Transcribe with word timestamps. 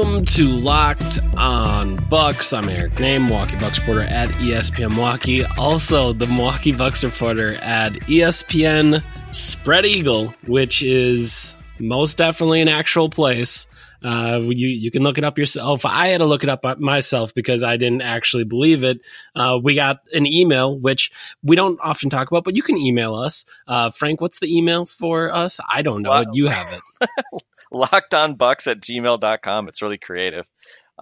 Welcome 0.00 0.24
to 0.24 0.46
Locked 0.46 1.18
On 1.36 1.96
Bucks. 2.08 2.54
I'm 2.54 2.70
Eric 2.70 2.92
Nehm, 2.94 3.26
Milwaukee 3.26 3.56
Bucks 3.56 3.78
reporter 3.78 4.00
at 4.00 4.30
ESPN 4.30 4.94
Milwaukee. 4.94 5.44
Also, 5.58 6.14
the 6.14 6.26
Milwaukee 6.26 6.72
Bucks 6.72 7.04
reporter 7.04 7.50
at 7.62 7.92
ESPN 7.92 9.04
Spread 9.34 9.84
Eagle, 9.84 10.28
which 10.46 10.82
is 10.82 11.54
most 11.78 12.16
definitely 12.16 12.62
an 12.62 12.68
actual 12.68 13.10
place. 13.10 13.66
Uh, 14.02 14.40
you 14.42 14.68
you 14.68 14.90
can 14.90 15.02
look 15.02 15.18
it 15.18 15.24
up 15.24 15.36
yourself. 15.36 15.84
I 15.84 16.06
had 16.06 16.18
to 16.18 16.24
look 16.24 16.44
it 16.44 16.48
up 16.48 16.64
myself 16.80 17.34
because 17.34 17.62
I 17.62 17.76
didn't 17.76 18.00
actually 18.00 18.44
believe 18.44 18.82
it. 18.82 19.02
Uh, 19.36 19.60
we 19.62 19.74
got 19.74 19.98
an 20.14 20.26
email, 20.26 20.78
which 20.78 21.12
we 21.42 21.56
don't 21.56 21.78
often 21.82 22.08
talk 22.08 22.30
about, 22.30 22.44
but 22.44 22.56
you 22.56 22.62
can 22.62 22.78
email 22.78 23.14
us. 23.14 23.44
Uh, 23.68 23.90
Frank, 23.90 24.22
what's 24.22 24.38
the 24.38 24.56
email 24.56 24.86
for 24.86 25.30
us? 25.30 25.60
I 25.70 25.82
don't 25.82 26.00
know. 26.00 26.08
Wow. 26.08 26.24
You 26.32 26.46
have 26.46 26.72
it. 26.72 27.42
lockedonbucks 27.72 28.66
at 28.70 28.80
gmail.com. 28.80 29.68
It's 29.68 29.82
really 29.82 29.98
creative. 29.98 30.44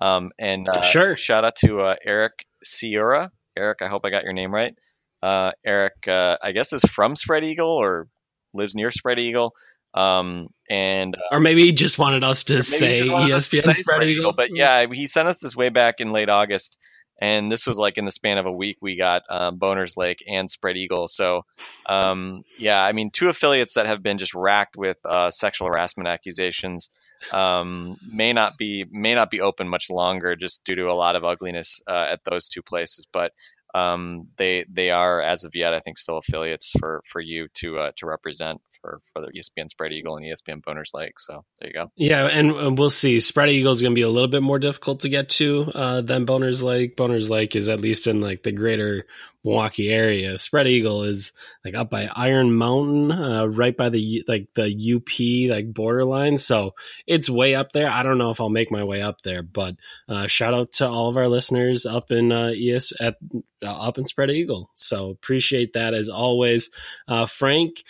Um, 0.00 0.30
and 0.38 0.69
uh, 0.69 0.83
Sure. 0.83 1.16
shout 1.16 1.44
out 1.44 1.56
to 1.56 1.80
uh, 1.80 1.97
Eric 2.05 2.33
Ciura. 2.64 3.30
Eric, 3.56 3.78
I 3.83 3.88
hope 3.88 4.02
I 4.05 4.10
got 4.10 4.22
your 4.25 4.33
name 4.33 4.55
right. 4.55 4.75
Uh, 5.22 5.50
Eric, 5.66 6.06
uh, 6.06 6.36
I 6.42 6.52
guess, 6.52 6.72
is 6.72 6.83
from 6.83 7.16
Spread 7.16 7.44
Eagle 7.44 7.70
or 7.70 8.06
lives 8.55 8.75
near 8.77 8.91
Spread 8.91 9.19
Eagle. 9.19 9.52
Um, 9.94 10.48
and 10.70 11.16
uh, 11.16 11.34
Or 11.34 11.41
maybe 11.41 11.62
he 11.64 11.72
just 11.72 11.98
wanted 11.98 12.22
us 12.22 12.44
to 12.44 12.62
say 12.62 13.03
he 13.03 13.10
wanted 13.10 13.32
us 13.32 13.48
to 13.48 13.56
ESPN 13.56 13.64
say 13.64 13.72
Spread 13.82 14.05
Eagle. 14.05 14.32
But 14.32 14.50
yeah, 14.55 14.86
he 14.92 15.06
sent 15.06 15.27
us 15.27 15.38
this 15.41 15.56
way 15.56 15.70
back 15.70 15.97
in 15.98 16.12
late 16.12 16.28
August. 16.28 16.77
And 17.20 17.50
this 17.50 17.66
was 17.66 17.78
like 17.78 17.98
in 17.98 18.05
the 18.05 18.12
span 18.12 18.38
of 18.38 18.47
a 18.47 18.52
week, 18.52 18.77
we 18.80 18.97
got 18.97 19.22
um, 19.28 19.58
Boners 19.58 19.97
Lake 19.97 20.22
and 20.28 20.48
Spread 20.48 20.77
Eagle. 20.77 21.08
So, 21.08 21.42
um, 21.86 22.42
yeah, 22.58 22.83
I 22.83 22.92
mean, 22.92 23.10
two 23.10 23.28
affiliates 23.28 23.75
that 23.75 23.86
have 23.86 24.02
been 24.02 24.19
just 24.19 24.34
racked 24.34 24.77
with 24.77 24.98
uh, 25.05 25.30
sexual 25.30 25.69
harassment 25.69 26.08
accusations 26.08 26.88
um, 27.33 27.97
may 28.08 28.33
not 28.33 28.56
be 28.56 28.84
may 28.91 29.14
not 29.14 29.30
be 29.30 29.41
open 29.41 29.69
much 29.69 29.91
longer, 29.91 30.36
just 30.36 30.64
due 30.64 30.77
to 30.77 30.91
a 30.91 30.94
lot 30.94 31.16
of 31.16 31.25
ugliness 31.25 31.83
uh, 31.88 32.06
at 32.10 32.20
those 32.25 32.48
two 32.48 32.62
places. 32.62 33.06
But 33.12 33.32
um, 33.75 34.28
they 34.36 34.64
they 34.69 34.91
are 34.91 35.20
as 35.20 35.44
of 35.44 35.53
yet, 35.55 35.75
I 35.75 35.80
think, 35.80 35.98
still 35.98 36.19
affiliates 36.19 36.72
for 36.78 37.03
for 37.05 37.20
you 37.20 37.48
to 37.55 37.78
uh, 37.78 37.91
to 37.97 38.06
represent 38.06 38.60
for 38.80 39.00
for 39.12 39.22
the 39.22 39.28
ESPN 39.28 39.68
Spread 39.68 39.92
Eagle 39.92 40.16
and 40.16 40.26
ESPN 40.26 40.62
Boners 40.62 40.94
Lake. 40.94 41.18
So 41.20 41.44
there 41.60 41.68
you 41.68 41.74
go. 41.74 41.92
Yeah, 41.96 42.26
and 42.26 42.78
we'll 42.78 42.90
see. 42.90 43.20
Spread 43.20 43.50
Eagle 43.50 43.72
is 43.72 43.82
going 43.82 43.92
to 43.92 43.98
be 43.98 44.02
a 44.02 44.08
little 44.08 44.28
bit 44.28 44.42
more 44.42 44.58
difficult 44.58 45.00
to 45.00 45.08
get 45.08 45.28
to 45.30 45.70
uh, 45.74 46.00
than 46.02 46.26
Boners 46.26 46.62
Lake. 46.62 46.96
Boners 46.96 47.30
Lake 47.30 47.56
is 47.56 47.68
at 47.68 47.80
least 47.80 48.06
in 48.06 48.20
like 48.20 48.42
the 48.42 48.52
greater 48.52 49.04
Milwaukee 49.44 49.88
area. 49.88 50.36
Spread 50.36 50.66
Eagle 50.66 51.04
is 51.04 51.32
like 51.64 51.75
up 51.75 51.91
by 51.91 52.08
Iron 52.14 52.53
Mountain, 52.53 53.12
uh, 53.12 53.47
right 53.47 53.76
by 53.76 53.88
the 53.88 54.25
like 54.28 54.48
the 54.54 54.66
UP 54.66 55.50
like 55.50 55.72
borderline. 55.72 56.38
So 56.38 56.74
it's 57.06 57.30
way 57.30 57.54
up 57.54 57.72
there. 57.72 57.88
I 57.88 58.03
don't 58.03 58.19
know 58.19 58.30
if 58.30 58.41
I'll 58.41 58.48
make 58.48 58.70
my 58.70 58.84
way 58.84 59.00
up 59.00 59.22
there, 59.22 59.42
but 59.42 59.76
uh, 60.08 60.26
shout 60.26 60.54
out 60.54 60.72
to 60.72 60.88
all 60.88 61.08
of 61.08 61.16
our 61.16 61.28
listeners 61.28 61.86
up 61.86 62.10
in 62.10 62.32
uh, 62.32 62.53
ES 62.56 62.92
at 63.00 63.16
uh, 63.64 63.66
up 63.66 63.98
in 63.98 64.06
Spread 64.06 64.30
Eagle. 64.30 64.70
So 64.74 65.10
appreciate 65.10 65.72
that 65.74 65.94
as 65.94 66.08
always, 66.08 66.70
uh, 67.06 67.26
Frank. 67.26 67.82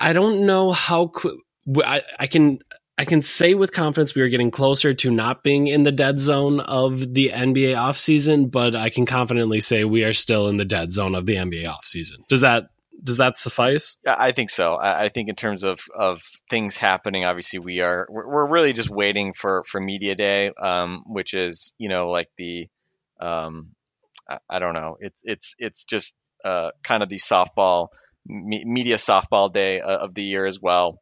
I 0.00 0.12
don't 0.12 0.46
know 0.46 0.72
how 0.72 1.10
cl- 1.14 1.36
I, 1.84 2.02
I 2.18 2.26
can 2.26 2.58
I 3.00 3.04
can 3.04 3.22
say 3.22 3.54
with 3.54 3.72
confidence 3.72 4.14
we 4.14 4.22
are 4.22 4.28
getting 4.28 4.50
closer 4.50 4.92
to 4.92 5.10
not 5.10 5.42
being 5.42 5.68
in 5.68 5.84
the 5.84 5.92
dead 5.92 6.18
zone 6.18 6.60
of 6.60 7.14
the 7.14 7.30
NBA 7.30 7.74
offseason, 7.74 8.50
but 8.50 8.74
I 8.74 8.90
can 8.90 9.06
confidently 9.06 9.60
say 9.60 9.84
we 9.84 10.04
are 10.04 10.12
still 10.12 10.48
in 10.48 10.58
the 10.58 10.66
dead 10.66 10.92
zone 10.92 11.14
of 11.14 11.24
the 11.24 11.36
NBA 11.36 11.64
offseason. 11.64 12.26
Does 12.28 12.40
that 12.40 12.68
does 13.02 13.16
that 13.16 13.38
suffice? 13.38 13.96
I 14.06 14.32
think 14.32 14.50
so. 14.50 14.76
I, 14.76 15.08
think 15.08 15.30
in 15.30 15.34
terms 15.34 15.62
of, 15.62 15.80
of 15.96 16.22
things 16.50 16.76
happening, 16.76 17.24
obviously 17.24 17.58
we 17.58 17.80
are 17.80 18.06
we're, 18.10 18.26
we're 18.26 18.46
really 18.46 18.74
just 18.74 18.90
waiting 18.90 19.32
for 19.32 19.64
for 19.64 19.80
media 19.80 20.14
day, 20.14 20.50
um, 20.60 21.02
which 21.06 21.32
is 21.32 21.72
you 21.78 21.88
know 21.88 22.10
like 22.10 22.28
the 22.36 22.68
um, 23.18 23.70
I, 24.28 24.38
I 24.48 24.58
don't 24.58 24.74
know. 24.74 24.96
It's 25.00 25.22
it's 25.24 25.54
it's 25.58 25.84
just 25.84 26.14
uh, 26.44 26.70
kind 26.82 27.02
of 27.02 27.08
the 27.08 27.16
softball 27.16 27.88
me, 28.26 28.64
media 28.64 28.96
softball 28.96 29.52
day 29.52 29.80
uh, 29.80 29.98
of 29.98 30.14
the 30.14 30.22
year 30.22 30.46
as 30.46 30.60
well. 30.60 31.00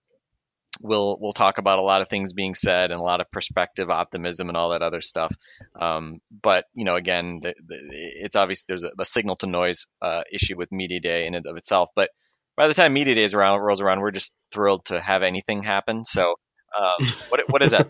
We'll 0.80 1.18
we'll 1.20 1.32
talk 1.32 1.58
about 1.58 1.80
a 1.80 1.82
lot 1.82 2.02
of 2.02 2.08
things 2.08 2.32
being 2.32 2.54
said 2.54 2.92
and 2.92 3.00
a 3.00 3.02
lot 3.02 3.20
of 3.20 3.30
perspective, 3.32 3.90
optimism, 3.90 4.48
and 4.48 4.56
all 4.56 4.70
that 4.70 4.82
other 4.82 5.00
stuff. 5.00 5.34
Um, 5.80 6.20
but 6.42 6.66
you 6.74 6.84
know, 6.84 6.94
again, 6.94 7.40
the, 7.42 7.54
the, 7.66 7.76
it's 8.20 8.36
obvious 8.36 8.62
there's 8.62 8.84
a, 8.84 8.90
a 8.98 9.04
signal 9.04 9.36
to 9.36 9.46
noise 9.46 9.88
uh, 10.00 10.22
issue 10.32 10.56
with 10.56 10.70
media 10.70 11.00
day 11.00 11.26
in 11.26 11.34
and 11.34 11.46
of 11.46 11.56
itself. 11.56 11.90
But 11.96 12.10
by 12.56 12.68
the 12.68 12.74
time 12.74 12.92
media 12.92 13.14
day 13.16 13.24
is 13.24 13.34
around, 13.34 13.60
rolls 13.60 13.80
around, 13.80 14.00
we're 14.00 14.12
just 14.12 14.34
thrilled 14.52 14.84
to 14.86 15.00
have 15.00 15.22
anything 15.22 15.62
happen. 15.62 16.04
So. 16.04 16.34
Um, 16.78 17.06
what 17.30 17.40
what 17.48 17.62
is 17.62 17.70
that? 17.70 17.88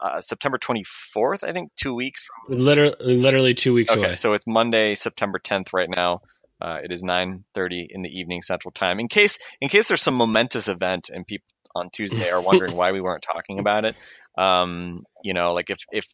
uh, 0.00 0.20
September 0.20 0.56
24th, 0.56 1.42
I 1.42 1.52
think, 1.52 1.72
two 1.76 1.94
weeks 1.94 2.22
from 2.22 2.56
Literally, 2.56 2.94
literally 3.00 3.54
two 3.54 3.74
weeks 3.74 3.90
Okay, 3.90 4.00
away. 4.00 4.14
so 4.14 4.34
it's 4.34 4.46
Monday, 4.46 4.94
September 4.94 5.40
10th 5.40 5.72
right 5.72 5.90
now. 5.90 6.20
Uh, 6.64 6.78
it 6.82 6.90
is 6.90 7.02
9:30 7.02 7.86
in 7.90 8.00
the 8.00 8.08
evening 8.08 8.40
Central 8.40 8.72
Time. 8.72 8.98
In 8.98 9.08
case 9.08 9.38
in 9.60 9.68
case 9.68 9.88
there's 9.88 10.00
some 10.00 10.14
momentous 10.14 10.68
event 10.68 11.10
and 11.12 11.26
people 11.26 11.46
on 11.74 11.90
Tuesday 11.94 12.30
are 12.30 12.40
wondering 12.40 12.74
why 12.76 12.92
we 12.92 13.02
weren't 13.02 13.22
talking 13.22 13.58
about 13.58 13.84
it, 13.84 13.96
um, 14.38 15.04
you 15.22 15.34
know, 15.34 15.52
like 15.52 15.68
if 15.68 15.78
if 15.92 16.06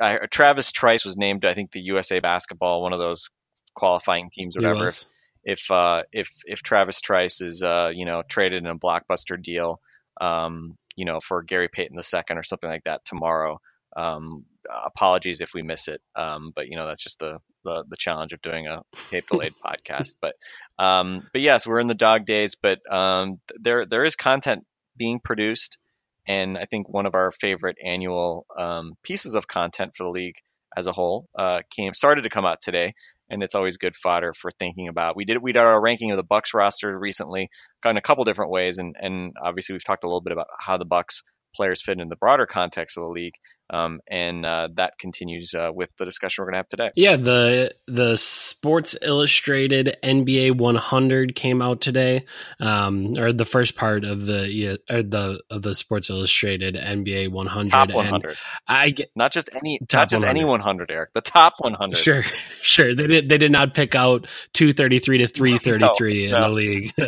I, 0.00 0.18
Travis 0.30 0.72
Trice 0.72 1.04
was 1.04 1.18
named, 1.18 1.44
I 1.44 1.52
think 1.52 1.72
the 1.72 1.80
USA 1.80 2.20
Basketball, 2.20 2.82
one 2.82 2.94
of 2.94 3.00
those 3.00 3.28
qualifying 3.74 4.30
teams, 4.32 4.56
or 4.56 4.60
whatever. 4.60 4.86
was. 4.86 5.06
If 5.44 5.70
uh, 5.70 6.04
if 6.10 6.30
if 6.46 6.62
Travis 6.62 7.02
Trice 7.02 7.42
is 7.42 7.62
uh, 7.62 7.90
you 7.94 8.06
know 8.06 8.22
traded 8.26 8.64
in 8.64 8.70
a 8.70 8.78
blockbuster 8.78 9.40
deal, 9.40 9.80
um, 10.20 10.78
you 10.96 11.04
know, 11.04 11.20
for 11.20 11.42
Gary 11.42 11.68
Payton 11.68 11.96
the 11.96 12.02
second 12.02 12.38
or 12.38 12.42
something 12.42 12.70
like 12.70 12.84
that 12.84 13.04
tomorrow. 13.04 13.60
Um, 13.94 14.46
apologies 14.86 15.40
if 15.40 15.54
we 15.54 15.62
miss 15.62 15.88
it, 15.88 16.00
um, 16.14 16.52
but 16.54 16.68
you 16.68 16.76
know 16.76 16.86
that's 16.86 17.02
just 17.02 17.18
the, 17.18 17.38
the 17.64 17.84
the 17.88 17.96
challenge 17.96 18.32
of 18.32 18.42
doing 18.42 18.66
a 18.66 18.82
tape 19.10 19.28
delayed 19.28 19.54
podcast. 19.64 20.16
But 20.20 20.34
um, 20.78 21.26
but 21.32 21.42
yes, 21.42 21.66
we're 21.66 21.80
in 21.80 21.86
the 21.86 21.94
dog 21.94 22.24
days, 22.24 22.54
but 22.54 22.78
um, 22.90 23.40
there 23.60 23.86
there 23.86 24.04
is 24.04 24.16
content 24.16 24.64
being 24.96 25.20
produced, 25.20 25.78
and 26.26 26.56
I 26.58 26.64
think 26.64 26.88
one 26.88 27.06
of 27.06 27.14
our 27.14 27.30
favorite 27.30 27.76
annual 27.84 28.46
um, 28.56 28.94
pieces 29.02 29.34
of 29.34 29.46
content 29.46 29.94
for 29.96 30.04
the 30.04 30.10
league 30.10 30.36
as 30.76 30.86
a 30.86 30.92
whole 30.92 31.26
uh, 31.38 31.60
came 31.70 31.94
started 31.94 32.22
to 32.22 32.30
come 32.30 32.44
out 32.44 32.60
today, 32.60 32.94
and 33.30 33.42
it's 33.42 33.54
always 33.54 33.78
good 33.78 33.96
fodder 33.96 34.32
for 34.32 34.50
thinking 34.50 34.88
about. 34.88 35.16
We 35.16 35.24
did 35.24 35.38
we 35.38 35.52
did 35.52 35.60
our 35.60 35.80
ranking 35.80 36.10
of 36.10 36.16
the 36.16 36.22
Bucks 36.22 36.54
roster 36.54 36.96
recently, 36.96 37.48
in 37.84 37.96
a 37.96 38.02
couple 38.02 38.24
different 38.24 38.50
ways, 38.50 38.78
and 38.78 38.94
and 39.00 39.34
obviously 39.42 39.74
we've 39.74 39.84
talked 39.84 40.04
a 40.04 40.06
little 40.06 40.20
bit 40.20 40.32
about 40.32 40.48
how 40.58 40.76
the 40.76 40.84
Bucks 40.84 41.22
players 41.56 41.82
fit 41.82 41.98
in 41.98 42.08
the 42.08 42.16
broader 42.16 42.46
context 42.46 42.96
of 42.96 43.04
the 43.04 43.08
league, 43.08 43.34
um, 43.70 44.00
and 44.08 44.46
uh, 44.46 44.68
that 44.74 44.98
continues 44.98 45.54
uh, 45.54 45.70
with 45.74 45.90
the 45.96 46.04
discussion 46.04 46.42
we're 46.42 46.46
going 46.46 46.54
to 46.54 46.58
have 46.58 46.68
today. 46.68 46.90
Yeah, 46.94 47.16
the 47.16 47.74
the 47.86 48.16
Sports 48.16 48.96
Illustrated 49.02 49.96
NBA 50.02 50.56
100 50.56 51.34
came 51.34 51.60
out 51.60 51.80
today, 51.80 52.26
um, 52.60 53.16
or 53.18 53.32
the 53.32 53.44
first 53.44 53.74
part 53.74 54.04
of 54.04 54.26
the 54.26 54.78
or 54.88 55.02
the 55.02 55.42
of 55.50 55.62
the 55.62 55.74
Sports 55.74 56.10
Illustrated 56.10 56.76
NBA 56.76 57.30
100. 57.30 57.70
Top 57.70 57.88
and 57.88 57.96
100, 57.96 58.36
I 58.68 58.90
get 58.90 59.10
not 59.16 59.32
just 59.32 59.50
any, 59.52 59.80
not 59.92 60.08
just 60.08 60.24
any 60.24 60.44
100, 60.44 60.90
Eric. 60.90 61.12
The 61.12 61.20
top 61.20 61.54
100. 61.58 61.96
sure, 61.96 62.22
sure. 62.62 62.94
They 62.94 63.06
did 63.06 63.28
they 63.28 63.38
did 63.38 63.52
not 63.52 63.74
pick 63.74 63.94
out 63.94 64.28
233 64.52 65.18
to 65.18 65.26
333 65.26 66.24
in 66.26 66.30
no. 66.32 66.40
the 66.42 66.48
league. 66.48 66.92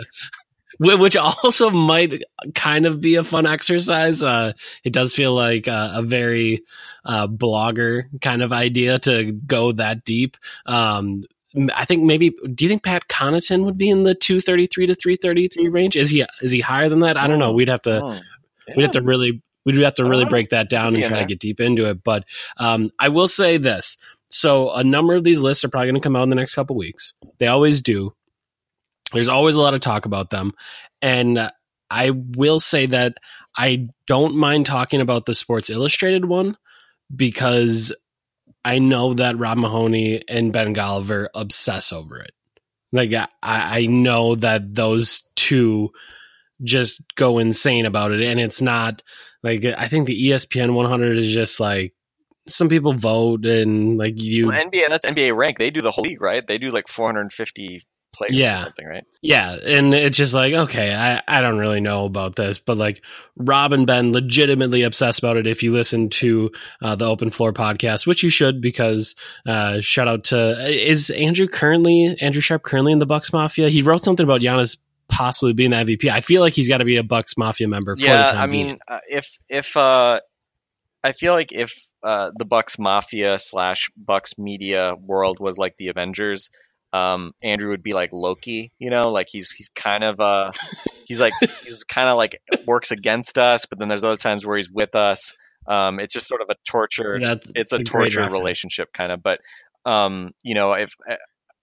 Wh- 0.78 0.98
Which 0.98 1.16
also 1.16 1.70
might 1.70 2.22
kind 2.54 2.86
of 2.86 3.00
be 3.00 3.16
a 3.16 3.24
fun 3.24 3.46
exercise. 3.46 4.22
Uh, 4.22 4.52
it 4.84 4.92
does 4.92 5.14
feel 5.14 5.34
like 5.34 5.68
uh, 5.68 5.92
a 5.94 6.02
very 6.02 6.62
uh, 7.04 7.26
blogger 7.26 8.04
kind 8.20 8.42
of 8.42 8.52
idea 8.52 8.98
to 9.00 9.32
go 9.32 9.72
that 9.72 10.04
deep. 10.04 10.36
Um, 10.66 11.24
I 11.74 11.84
think 11.84 12.04
maybe. 12.04 12.30
Do 12.30 12.64
you 12.64 12.68
think 12.68 12.82
Pat 12.84 13.08
Connaughton 13.08 13.64
would 13.64 13.78
be 13.78 13.88
in 13.88 14.02
the 14.02 14.14
two 14.14 14.40
thirty 14.40 14.66
three 14.66 14.86
to 14.86 14.94
three 14.94 15.16
thirty 15.16 15.48
three 15.48 15.68
range? 15.68 15.96
Is 15.96 16.10
he 16.10 16.24
is 16.42 16.52
he 16.52 16.60
higher 16.60 16.88
than 16.88 17.00
that? 17.00 17.16
I 17.16 17.26
don't 17.26 17.38
know. 17.38 17.52
We'd 17.52 17.68
have 17.68 17.82
to. 17.82 18.00
Hmm. 18.00 18.18
we'd 18.76 18.82
have 18.82 18.92
to 18.92 19.02
really 19.02 19.42
we'd 19.64 19.76
have 19.78 19.94
to 19.96 20.04
really 20.04 20.24
break 20.30 20.50
that 20.50 20.68
down 20.68 20.88
and 20.88 20.96
in 20.98 21.08
try 21.08 21.18
to 21.20 21.24
get 21.26 21.40
deep 21.40 21.58
into 21.60 21.86
it. 21.88 22.04
But 22.04 22.24
um, 22.58 22.90
I 22.98 23.08
will 23.08 23.28
say 23.28 23.56
this: 23.56 23.96
so 24.28 24.70
a 24.72 24.84
number 24.84 25.14
of 25.14 25.24
these 25.24 25.40
lists 25.40 25.64
are 25.64 25.68
probably 25.68 25.86
going 25.88 26.00
to 26.00 26.06
come 26.06 26.16
out 26.16 26.22
in 26.24 26.28
the 26.28 26.36
next 26.36 26.54
couple 26.54 26.76
weeks. 26.76 27.14
They 27.38 27.46
always 27.46 27.80
do. 27.82 28.12
There's 29.12 29.28
always 29.28 29.54
a 29.54 29.60
lot 29.60 29.74
of 29.74 29.80
talk 29.80 30.06
about 30.06 30.30
them, 30.30 30.52
and 31.02 31.50
I 31.90 32.10
will 32.10 32.60
say 32.60 32.86
that 32.86 33.16
I 33.56 33.88
don't 34.06 34.36
mind 34.36 34.66
talking 34.66 35.00
about 35.00 35.26
the 35.26 35.34
Sports 35.34 35.70
Illustrated 35.70 36.24
one 36.26 36.56
because 37.14 37.92
I 38.64 38.78
know 38.78 39.14
that 39.14 39.38
Rob 39.38 39.58
Mahoney 39.58 40.22
and 40.28 40.52
Ben 40.52 40.74
Golliver 40.74 41.28
obsess 41.34 41.92
over 41.92 42.18
it. 42.18 42.32
Like 42.92 43.12
I, 43.12 43.26
I 43.42 43.86
know 43.86 44.34
that 44.36 44.74
those 44.74 45.22
two 45.36 45.90
just 46.62 47.02
go 47.16 47.38
insane 47.38 47.86
about 47.86 48.12
it, 48.12 48.22
and 48.22 48.40
it's 48.40 48.62
not 48.62 49.02
like 49.42 49.64
I 49.64 49.88
think 49.88 50.06
the 50.06 50.30
ESPN 50.30 50.74
100 50.74 51.18
is 51.18 51.32
just 51.32 51.60
like 51.60 51.94
some 52.46 52.68
people 52.68 52.94
vote 52.94 53.44
and 53.44 53.98
like 53.98 54.14
you 54.16 54.48
Well, 54.48 54.58
NBA 54.58 54.88
that's 54.88 55.06
NBA 55.06 55.36
rank. 55.36 55.58
They 55.58 55.70
do 55.70 55.82
the 55.82 55.90
whole 55.90 56.04
league, 56.04 56.20
right? 56.20 56.46
They 56.46 56.58
do 56.58 56.70
like 56.70 56.88
450 56.88 57.86
players 58.18 58.34
Yeah. 58.36 58.60
or 58.60 58.64
something, 58.64 58.86
right? 58.86 59.04
Yeah, 59.22 59.56
and 59.64 59.94
it's 59.94 60.16
just 60.16 60.34
like, 60.34 60.52
okay, 60.52 60.94
I, 60.94 61.22
I 61.26 61.40
don't 61.40 61.58
really 61.58 61.80
know 61.80 62.04
about 62.04 62.36
this, 62.36 62.58
but 62.58 62.76
like 62.76 63.02
Rob 63.36 63.72
and 63.72 63.86
Ben 63.86 64.12
legitimately 64.12 64.82
obsessed 64.82 65.18
about 65.20 65.36
it. 65.36 65.46
If 65.46 65.62
you 65.62 65.72
listen 65.72 66.10
to 66.10 66.50
uh, 66.82 66.94
the 66.96 67.06
Open 67.06 67.30
Floor 67.30 67.52
podcast, 67.52 68.06
which 68.06 68.22
you 68.22 68.30
should, 68.30 68.60
because 68.60 69.14
uh, 69.46 69.80
shout 69.80 70.08
out 70.08 70.24
to 70.24 70.68
is 70.68 71.10
Andrew 71.10 71.46
currently 71.48 72.16
Andrew 72.20 72.42
Sharp 72.42 72.62
currently 72.62 72.92
in 72.92 72.98
the 72.98 73.06
Bucks 73.06 73.32
Mafia? 73.32 73.68
He 73.70 73.82
wrote 73.82 74.04
something 74.04 74.24
about 74.24 74.40
Giannis 74.40 74.76
possibly 75.08 75.54
being 75.54 75.70
the 75.70 75.76
MVP. 75.76 76.10
I 76.10 76.20
feel 76.20 76.42
like 76.42 76.52
he's 76.52 76.68
got 76.68 76.78
to 76.78 76.84
be 76.84 76.96
a 76.96 77.02
Bucks 77.02 77.36
Mafia 77.38 77.66
member. 77.68 77.96
For 77.96 78.02
yeah, 78.02 78.26
the 78.26 78.32
time 78.32 78.42
I 78.42 78.46
mean, 78.46 78.78
uh, 78.86 78.98
if 79.08 79.26
if 79.48 79.76
uh, 79.76 80.20
I 81.02 81.12
feel 81.12 81.32
like 81.32 81.52
if 81.52 81.74
uh, 82.02 82.30
the 82.36 82.44
Bucks 82.44 82.78
Mafia 82.78 83.38
slash 83.38 83.90
Bucks 83.96 84.38
media 84.38 84.94
world 84.94 85.40
was 85.40 85.58
like 85.58 85.76
the 85.78 85.88
Avengers, 85.88 86.50
um, 86.92 87.32
Andrew 87.42 87.70
would 87.70 87.82
be 87.82 87.92
like 87.92 88.10
Loki. 88.12 88.72
You 88.78 88.90
know, 88.90 89.10
like 89.10 89.28
he's 89.30 89.50
he's 89.50 89.70
kind 89.70 90.04
of 90.04 90.20
uh, 90.20 90.52
he's 91.06 91.20
like 91.20 91.32
he's 91.64 91.84
kind 91.84 92.08
of 92.08 92.16
like 92.16 92.40
works 92.66 92.90
against 92.90 93.38
us, 93.38 93.66
but 93.66 93.78
then 93.78 93.88
there's 93.88 94.04
other 94.04 94.16
times 94.16 94.46
where 94.46 94.56
he's 94.56 94.70
with 94.70 94.94
us. 94.94 95.34
Um, 95.66 96.00
it's 96.00 96.14
just 96.14 96.26
sort 96.26 96.40
of 96.40 96.48
a 96.50 96.56
torture. 96.66 97.18
It's 97.54 97.72
a, 97.72 97.82
great 97.82 98.12
torture 98.12 98.28
relationship 98.30 98.90
kind 98.92 99.12
of 99.12 99.22
but 99.22 99.40
um 99.84 100.32
you 100.42 100.54
know 100.54 100.72
if 100.72 100.90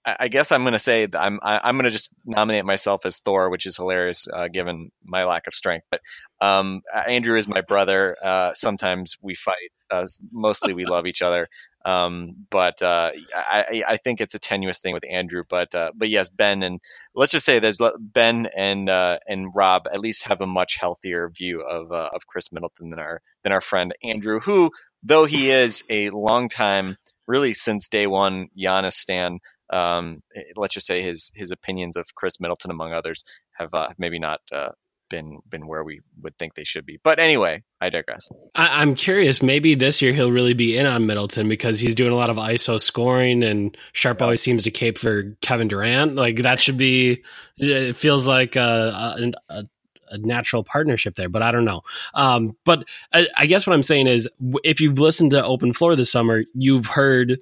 I, 0.06 0.16
I 0.22 0.28
guess 0.28 0.52
I'm 0.52 0.64
gonna 0.64 0.80
say 0.80 1.06
that 1.06 1.20
I'm 1.20 1.40
I, 1.42 1.60
I'm 1.64 1.78
gonna 1.78 1.90
just 1.90 2.12
nominate 2.24 2.66
myself 2.66 3.06
as 3.06 3.20
Thor, 3.20 3.50
which 3.50 3.66
is 3.66 3.78
hilarious 3.78 4.28
uh, 4.32 4.48
given 4.48 4.92
my 5.04 5.26
lack 5.26 5.48
of 5.48 5.54
strength. 5.54 5.86
But 5.90 6.02
um, 6.42 6.82
Andrew 6.94 7.38
is 7.38 7.48
my 7.48 7.62
brother. 7.62 8.16
Uh, 8.24 8.54
sometimes 8.54 9.18
we 9.22 9.36
fight. 9.36 9.72
Uh, 9.90 10.06
mostly 10.32 10.74
we 10.74 10.86
love 10.86 11.08
each 11.08 11.22
other. 11.22 11.48
Um, 11.86 12.48
but 12.50 12.82
uh, 12.82 13.12
I, 13.36 13.84
I 13.88 13.98
think 13.98 14.20
it's 14.20 14.34
a 14.34 14.40
tenuous 14.40 14.82
thing 14.82 14.96
with 14.96 15.04
Andrew. 15.08 15.44
But 15.48 15.76
uh, 15.76 15.92
but 15.96 16.10
yes, 16.10 16.30
Ben 16.30 16.64
and 16.64 16.82
let's 17.14 17.32
just 17.32 17.46
say 17.46 17.60
there's 17.60 17.78
Ben 18.00 18.48
and 18.58 18.90
uh, 18.90 19.20
and 19.28 19.54
Rob 19.54 19.84
at 19.92 20.00
least 20.00 20.28
have 20.28 20.42
a 20.42 20.48
much 20.48 20.78
healthier 20.80 21.30
view 21.30 21.62
of 21.62 21.92
uh, 21.92 22.10
of 22.14 22.26
Khris 22.26 22.52
Middleton 22.52 22.90
than 22.90 23.00
our 23.00 23.22
than 23.44 23.54
our 23.54 23.62
friend 23.62 23.94
Andrew, 24.04 24.40
who 24.40 24.72
though 25.04 25.26
he 25.26 25.52
is 25.52 25.84
a 25.88 26.10
long 26.10 26.50
time, 26.50 26.98
really 27.28 27.54
since 27.54 27.88
day 27.88 28.08
one, 28.08 28.50
Giannis 28.58 28.94
stan. 28.94 29.40
Um, 29.72 30.22
let's 30.56 30.74
just 30.74 30.88
say 30.88 31.04
his 31.04 31.32
his 31.36 31.52
opinions 31.52 31.98
of 31.98 32.08
Khris 32.16 32.40
Middleton, 32.40 32.72
among 32.72 32.94
others, 32.94 33.24
have 33.54 33.74
uh, 33.74 33.90
maybe 34.00 34.18
not 34.18 34.42
uh, 34.52 34.70
been 35.10 35.40
been 35.50 35.68
where 35.68 35.84
we 35.84 36.02
would 36.22 36.38
think 36.38 36.56
they 36.56 36.64
should 36.64 36.86
be. 36.86 37.00
But 37.04 37.20
anyway, 37.20 37.64
I 37.82 37.90
digress. 37.90 38.30
I, 38.56 38.82
I'm 38.82 38.96
curious. 38.96 39.42
Maybe 39.42 39.76
this 39.76 40.02
year 40.02 40.14
he'll 40.14 40.32
really 40.32 40.54
be 40.54 40.78
in 40.78 40.86
on 40.86 41.06
Middleton 41.06 41.48
because 41.50 41.80
he's 41.80 41.96
doing 41.96 42.12
a 42.12 42.16
lot 42.16 42.30
of 42.30 42.38
ISO 42.38 42.80
scoring, 42.80 43.44
and 43.44 43.78
Sharp 43.94 44.22
always 44.22 44.42
seems 44.42 44.64
to 44.64 44.72
cape 44.72 44.98
for 44.98 45.36
Kevin 45.42 45.68
Durant. 45.68 46.16
Like 46.16 46.38
that 46.38 46.60
should 46.60 46.78
be. 46.78 47.24
It 47.58 47.96
feels 47.96 48.28
like 48.28 48.56
a, 48.56 49.32
a, 49.50 49.54
a 49.54 49.64
a 50.10 50.18
natural 50.18 50.64
partnership 50.64 51.16
there, 51.16 51.30
but 51.30 51.42
I 51.42 51.52
don't 51.52 51.66
know. 51.66 51.82
Um, 52.14 52.56
but 52.64 52.86
I, 53.14 53.28
I 53.36 53.46
guess 53.46 53.66
what 53.66 53.74
I'm 53.74 53.84
saying 53.84 54.08
is, 54.08 54.30
if 54.64 54.80
you've 54.80 55.00
listened 55.00 55.32
to 55.32 55.44
Open 55.44 55.74
Floor 55.74 55.96
this 55.96 56.12
summer, 56.12 56.44
you've 56.54 56.86
heard 56.86 57.40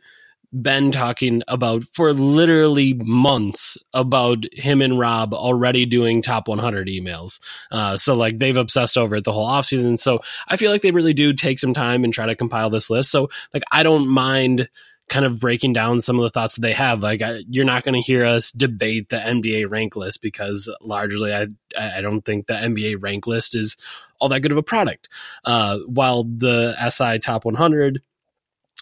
Ben 0.54 0.92
talking 0.92 1.42
about 1.48 1.84
for 1.94 2.14
literally 2.14 2.94
months 2.94 3.78
about 3.94 4.46
him 4.54 4.82
and 4.82 5.00
Rob 5.00 5.34
already 5.34 5.86
doing 5.86 6.22
top 6.22 6.48
100 6.48 6.88
emails. 6.88 7.40
Uh, 7.72 7.98
so 7.98 8.14
like 8.14 8.38
they've 8.38 8.56
obsessed 8.56 8.98
over 8.98 9.16
it 9.16 9.24
the 9.24 9.34
whole 9.34 9.48
offseason. 9.48 9.98
So 9.98 10.20
I 10.48 10.58
feel 10.58 10.72
like 10.72 10.84
they 10.84 10.92
really 10.92 11.14
do 11.14 11.34
take 11.34 11.58
some 11.58 11.74
time 11.74 12.04
and 12.04 12.14
try 12.14 12.28
to 12.28 12.36
compile 12.36 12.70
this 12.70 12.90
list. 12.90 13.10
So 13.10 13.30
like 13.54 13.64
I 13.72 13.82
don't 13.82 14.08
mind 14.08 14.70
kind 15.10 15.26
of 15.26 15.40
breaking 15.40 15.74
down 15.74 16.02
some 16.02 16.18
of 16.18 16.24
the 16.24 16.30
thoughts 16.30 16.56
that 16.56 16.62
they 16.62 16.74
have. 16.74 17.02
Like 17.02 17.22
I, 17.22 17.44
you're 17.50 17.66
not 17.66 17.84
going 17.84 17.94
to 17.94 18.02
hear 18.02 18.26
us 18.26 18.52
debate 18.52 19.10
the 19.10 19.18
NBA 19.18 19.70
rank 19.70 19.96
list 19.96 20.22
because 20.22 20.74
largely 20.82 21.34
I 21.34 21.48
I 21.78 22.02
don't 22.02 22.22
think 22.22 22.48
the 22.48 22.54
NBA 22.54 23.02
rank 23.02 23.28
list 23.28 23.56
is 23.56 23.76
all 24.20 24.30
that 24.30 24.40
good 24.42 24.52
of 24.52 24.58
a 24.58 24.64
product. 24.64 25.10
Uh, 25.44 25.80
while 25.80 26.24
the 26.24 26.76
SI 26.90 27.20
top 27.20 27.44
100 27.44 28.02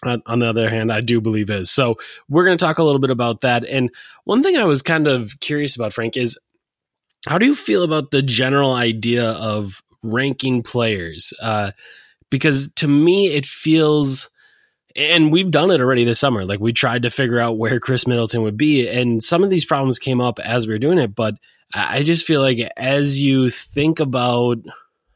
on 0.04 0.38
the 0.38 0.48
other 0.48 0.68
hand, 0.68 0.92
I 0.92 1.00
do 1.00 1.20
believe 1.20 1.50
is. 1.50 1.70
So 1.70 1.96
we're 2.28 2.44
going 2.44 2.58
to 2.58 2.64
talk 2.64 2.78
a 2.78 2.82
little 2.82 3.00
bit 3.00 3.10
about 3.10 3.42
that. 3.42 3.64
And 3.64 3.90
one 4.24 4.42
thing 4.42 4.56
I 4.56 4.64
was 4.64 4.82
kind 4.82 5.06
of 5.06 5.38
curious 5.40 5.76
about, 5.76 5.92
Frank, 5.92 6.16
is 6.16 6.38
how 7.26 7.38
do 7.38 7.46
you 7.46 7.54
feel 7.54 7.84
about 7.84 8.10
the 8.10 8.22
general 8.22 8.72
idea 8.72 9.30
of 9.30 9.82
ranking 10.02 10.62
players? 10.62 11.32
Uh, 11.40 11.72
because 12.30 12.72
to 12.74 12.88
me, 12.88 13.28
it 13.28 13.46
feels, 13.46 14.28
and 14.96 15.30
we've 15.30 15.50
done 15.50 15.70
it 15.70 15.80
already 15.80 16.04
this 16.04 16.18
summer. 16.18 16.44
Like 16.44 16.60
we 16.60 16.72
tried 16.72 17.02
to 17.02 17.10
figure 17.10 17.38
out 17.38 17.58
where 17.58 17.78
Khris 17.78 18.06
Middleton 18.06 18.42
would 18.42 18.56
be, 18.56 18.88
and 18.88 19.22
some 19.22 19.44
of 19.44 19.50
these 19.50 19.64
problems 19.64 19.98
came 19.98 20.20
up 20.20 20.40
as 20.40 20.66
we 20.66 20.74
were 20.74 20.78
doing 20.78 20.98
it. 20.98 21.14
But 21.14 21.34
I 21.72 22.02
just 22.02 22.26
feel 22.26 22.40
like 22.40 22.58
as 22.76 23.20
you 23.22 23.50
think 23.50 24.00
about 24.00 24.58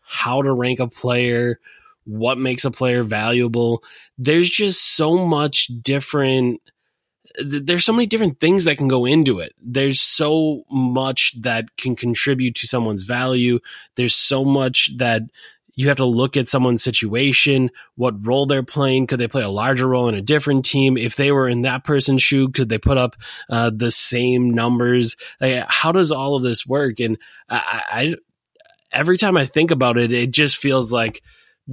how 0.03 0.43
to 0.43 0.53
rank 0.53 0.79
a 0.79 0.87
player, 0.87 1.59
what 2.07 2.39
makes 2.39 2.65
a 2.65 2.71
player 2.71 3.03
valuable, 3.03 3.83
there's 4.17 4.49
just 4.49 4.97
so 4.97 5.27
much 5.27 5.71
different 5.83 6.61
there's 7.45 7.85
so 7.85 7.93
many 7.93 8.07
different 8.07 8.41
things 8.41 8.65
that 8.65 8.79
can 8.79 8.89
go 8.89 9.05
into 9.05 9.41
it. 9.41 9.55
There's 9.61 10.01
so 10.01 10.65
much 10.71 11.35
that 11.43 11.77
can 11.77 11.95
contribute 11.95 12.55
to 12.55 12.67
someone's 12.67 13.03
value. 13.03 13.59
There's 13.97 14.15
so 14.15 14.43
much 14.43 14.97
that 14.97 15.23
you 15.75 15.89
have 15.89 15.99
to 15.99 16.07
look 16.07 16.39
at 16.39 16.49
someone's 16.49 16.83
situation, 16.83 17.71
what 17.97 18.27
role 18.27 18.47
they're 18.47 18.63
playing. 18.63 19.07
Could 19.07 19.21
they 19.21 19.29
play 19.29 19.43
a 19.43 19.51
larger 19.51 19.87
role 19.87 20.09
in 20.09 20.15
a 20.15 20.23
different 20.23 20.65
team? 20.65 20.97
If 20.97 21.17
they 21.17 21.31
were 21.31 21.49
in 21.49 21.61
that 21.63 21.85
person's 21.85 22.23
shoe, 22.23 22.49
could 22.49 22.71
they 22.71 22.79
put 22.79 22.97
up 22.97 23.17
uh, 23.51 23.71
the 23.75 23.91
same 23.91 24.51
numbers? 24.51 25.17
Like, 25.39 25.67
how 25.69 25.93
does 25.93 26.11
all 26.11 26.35
of 26.35 26.43
this 26.43 26.67
work? 26.67 26.99
And 26.99 27.19
I, 27.51 27.83
I, 27.91 28.15
every 28.91 29.19
time 29.19 29.37
I 29.37 29.45
think 29.45 29.71
about 29.71 29.99
it, 29.99 30.13
it 30.13 30.31
just 30.31 30.57
feels 30.57 30.91
like 30.91 31.23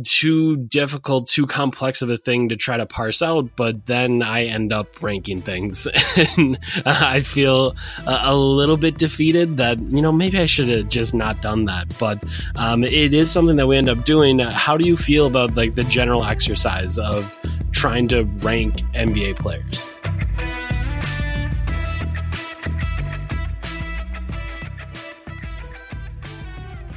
too 0.03 0.57
difficult, 0.57 1.27
too 1.27 1.45
complex 1.45 2.01
of 2.01 2.09
a 2.09 2.17
thing 2.17 2.49
to 2.49 2.55
try 2.55 2.77
to 2.77 2.85
parse 2.85 3.21
out. 3.21 3.55
But 3.55 3.85
then 3.85 4.23
I 4.23 4.45
end 4.45 4.73
up 4.73 5.01
ranking 5.03 5.41
things, 5.41 5.87
and 6.37 6.57
I 6.85 7.21
feel 7.21 7.75
a, 8.07 8.19
a 8.23 8.35
little 8.35 8.77
bit 8.77 8.97
defeated 8.97 9.57
that 9.57 9.79
you 9.79 10.01
know 10.01 10.11
maybe 10.11 10.39
I 10.39 10.45
should 10.45 10.69
have 10.69 10.89
just 10.89 11.13
not 11.13 11.41
done 11.41 11.65
that. 11.65 11.95
But 11.99 12.23
um, 12.55 12.83
it 12.83 13.13
is 13.13 13.31
something 13.31 13.55
that 13.57 13.67
we 13.67 13.77
end 13.77 13.89
up 13.89 14.03
doing. 14.05 14.39
How 14.39 14.77
do 14.77 14.87
you 14.87 14.97
feel 14.97 15.27
about 15.27 15.55
like 15.55 15.75
the 15.75 15.83
general 15.83 16.23
exercise 16.23 16.97
of 16.97 17.37
trying 17.71 18.07
to 18.09 18.23
rank 18.23 18.77
NBA 18.93 19.37
players? 19.37 19.89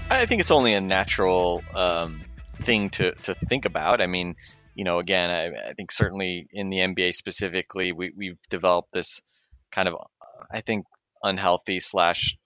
I 0.08 0.24
think 0.24 0.40
it's 0.40 0.52
only 0.52 0.72
a 0.72 0.80
natural 0.80 1.62
um, 1.74 2.20
thing 2.66 2.90
to, 2.90 3.12
to 3.12 3.34
think 3.34 3.64
about. 3.64 4.02
I 4.02 4.06
mean, 4.06 4.34
you 4.74 4.84
know, 4.84 4.98
again, 4.98 5.30
I, 5.30 5.70
I 5.70 5.72
think 5.72 5.90
certainly 5.90 6.48
in 6.52 6.68
the 6.68 6.78
NBA 6.78 7.14
specifically, 7.14 7.92
we, 7.92 8.12
we've 8.14 8.38
developed 8.50 8.92
this 8.92 9.22
kind 9.72 9.88
of, 9.88 9.94
I 10.52 10.60
think, 10.60 10.84
unhealthy 11.22 11.80
slash 11.80 12.36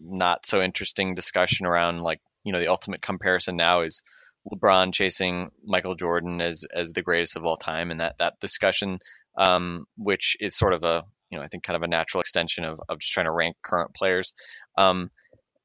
not 0.00 0.46
so 0.46 0.60
interesting 0.60 1.14
discussion 1.14 1.66
around 1.66 2.00
like, 2.00 2.20
you 2.44 2.52
know, 2.52 2.60
the 2.60 2.68
ultimate 2.68 3.02
comparison 3.02 3.56
now 3.56 3.82
is 3.82 4.02
LeBron 4.50 4.94
chasing 4.94 5.50
Michael 5.64 5.94
Jordan 5.94 6.40
as 6.40 6.64
as 6.72 6.92
the 6.92 7.02
greatest 7.02 7.36
of 7.36 7.44
all 7.44 7.56
time, 7.56 7.90
and 7.90 8.00
that 8.00 8.16
that 8.18 8.40
discussion, 8.40 8.98
um, 9.36 9.84
which 9.96 10.36
is 10.40 10.56
sort 10.56 10.72
of 10.72 10.82
a, 10.82 11.02
you 11.30 11.38
know, 11.38 11.44
I 11.44 11.48
think 11.48 11.64
kind 11.64 11.76
of 11.76 11.82
a 11.82 11.88
natural 11.88 12.20
extension 12.20 12.64
of, 12.64 12.80
of 12.88 13.00
just 13.00 13.12
trying 13.12 13.26
to 13.26 13.32
rank 13.32 13.56
current 13.62 13.94
players. 13.94 14.34
Um, 14.78 15.10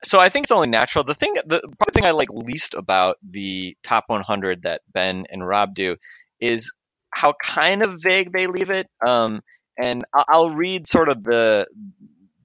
so 0.06 0.20
I 0.20 0.30
think 0.30 0.46
it's 0.46 0.52
only 0.52 0.68
natural. 0.68 1.04
The 1.04 1.14
thing, 1.14 1.34
the 1.46 1.62
probably 1.78 1.94
thing 1.94 2.06
I 2.06 2.12
like 2.12 2.30
least 2.32 2.74
about 2.74 3.18
the 3.28 3.76
top 3.84 4.06
100 4.08 4.64
that 4.64 4.82
Ben 4.94 5.26
and 5.30 5.46
Rob 5.46 5.74
do 5.74 5.98
is 6.40 6.74
how 7.10 7.34
kind 7.42 7.82
of 7.82 8.02
vague 8.02 8.32
they 8.32 8.48
leave 8.48 8.70
it. 8.70 8.88
Um, 9.06 9.42
and 9.78 10.06
I'll, 10.14 10.50
read 10.50 10.88
sort 10.88 11.10
of 11.10 11.24
the 11.24 11.68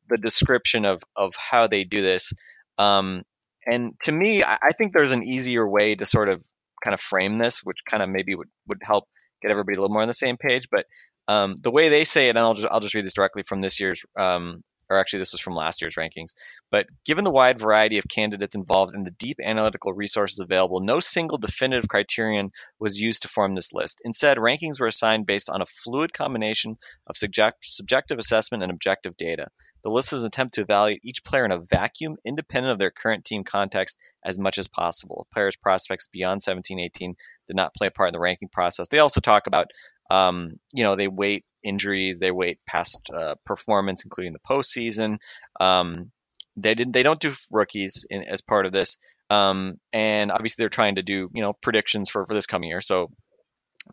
the 0.08 0.16
description 0.16 0.84
of 0.84 1.02
of 1.14 1.34
how 1.36 1.66
they 1.68 1.84
do 1.84 2.02
this. 2.02 2.32
Um, 2.78 3.22
and 3.64 3.92
to 4.00 4.12
me, 4.12 4.42
I, 4.42 4.58
I 4.62 4.70
think 4.76 4.92
there's 4.92 5.12
an 5.12 5.22
easier 5.22 5.68
way 5.68 5.94
to 5.94 6.06
sort 6.06 6.28
of 6.28 6.44
kind 6.82 6.94
of 6.94 7.00
frame 7.00 7.38
this, 7.38 7.58
which 7.62 7.78
kind 7.88 8.02
of 8.02 8.08
maybe 8.08 8.34
would, 8.34 8.48
would 8.66 8.80
help 8.82 9.04
get 9.42 9.50
everybody 9.50 9.76
a 9.76 9.80
little 9.80 9.92
more 9.92 10.02
on 10.02 10.08
the 10.08 10.14
same 10.14 10.36
page. 10.38 10.68
But 10.70 10.86
um, 11.28 11.54
the 11.62 11.70
way 11.70 11.88
they 11.88 12.04
say 12.04 12.28
it, 12.28 12.30
and 12.30 12.38
I'll 12.38 12.54
just 12.54 12.68
I'll 12.70 12.80
just 12.80 12.94
read 12.94 13.04
this 13.04 13.14
directly 13.14 13.42
from 13.42 13.60
this 13.60 13.78
year's 13.78 14.02
um, 14.18 14.64
or 14.90 14.98
actually 14.98 15.20
this 15.20 15.32
was 15.32 15.40
from 15.40 15.54
last 15.54 15.80
year's 15.80 15.94
rankings. 15.94 16.34
But 16.70 16.86
given 17.06 17.24
the 17.24 17.30
wide 17.30 17.60
variety 17.60 17.98
of 17.98 18.04
candidates 18.08 18.56
involved 18.56 18.94
and 18.94 19.06
the 19.06 19.12
deep 19.12 19.38
analytical 19.42 19.92
resources 19.92 20.40
available, 20.40 20.80
no 20.80 21.00
single 21.00 21.38
definitive 21.38 21.88
criterion 21.88 22.50
was 22.78 23.00
used 23.00 23.22
to 23.22 23.28
form 23.28 23.54
this 23.54 23.72
list. 23.72 24.02
Instead, 24.04 24.36
rankings 24.36 24.80
were 24.80 24.88
assigned 24.88 25.26
based 25.26 25.48
on 25.48 25.62
a 25.62 25.66
fluid 25.66 26.12
combination 26.12 26.76
of 27.06 27.16
subject, 27.16 27.64
subjective 27.64 28.18
assessment 28.18 28.62
and 28.62 28.72
objective 28.72 29.16
data. 29.16 29.46
The 29.82 29.90
list 29.90 30.12
is 30.12 30.22
an 30.22 30.26
attempt 30.26 30.54
to 30.54 30.60
evaluate 30.60 31.00
each 31.04 31.24
player 31.24 31.44
in 31.44 31.52
a 31.52 31.58
vacuum, 31.58 32.18
independent 32.24 32.72
of 32.72 32.78
their 32.78 32.90
current 32.90 33.24
team 33.24 33.44
context, 33.44 33.98
as 34.22 34.38
much 34.38 34.58
as 34.58 34.68
possible. 34.68 35.26
Players' 35.32 35.56
prospects 35.56 36.06
beyond 36.06 36.42
17 36.42 36.78
18 36.78 37.16
did 37.46 37.56
not 37.56 37.74
play 37.74 37.86
a 37.86 37.90
part 37.90 38.10
in 38.10 38.12
the 38.12 38.20
ranking 38.20 38.48
process. 38.48 38.88
They 38.88 38.98
also 38.98 39.20
talk 39.20 39.46
about, 39.46 39.70
um, 40.10 40.58
you 40.72 40.84
know, 40.84 40.96
they 40.96 41.08
wait 41.08 41.44
injuries, 41.62 42.18
they 42.18 42.30
wait 42.30 42.58
past 42.66 43.10
uh, 43.14 43.34
performance, 43.46 44.04
including 44.04 44.32
the 44.32 44.40
postseason. 44.40 45.18
Um, 45.60 46.10
they 46.56 46.74
didn't. 46.74 46.92
They 46.92 47.02
don't 47.02 47.20
do 47.20 47.32
rookies 47.50 48.04
in, 48.10 48.24
as 48.24 48.40
part 48.40 48.66
of 48.66 48.72
this, 48.72 48.98
um, 49.30 49.78
and 49.92 50.32
obviously 50.32 50.62
they're 50.62 50.68
trying 50.68 50.96
to 50.96 51.02
do 51.02 51.30
you 51.32 51.42
know 51.42 51.54
predictions 51.62 52.10
for 52.10 52.26
for 52.26 52.34
this 52.34 52.46
coming 52.46 52.68
year. 52.68 52.80
So 52.80 53.10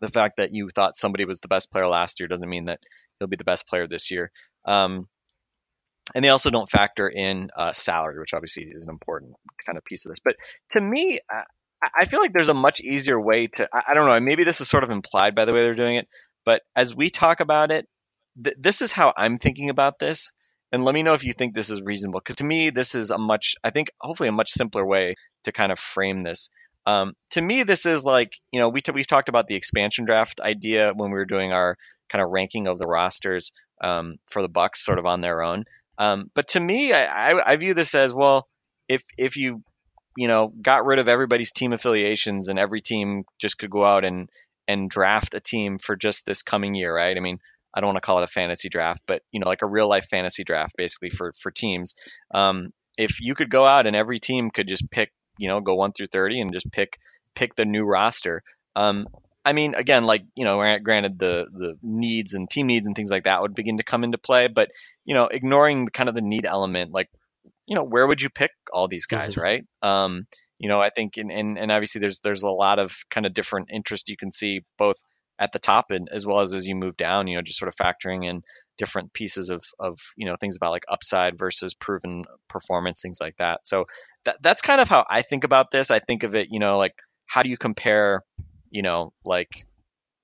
the 0.00 0.08
fact 0.08 0.36
that 0.36 0.52
you 0.52 0.68
thought 0.74 0.96
somebody 0.96 1.24
was 1.24 1.40
the 1.40 1.48
best 1.48 1.72
player 1.72 1.86
last 1.86 2.20
year 2.20 2.28
doesn't 2.28 2.48
mean 2.48 2.66
that 2.66 2.80
he'll 3.18 3.28
be 3.28 3.36
the 3.36 3.44
best 3.44 3.66
player 3.68 3.86
this 3.86 4.10
year. 4.10 4.30
Um, 4.64 5.08
and 6.14 6.24
they 6.24 6.30
also 6.30 6.50
don't 6.50 6.68
factor 6.68 7.08
in 7.08 7.50
uh, 7.56 7.72
salary, 7.72 8.18
which 8.18 8.34
obviously 8.34 8.64
is 8.64 8.84
an 8.84 8.90
important 8.90 9.34
kind 9.66 9.76
of 9.76 9.84
piece 9.84 10.06
of 10.06 10.10
this. 10.10 10.20
But 10.24 10.36
to 10.70 10.80
me, 10.80 11.20
I, 11.82 12.04
feel 12.06 12.20
like 12.20 12.32
there's 12.32 12.48
a 12.48 12.54
much 12.54 12.80
easier 12.80 13.20
way 13.20 13.46
to. 13.46 13.68
I, 13.72 13.82
I, 13.88 13.94
don't 13.94 14.06
know. 14.06 14.18
Maybe 14.20 14.44
this 14.44 14.60
is 14.60 14.68
sort 14.68 14.84
of 14.84 14.90
implied 14.90 15.34
by 15.34 15.44
the 15.44 15.52
way 15.52 15.62
they're 15.62 15.74
doing 15.74 15.96
it. 15.96 16.08
But 16.44 16.62
as 16.74 16.94
we 16.94 17.10
talk 17.10 17.40
about 17.40 17.70
it, 17.70 17.86
th- 18.42 18.56
this 18.58 18.82
is 18.82 18.92
how 18.92 19.12
I'm 19.16 19.38
thinking 19.38 19.70
about 19.70 19.98
this. 19.98 20.32
And 20.70 20.84
let 20.84 20.94
me 20.94 21.02
know 21.02 21.14
if 21.14 21.24
you 21.24 21.32
think 21.32 21.54
this 21.54 21.70
is 21.70 21.80
reasonable. 21.80 22.20
Because 22.20 22.36
to 22.36 22.44
me, 22.44 22.70
this 22.70 22.94
is 22.94 23.10
a 23.10 23.18
much, 23.18 23.54
I 23.64 23.70
think, 23.70 23.90
hopefully 24.00 24.28
a 24.28 24.32
much 24.32 24.50
simpler 24.50 24.84
way 24.84 25.14
to 25.44 25.52
kind 25.52 25.72
of 25.72 25.78
frame 25.78 26.22
this. 26.22 26.50
Um, 26.84 27.14
to 27.30 27.42
me, 27.42 27.62
this 27.62 27.86
is 27.86 28.04
like, 28.04 28.32
you 28.52 28.60
know, 28.60 28.68
we 28.68 28.80
t- 28.80 28.92
we've 28.92 29.06
talked 29.06 29.28
about 29.28 29.46
the 29.46 29.56
expansion 29.56 30.04
draft 30.04 30.40
idea 30.40 30.92
when 30.94 31.10
we 31.10 31.18
were 31.18 31.24
doing 31.24 31.52
our 31.52 31.76
kind 32.08 32.22
of 32.22 32.30
ranking 32.30 32.66
of 32.66 32.78
the 32.78 32.86
rosters 32.86 33.52
um, 33.82 34.16
for 34.30 34.42
the 34.42 34.48
Bucks, 34.48 34.84
sort 34.84 34.98
of 34.98 35.06
on 35.06 35.20
their 35.20 35.42
own. 35.42 35.64
Um, 35.98 36.30
but 36.34 36.48
to 36.48 36.60
me, 36.60 36.92
I, 36.92 37.32
I, 37.32 37.52
I 37.52 37.56
view 37.56 37.74
this 37.74 37.94
as 37.94 38.14
well. 38.14 38.48
If 38.88 39.02
if 39.18 39.36
you 39.36 39.62
you 40.18 40.26
know 40.26 40.48
got 40.48 40.84
rid 40.84 40.98
of 40.98 41.06
everybody's 41.06 41.52
team 41.52 41.72
affiliations 41.72 42.48
and 42.48 42.58
every 42.58 42.80
team 42.80 43.22
just 43.40 43.56
could 43.56 43.70
go 43.70 43.84
out 43.84 44.04
and 44.04 44.28
and 44.66 44.90
draft 44.90 45.34
a 45.34 45.40
team 45.40 45.78
for 45.78 45.94
just 45.94 46.26
this 46.26 46.42
coming 46.42 46.74
year, 46.74 46.94
right? 46.94 47.16
I 47.16 47.20
mean, 47.20 47.38
I 47.72 47.80
don't 47.80 47.88
want 47.88 47.98
to 47.98 48.06
call 48.06 48.18
it 48.18 48.24
a 48.24 48.26
fantasy 48.26 48.68
draft, 48.68 49.00
but 49.06 49.22
you 49.30 49.38
know, 49.38 49.46
like 49.46 49.62
a 49.62 49.68
real 49.68 49.88
life 49.88 50.06
fantasy 50.06 50.42
draft, 50.42 50.74
basically 50.76 51.10
for 51.10 51.32
for 51.40 51.52
teams. 51.52 51.94
Um, 52.34 52.72
if 52.96 53.20
you 53.20 53.36
could 53.36 53.48
go 53.48 53.64
out 53.64 53.86
and 53.86 53.94
every 53.94 54.18
team 54.18 54.50
could 54.50 54.66
just 54.66 54.90
pick, 54.90 55.12
you 55.38 55.46
know, 55.46 55.60
go 55.60 55.76
one 55.76 55.92
through 55.92 56.08
thirty 56.08 56.40
and 56.40 56.52
just 56.52 56.70
pick 56.72 56.98
pick 57.36 57.54
the 57.54 57.64
new 57.64 57.84
roster. 57.84 58.42
Um, 58.74 59.06
I 59.44 59.52
mean, 59.52 59.76
again, 59.76 60.02
like 60.04 60.24
you 60.34 60.44
know, 60.44 60.56
granted 60.82 61.20
the 61.20 61.46
the 61.52 61.78
needs 61.80 62.34
and 62.34 62.50
team 62.50 62.66
needs 62.66 62.88
and 62.88 62.96
things 62.96 63.12
like 63.12 63.24
that 63.24 63.40
would 63.40 63.54
begin 63.54 63.76
to 63.76 63.84
come 63.84 64.02
into 64.02 64.18
play, 64.18 64.48
but 64.48 64.72
you 65.04 65.14
know, 65.14 65.28
ignoring 65.28 65.86
kind 65.86 66.08
of 66.08 66.16
the 66.16 66.22
need 66.22 66.44
element, 66.44 66.90
like 66.90 67.08
you 67.68 67.76
know, 67.76 67.84
where 67.84 68.06
would 68.06 68.22
you 68.22 68.30
pick 68.30 68.50
all 68.72 68.88
these 68.88 69.06
guys, 69.06 69.32
mm-hmm. 69.32 69.42
right? 69.42 69.64
Um, 69.82 70.26
you 70.58 70.68
know, 70.68 70.80
I 70.80 70.90
think, 70.90 71.18
and, 71.18 71.30
and, 71.30 71.58
and 71.58 71.70
obviously 71.70 72.00
there's, 72.00 72.20
there's 72.20 72.42
a 72.42 72.50
lot 72.50 72.78
of 72.78 72.96
kind 73.10 73.26
of 73.26 73.34
different 73.34 73.68
interest 73.70 74.08
you 74.08 74.16
can 74.16 74.32
see 74.32 74.62
both 74.78 74.96
at 75.38 75.52
the 75.52 75.58
top 75.58 75.90
and 75.90 76.08
as 76.10 76.26
well 76.26 76.40
as 76.40 76.54
as 76.54 76.66
you 76.66 76.74
move 76.74 76.96
down, 76.96 77.28
you 77.28 77.36
know, 77.36 77.42
just 77.42 77.58
sort 77.58 77.68
of 77.68 77.76
factoring 77.76 78.26
in 78.26 78.42
different 78.78 79.12
pieces 79.12 79.50
of, 79.50 79.62
of, 79.78 79.98
you 80.16 80.26
know, 80.26 80.34
things 80.40 80.56
about 80.56 80.70
like 80.70 80.84
upside 80.88 81.38
versus 81.38 81.74
proven 81.74 82.24
performance, 82.48 83.02
things 83.02 83.18
like 83.20 83.36
that. 83.36 83.60
So 83.64 83.84
that, 84.24 84.38
that's 84.42 84.62
kind 84.62 84.80
of 84.80 84.88
how 84.88 85.04
I 85.08 85.20
think 85.20 85.44
about 85.44 85.70
this. 85.70 85.90
I 85.90 85.98
think 85.98 86.22
of 86.22 86.34
it, 86.34 86.48
you 86.50 86.58
know, 86.58 86.78
like 86.78 86.94
how 87.26 87.42
do 87.42 87.50
you 87.50 87.58
compare, 87.58 88.22
you 88.70 88.82
know, 88.82 89.12
like 89.24 89.66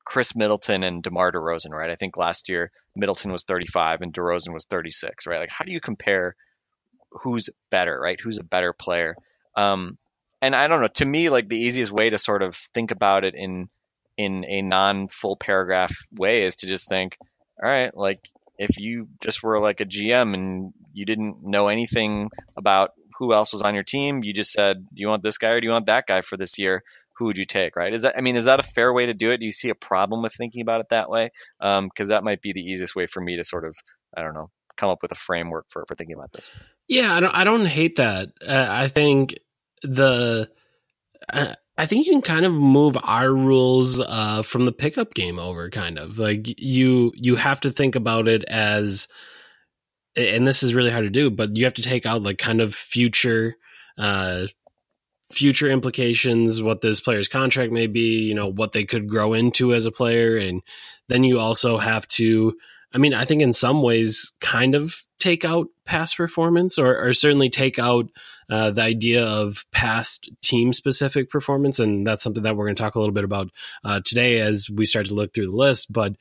Khris 0.04 0.34
Middleton 0.34 0.82
and 0.82 1.02
DeMar 1.02 1.30
DeRozan, 1.30 1.70
right? 1.70 1.90
I 1.90 1.96
think 1.96 2.16
last 2.16 2.48
year 2.48 2.70
Middleton 2.96 3.30
was 3.30 3.44
35 3.44 4.00
and 4.00 4.14
DeRozan 4.14 4.54
was 4.54 4.64
36, 4.64 5.26
right? 5.26 5.40
Like 5.40 5.50
how 5.50 5.66
do 5.66 5.72
you 5.72 5.80
compare 5.80 6.34
who's 7.22 7.50
better, 7.70 7.98
right? 7.98 8.20
Who's 8.20 8.38
a 8.38 8.44
better 8.44 8.72
player? 8.72 9.16
Um, 9.56 9.98
and 10.42 10.54
I 10.54 10.68
don't 10.68 10.80
know. 10.80 10.88
To 10.88 11.04
me, 11.04 11.30
like 11.30 11.48
the 11.48 11.58
easiest 11.58 11.90
way 11.90 12.10
to 12.10 12.18
sort 12.18 12.42
of 12.42 12.56
think 12.74 12.90
about 12.90 13.24
it 13.24 13.34
in 13.34 13.68
in 14.16 14.44
a 14.46 14.62
non 14.62 15.08
full 15.08 15.36
paragraph 15.36 15.94
way 16.12 16.42
is 16.42 16.56
to 16.56 16.66
just 16.66 16.88
think, 16.88 17.16
all 17.62 17.68
right, 17.68 17.96
like 17.96 18.28
if 18.58 18.78
you 18.78 19.08
just 19.22 19.42
were 19.42 19.60
like 19.60 19.80
a 19.80 19.86
GM 19.86 20.34
and 20.34 20.72
you 20.92 21.04
didn't 21.04 21.42
know 21.42 21.68
anything 21.68 22.30
about 22.56 22.90
who 23.18 23.32
else 23.32 23.52
was 23.52 23.62
on 23.62 23.74
your 23.74 23.84
team, 23.84 24.22
you 24.22 24.32
just 24.32 24.52
said, 24.52 24.86
do 24.86 25.00
you 25.00 25.08
want 25.08 25.22
this 25.22 25.38
guy 25.38 25.50
or 25.50 25.60
do 25.60 25.66
you 25.66 25.72
want 25.72 25.86
that 25.86 26.06
guy 26.06 26.20
for 26.20 26.36
this 26.36 26.58
year? 26.58 26.82
Who 27.18 27.26
would 27.26 27.38
you 27.38 27.46
take? 27.46 27.76
Right? 27.76 27.94
Is 27.94 28.02
that 28.02 28.16
I 28.18 28.20
mean, 28.20 28.36
is 28.36 28.46
that 28.46 28.60
a 28.60 28.64
fair 28.64 28.92
way 28.92 29.06
to 29.06 29.14
do 29.14 29.30
it? 29.30 29.38
Do 29.38 29.46
you 29.46 29.52
see 29.52 29.70
a 29.70 29.74
problem 29.74 30.22
with 30.22 30.34
thinking 30.34 30.62
about 30.62 30.80
it 30.80 30.88
that 30.90 31.08
way? 31.08 31.30
Because 31.58 31.78
um, 31.78 32.08
that 32.08 32.24
might 32.24 32.42
be 32.42 32.52
the 32.52 32.60
easiest 32.60 32.96
way 32.96 33.06
for 33.06 33.20
me 33.20 33.36
to 33.36 33.44
sort 33.44 33.64
of, 33.64 33.76
I 34.16 34.22
don't 34.22 34.34
know, 34.34 34.50
come 34.76 34.90
up 34.90 34.98
with 35.00 35.12
a 35.12 35.16
framework 35.16 35.66
for 35.70 35.84
for 35.86 35.94
thinking 35.94 36.16
about 36.16 36.32
this. 36.32 36.50
Yeah, 36.88 37.14
I 37.14 37.20
don't. 37.20 37.34
I 37.34 37.44
don't 37.44 37.66
hate 37.66 37.96
that. 37.96 38.30
Uh, 38.46 38.66
I 38.68 38.88
think 38.88 39.34
the 39.82 40.50
I 41.76 41.86
think 41.86 42.06
you 42.06 42.12
can 42.12 42.22
kind 42.22 42.44
of 42.44 42.52
move 42.52 42.96
our 43.02 43.32
rules 43.32 44.00
uh, 44.00 44.42
from 44.42 44.64
the 44.64 44.72
pickup 44.72 45.14
game 45.14 45.38
over, 45.38 45.70
kind 45.70 45.98
of 45.98 46.18
like 46.18 46.60
you 46.60 47.12
you 47.16 47.36
have 47.36 47.60
to 47.60 47.72
think 47.72 47.96
about 47.96 48.28
it 48.28 48.44
as, 48.44 49.08
and 50.16 50.46
this 50.46 50.62
is 50.62 50.74
really 50.74 50.90
hard 50.90 51.04
to 51.04 51.10
do, 51.10 51.30
but 51.30 51.56
you 51.56 51.64
have 51.64 51.74
to 51.74 51.82
take 51.82 52.06
out 52.06 52.22
like 52.22 52.38
kind 52.38 52.60
of 52.60 52.74
future, 52.74 53.56
uh, 53.98 54.46
future 55.32 55.68
implications, 55.70 56.62
what 56.62 56.80
this 56.80 57.00
player's 57.00 57.28
contract 57.28 57.72
may 57.72 57.88
be, 57.88 58.20
you 58.20 58.34
know, 58.34 58.46
what 58.48 58.72
they 58.72 58.84
could 58.84 59.08
grow 59.08 59.32
into 59.32 59.74
as 59.74 59.86
a 59.86 59.92
player, 59.92 60.36
and 60.36 60.62
then 61.08 61.24
you 61.24 61.40
also 61.40 61.78
have 61.78 62.06
to 62.08 62.56
I 62.94 62.98
mean, 62.98 63.12
I 63.12 63.24
think 63.24 63.42
in 63.42 63.52
some 63.52 63.82
ways, 63.82 64.32
kind 64.40 64.76
of 64.76 65.02
take 65.18 65.44
out 65.44 65.66
past 65.84 66.16
performance, 66.16 66.78
or, 66.78 66.96
or 66.96 67.12
certainly 67.12 67.50
take 67.50 67.78
out 67.78 68.10
uh, 68.50 68.70
the 68.70 68.82
idea 68.82 69.26
of 69.26 69.64
past 69.72 70.30
team 70.42 70.72
specific 70.72 71.30
performance, 71.30 71.78
and 71.78 72.06
that's 72.06 72.22
something 72.22 72.42
that 72.42 72.56
we're 72.56 72.66
going 72.66 72.76
to 72.76 72.82
talk 72.82 72.94
a 72.94 72.98
little 72.98 73.14
bit 73.14 73.24
about 73.24 73.50
uh, 73.84 74.00
today 74.04 74.40
as 74.40 74.68
we 74.70 74.84
start 74.84 75.06
to 75.06 75.14
look 75.14 75.32
through 75.32 75.50
the 75.50 75.56
list. 75.56 75.92
But 75.92 76.16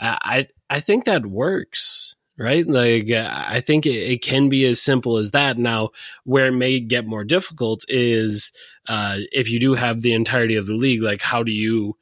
I 0.00 0.48
I 0.70 0.80
think 0.80 1.04
that 1.04 1.26
works, 1.26 2.16
right? 2.38 2.66
Like 2.66 3.10
I 3.10 3.60
think 3.60 3.86
it, 3.86 3.90
it 3.90 4.22
can 4.22 4.48
be 4.48 4.64
as 4.66 4.80
simple 4.80 5.18
as 5.18 5.32
that. 5.32 5.58
Now, 5.58 5.90
where 6.24 6.46
it 6.46 6.52
may 6.52 6.80
get 6.80 7.06
more 7.06 7.24
difficult 7.24 7.84
is 7.88 8.52
uh, 8.88 9.18
if 9.32 9.50
you 9.50 9.60
do 9.60 9.74
have 9.74 10.02
the 10.02 10.12
entirety 10.12 10.56
of 10.56 10.66
the 10.66 10.74
league. 10.74 11.02
Like, 11.02 11.20
how 11.20 11.42
do 11.42 11.52
you 11.52 11.96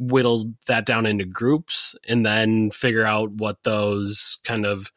whittle 0.00 0.52
that 0.66 0.86
down 0.86 1.04
into 1.04 1.26
groups 1.26 1.94
and 2.08 2.24
then 2.24 2.70
figure 2.70 3.04
out 3.04 3.30
what 3.32 3.62
those 3.64 4.38
kind 4.44 4.64
of 4.64 4.90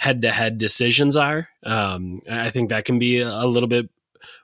head 0.00 0.22
to 0.22 0.30
head 0.30 0.56
decisions 0.56 1.14
are. 1.14 1.46
Um, 1.62 2.22
I 2.28 2.48
think 2.48 2.70
that 2.70 2.86
can 2.86 2.98
be 2.98 3.20
a 3.20 3.44
little 3.44 3.68
bit 3.68 3.90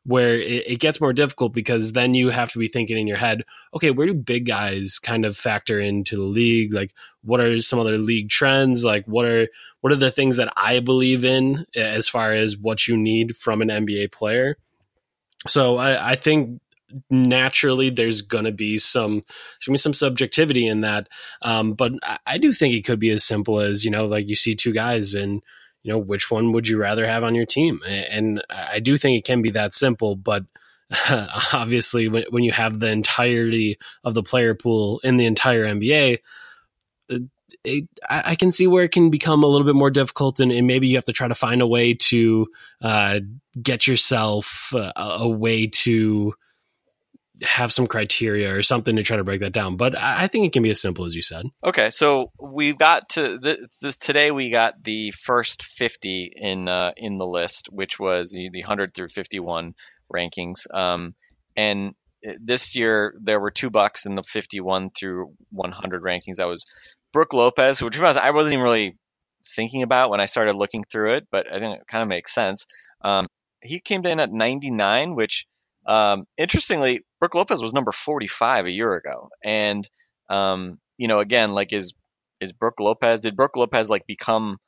where 0.05 0.35
it, 0.35 0.71
it, 0.71 0.81
gets 0.81 1.01
more 1.01 1.15
difficult 1.15 1.55
because 1.55 1.93
then 1.93 2.13
you 2.13 2.29
have 2.29 2.53
to 2.53 2.59
be 2.59 2.69
thinking 2.69 2.99
in 2.99 3.07
your 3.07 3.17
head, 3.17 3.43
okay, 3.73 3.91
where 3.91 4.07
do 4.07 4.13
big 4.13 4.45
guys 4.45 4.99
kind 4.99 5.25
of 5.25 5.35
factor 5.35 5.81
into 5.81 6.17
the 6.17 6.23
league? 6.23 6.75
Like, 6.75 6.93
what 7.23 7.41
are 7.41 7.59
some 7.63 7.79
other 7.79 7.97
league 7.97 8.29
trends? 8.29 8.85
Like, 8.85 9.07
what 9.07 9.25
are 9.25 9.49
what 9.81 9.95
are 9.95 9.97
the 9.97 10.11
things 10.11 10.37
that 10.37 10.53
I 10.59 10.81
believe 10.81 11.25
in 11.25 11.65
as 11.75 12.07
far 12.07 12.35
as 12.35 12.59
what 12.59 12.87
you 12.87 12.95
need 12.95 13.35
from 13.35 13.63
an 13.63 13.69
NBA 13.69 14.13
player? 14.13 14.59
So 15.49 15.79
I, 15.79 16.13
I 16.13 16.17
think 16.17 16.61
naturally 17.11 17.91
there's 17.91 18.23
gonna 18.23 18.53
be 18.53 18.79
some 18.79 19.25
gonna 19.65 19.75
be 19.75 19.77
some 19.77 19.95
subjectivity 19.95 20.67
in 20.67 20.83
that. 20.83 21.09
Um, 21.43 21.75
but 21.75 21.93
I, 22.03 22.19
I, 22.27 22.39
do 22.39 22.53
think 22.53 22.75
it 22.75 22.85
could 22.85 22.99
be 22.99 23.11
as 23.11 23.25
simple 23.25 23.61
as 23.61 23.85
you 23.85 23.91
know 23.91 24.07
like 24.07 24.29
you 24.29 24.37
see 24.37 24.55
two 24.55 24.73
guys 24.73 25.15
and 25.15 25.43
you 25.83 25.93
know 25.93 25.99
which 25.99 26.31
one 26.31 26.53
would 26.53 26.69
you 26.69 26.79
rather 26.79 27.07
have 27.07 27.25
on 27.25 27.35
your 27.35 27.47
team? 27.47 27.81
And 27.87 28.43
i 28.51 28.81
do 28.81 28.97
think 28.97 29.19
it 29.19 29.25
can 29.25 29.43
be 29.43 29.51
that 29.51 29.75
simple 29.75 30.17
but 30.17 30.45
obviously 31.53 32.09
when, 32.09 32.25
when 32.31 32.45
you 32.45 32.53
have 32.53 32.79
the 32.79 32.91
entirety 32.91 33.79
of 34.05 34.15
the 34.15 34.23
player 34.23 34.55
pool 34.55 35.01
in 35.03 35.17
the 35.17 35.27
entire 35.27 35.65
nba 35.65 36.19
it, 37.65 37.89
I 38.09 38.35
can 38.37 38.53
see 38.53 38.67
where 38.67 38.85
it 38.85 38.93
can 38.93 39.11
become 39.11 39.43
a 39.43 39.47
little 39.47 39.67
bit 39.67 39.75
more 39.75 39.91
difficult, 39.91 40.41
and, 40.41 40.53
and 40.53 40.67
maybe 40.67 40.87
you 40.87 40.97
have 40.97 41.05
to 41.05 41.13
try 41.13 41.29
to 41.29 41.35
find 41.35 41.61
a 41.61 41.67
way 41.67 41.95
to 41.95 42.47
uh, 42.81 43.21
get 43.61 43.87
yourself 43.87 44.73
uh, 44.75 44.93
a 44.97 45.29
way 45.29 45.67
to 45.67 46.35
have 47.43 47.73
some 47.73 47.87
criteria 47.87 48.55
or 48.55 48.63
something 48.63 48.97
to 48.97 49.03
try 49.03 49.17
to 49.17 49.25
break 49.25 49.41
that 49.41 49.53
down. 49.53 49.77
But 49.77 49.97
I 49.97 50.27
think 50.29 50.47
it 50.47 50.53
can 50.53 50.63
be 50.63 50.71
as 50.71 50.81
simple 50.81 51.05
as 51.05 51.15
you 51.15 51.23
said. 51.23 51.47
Okay, 51.65 51.91
so 51.91 52.33
we've 52.41 52.79
got 52.79 53.11
to 53.11 53.39
this, 53.39 53.79
this 53.81 53.99
today. 53.99 54.31
We 54.31 54.51
got 54.51 54.83
the 54.83 55.11
first 55.11 55.63
fifty 55.63 56.31
in 56.35 56.69
uh, 56.69 56.93
in 56.97 57.19
the 57.19 57.27
list, 57.27 57.69
which 57.71 57.99
was 57.99 58.31
the, 58.33 58.51
the 58.53 58.63
hundred 58.63 58.95
through 58.95 59.09
fifty 59.09 59.41
one. 59.41 59.75
rankings. 60.13 60.67
Um, 60.73 61.15
and 61.57 61.95
this 62.41 62.75
year 62.77 63.15
there 63.23 63.41
were 63.41 63.51
two 63.51 63.71
bucks 63.71 64.07
in 64.07 64.15
the 64.15 64.23
51 64.23 64.91
through 64.91 65.33
100 65.51 66.03
rankings. 66.03 66.37
That 66.37 66.49
was 66.49 66.65
Brook 67.13 67.33
Lopez, 67.33 67.83
which 67.83 67.99
was 67.99 68.17
I 68.17 68.31
wasn't 68.31 68.55
even 68.55 68.65
really 68.65 68.97
thinking 69.55 69.83
about 69.83 70.11
when 70.11 70.21
I 70.21 70.27
started 70.27 70.57
looking 70.57 70.85
through 70.85 71.17
it, 71.17 71.29
but 71.31 71.47
I 71.51 71.59
think 71.59 71.81
it 71.81 71.87
kind 71.87 72.03
of 72.03 72.09
makes 72.09 72.35
sense. 72.35 72.67
Um, 73.03 73.27
he 73.63 73.81
came 73.81 74.05
in 74.07 74.21
at 74.21 74.33
99, 74.33 75.15
which 75.15 75.47
um, 75.87 76.27
interestingly, 76.37 77.03
Brook 77.21 77.35
Lopez 77.35 77.61
was 77.61 77.73
number 77.73 77.93
45 77.93 78.67
a 78.67 78.71
year 78.71 78.95
ago, 78.95 79.31
and 79.43 79.89
um, 80.29 80.79
you 80.99 81.09
know, 81.09 81.21
again, 81.21 81.53
like 81.53 81.73
is 81.73 81.95
is 82.41 82.53
Brook 82.53 82.81
Lopez? 82.81 83.21
Did 83.21 83.37
Brook 83.37 83.57
Lopez 83.57 83.89
like 83.89 84.07
become 84.07 84.59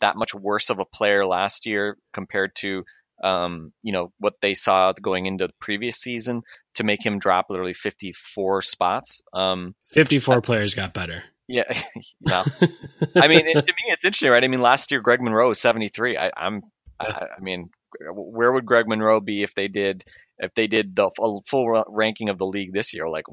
that 0.00 0.16
much 0.16 0.34
worse 0.34 0.70
of 0.70 0.78
a 0.78 0.84
player 0.84 1.24
last 1.24 1.66
year 1.66 1.96
compared 2.12 2.54
to 2.56 2.84
um, 3.22 3.72
you 3.82 3.92
know 3.92 4.12
what 4.18 4.34
they 4.42 4.54
saw 4.54 4.92
going 4.92 5.26
into 5.26 5.46
the 5.46 5.54
previous 5.60 5.96
season 5.96 6.42
to 6.74 6.84
make 6.84 7.04
him 7.04 7.18
drop 7.18 7.46
literally 7.48 7.72
54 7.72 8.62
spots. 8.62 9.22
Um, 9.32 9.74
54 9.92 10.36
uh, 10.36 10.40
players 10.40 10.74
got 10.74 10.92
better. 10.92 11.22
Yeah, 11.48 11.72
no. 12.20 12.44
I 13.16 13.28
mean, 13.28 13.46
it, 13.46 13.54
to 13.54 13.72
me, 13.72 13.84
it's 13.88 14.04
interesting, 14.04 14.30
right? 14.30 14.44
I 14.44 14.48
mean, 14.48 14.60
last 14.60 14.90
year 14.90 15.00
Greg 15.00 15.22
Monroe 15.22 15.48
was 15.48 15.60
73. 15.60 16.16
I, 16.16 16.30
am 16.36 16.62
I, 16.98 17.06
I, 17.36 17.40
mean, 17.40 17.70
where 18.12 18.52
would 18.52 18.66
Greg 18.66 18.88
Monroe 18.88 19.20
be 19.20 19.42
if 19.42 19.54
they 19.54 19.68
did 19.68 20.04
if 20.38 20.54
they 20.54 20.66
did 20.66 20.94
the 20.94 21.10
full, 21.16 21.42
full 21.46 21.84
ranking 21.88 22.28
of 22.28 22.38
the 22.38 22.46
league 22.46 22.72
this 22.72 22.94
year? 22.94 23.08
Like 23.08 23.24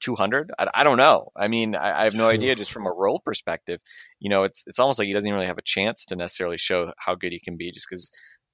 200? 0.00 0.50
I, 0.58 0.68
I 0.74 0.84
don't 0.84 0.96
know. 0.96 1.30
I 1.36 1.48
mean, 1.48 1.76
I, 1.76 2.00
I 2.00 2.04
have 2.04 2.14
no 2.14 2.28
idea. 2.28 2.54
Just 2.54 2.72
from 2.72 2.86
a 2.86 2.92
role 2.92 3.20
perspective, 3.24 3.80
you 4.18 4.30
know, 4.30 4.44
it's 4.44 4.64
it's 4.66 4.78
almost 4.78 4.98
like 4.98 5.06
he 5.06 5.14
doesn't 5.14 5.32
really 5.32 5.46
have 5.46 5.58
a 5.58 5.62
chance 5.64 6.06
to 6.06 6.16
necessarily 6.16 6.58
show 6.58 6.92
how 6.98 7.14
good 7.14 7.32
he 7.32 7.40
can 7.40 7.56
be, 7.56 7.72
just 7.72 7.86
because 7.88 8.12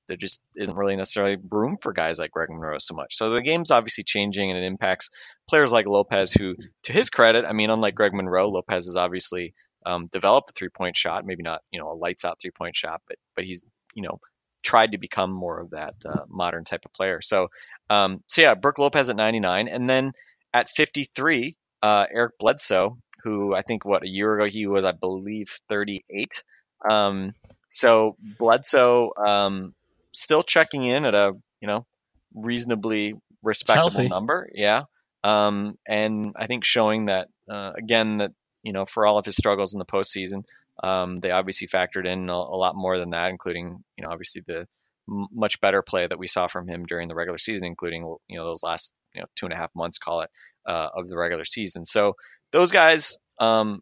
there 0.08 0.16
just 0.16 0.42
isn't 0.56 0.76
really 0.76 0.96
necessarily 0.96 1.36
room 1.50 1.76
for 1.80 1.92
guys 1.92 2.18
like 2.18 2.30
Greg 2.30 2.48
Monroe 2.50 2.78
so 2.78 2.94
much. 2.94 3.16
So 3.16 3.30
the 3.30 3.42
game's 3.42 3.70
obviously 3.70 4.04
changing 4.04 4.50
and 4.50 4.58
it 4.58 4.66
impacts 4.66 5.10
players 5.48 5.70
like 5.70 5.86
Lopez, 5.86 6.32
who, 6.32 6.56
to 6.84 6.92
his 6.92 7.10
credit, 7.10 7.44
I 7.44 7.52
mean, 7.52 7.70
unlike 7.70 7.94
Greg 7.94 8.14
Monroe, 8.14 8.48
Lopez 8.48 8.86
has 8.86 8.96
obviously 8.96 9.54
um, 9.86 10.08
developed 10.10 10.50
a 10.50 10.52
three 10.54 10.70
point 10.70 10.96
shot, 10.96 11.24
maybe 11.24 11.42
not, 11.42 11.60
you 11.70 11.78
know, 11.78 11.92
a 11.92 11.94
lights 11.94 12.24
out 12.24 12.38
three 12.40 12.50
point 12.50 12.74
shot, 12.74 13.02
but, 13.06 13.16
but 13.36 13.44
he's, 13.44 13.62
you 13.94 14.02
know, 14.02 14.18
tried 14.62 14.92
to 14.92 14.98
become 14.98 15.30
more 15.32 15.60
of 15.60 15.70
that 15.70 15.94
uh, 16.06 16.24
modern 16.28 16.64
type 16.64 16.84
of 16.84 16.92
player. 16.92 17.20
So, 17.22 17.48
um, 17.90 18.22
so 18.26 18.42
yeah, 18.42 18.54
Brook 18.54 18.78
Lopez 18.78 19.10
at 19.10 19.16
99. 19.16 19.68
And 19.68 19.88
then 19.88 20.12
at 20.52 20.68
53, 20.68 21.56
uh, 21.82 22.06
Eric 22.12 22.38
Bledsoe, 22.38 22.98
who 23.22 23.54
I 23.54 23.62
think 23.62 23.84
what 23.84 24.02
a 24.02 24.08
year 24.08 24.36
ago 24.36 24.46
he 24.46 24.66
was, 24.66 24.84
I 24.84 24.92
believe, 24.92 25.58
38. 25.68 26.42
Um, 26.88 27.34
so 27.68 28.16
Bledsoe, 28.38 29.12
um, 29.16 29.74
still 30.12 30.42
checking 30.42 30.84
in 30.84 31.04
at 31.04 31.14
a 31.14 31.32
you 31.60 31.68
know 31.68 31.86
reasonably 32.34 33.14
respectable 33.42 34.08
number. 34.08 34.48
Yeah. 34.54 34.84
Um, 35.24 35.76
and 35.86 36.34
I 36.36 36.46
think 36.46 36.64
showing 36.64 37.06
that 37.06 37.28
uh, 37.50 37.72
again 37.76 38.18
that 38.18 38.32
you 38.62 38.72
know 38.72 38.86
for 38.86 39.06
all 39.06 39.18
of 39.18 39.24
his 39.24 39.36
struggles 39.36 39.74
in 39.74 39.78
the 39.78 39.84
postseason, 39.84 40.44
um, 40.82 41.20
they 41.20 41.30
obviously 41.30 41.68
factored 41.68 42.06
in 42.06 42.28
a, 42.28 42.32
a, 42.32 42.56
lot 42.56 42.76
more 42.76 42.98
than 42.98 43.10
that, 43.10 43.30
including 43.30 43.82
you 43.96 44.04
know 44.04 44.10
obviously 44.10 44.42
the 44.46 44.66
m- 45.08 45.26
much 45.32 45.60
better 45.60 45.82
play 45.82 46.06
that 46.06 46.18
we 46.18 46.26
saw 46.26 46.46
from 46.46 46.68
him 46.68 46.86
during 46.86 47.08
the 47.08 47.14
regular 47.14 47.38
season, 47.38 47.66
including 47.66 48.02
you 48.28 48.38
know 48.38 48.46
those 48.46 48.62
last 48.62 48.92
you 49.14 49.20
know 49.20 49.26
two 49.36 49.46
and 49.46 49.52
a 49.52 49.56
half 49.56 49.70
months, 49.74 49.98
call 49.98 50.20
it, 50.20 50.30
uh, 50.66 50.88
of 50.94 51.08
the 51.08 51.16
regular 51.16 51.44
season. 51.44 51.84
So 51.84 52.14
those 52.52 52.70
guys, 52.70 53.16
um, 53.40 53.80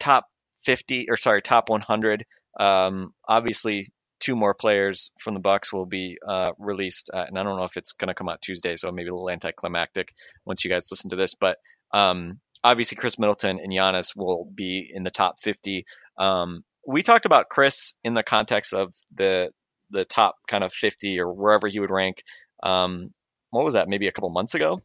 top 0.00 0.26
50 0.64 1.10
or 1.10 1.16
sorry, 1.16 1.42
top 1.42 1.68
100. 1.68 2.24
Um, 2.58 3.12
obviously, 3.26 3.88
two 4.20 4.34
more 4.34 4.54
players 4.54 5.12
from 5.20 5.34
the 5.34 5.40
Bucks 5.40 5.72
will 5.72 5.86
be 5.86 6.18
uh, 6.26 6.52
released, 6.58 7.10
uh, 7.12 7.24
and 7.26 7.38
I 7.38 7.42
don't 7.42 7.56
know 7.56 7.64
if 7.64 7.76
it's 7.76 7.92
going 7.92 8.08
to 8.08 8.14
come 8.14 8.28
out 8.28 8.42
Tuesday, 8.42 8.76
so 8.76 8.90
maybe 8.90 9.08
a 9.08 9.14
little 9.14 9.30
anticlimactic 9.30 10.08
once 10.44 10.64
you 10.64 10.70
guys 10.70 10.88
listen 10.90 11.10
to 11.10 11.16
this. 11.16 11.34
But 11.34 11.58
um, 11.92 12.40
obviously, 12.62 12.96
Khris 12.96 13.18
Middleton 13.18 13.58
and 13.58 13.72
Giannis 13.72 14.16
will 14.16 14.44
be 14.44 14.90
in 14.92 15.02
the 15.02 15.10
top 15.10 15.40
50. 15.40 15.86
Um, 16.16 16.64
we 16.86 17.02
talked 17.02 17.26
about 17.26 17.48
Khris 17.48 17.94
in 18.02 18.14
the 18.14 18.22
context 18.22 18.72
of 18.72 18.94
the 19.14 19.50
the 19.90 20.04
top 20.04 20.36
kind 20.46 20.62
of 20.62 20.72
50 20.72 21.18
or 21.18 21.32
wherever 21.32 21.66
he 21.66 21.80
would 21.80 21.90
rank. 21.90 22.22
Um, 22.62 23.14
what 23.50 23.64
was 23.64 23.74
that? 23.74 23.88
Maybe 23.88 24.06
a 24.06 24.12
couple 24.12 24.28
months 24.30 24.54
ago, 24.54 24.82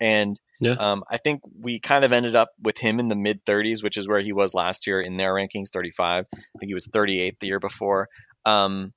and 0.00 0.38
yeah. 0.60 0.72
Um, 0.72 1.04
I 1.08 1.18
think 1.18 1.42
we 1.60 1.78
kind 1.78 2.04
of 2.04 2.12
ended 2.12 2.34
up 2.34 2.50
with 2.60 2.78
him 2.78 2.98
in 2.98 3.08
the 3.08 3.14
mid 3.14 3.44
30s, 3.44 3.82
which 3.82 3.96
is 3.96 4.08
where 4.08 4.20
he 4.20 4.32
was 4.32 4.54
last 4.54 4.86
year 4.86 5.00
in 5.00 5.16
their 5.16 5.32
rankings, 5.32 5.70
35. 5.72 6.24
I 6.32 6.38
think 6.58 6.68
he 6.68 6.74
was 6.74 6.86
38 6.86 7.38
the 7.38 7.46
year 7.46 7.60
before. 7.60 8.08
Um, 8.44 8.92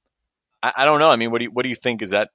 I, 0.64 0.72
I, 0.78 0.86
don't 0.86 1.00
know. 1.00 1.10
I 1.10 1.18
mean, 1.18 1.32
what 1.32 1.40
do 1.40 1.46
you, 1.46 1.52
what 1.52 1.64
do 1.64 1.70
you 1.70 1.76
think? 1.76 2.02
Is 2.02 2.12
that 2.12 2.30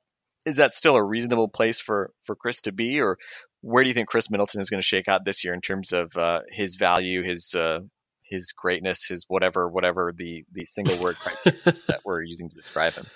is 0.47 0.57
that 0.57 0.73
still 0.73 0.95
a 0.95 1.03
reasonable 1.03 1.49
place 1.49 1.81
for 1.81 2.13
for 2.23 2.37
Khris 2.37 2.63
to 2.63 2.73
be, 2.73 3.01
or 3.01 3.19
where 3.61 3.83
do 3.83 3.89
you 3.89 3.95
think 3.95 4.09
Khris 4.09 4.31
Middleton 4.31 4.61
is 4.61 4.71
going 4.71 4.81
to 4.81 4.87
shake 4.87 5.09
out 5.09 5.25
this 5.25 5.45
year 5.45 5.53
in 5.53 5.61
terms 5.61 5.93
of 5.93 6.17
uh, 6.17 6.41
his 6.51 6.77
value, 6.77 7.23
his 7.25 7.55
uh, 7.55 7.81
his 8.23 8.53
greatness, 8.53 9.07
his 9.07 9.27
whatever 9.29 9.69
whatever 9.69 10.13
the 10.17 10.45
the 10.53 10.67
single 10.71 10.99
word 10.99 11.17
that 11.45 12.01
we're 12.05 12.23
using 12.23 12.49
to 12.49 12.55
describe 12.55 12.95
him? 12.95 13.07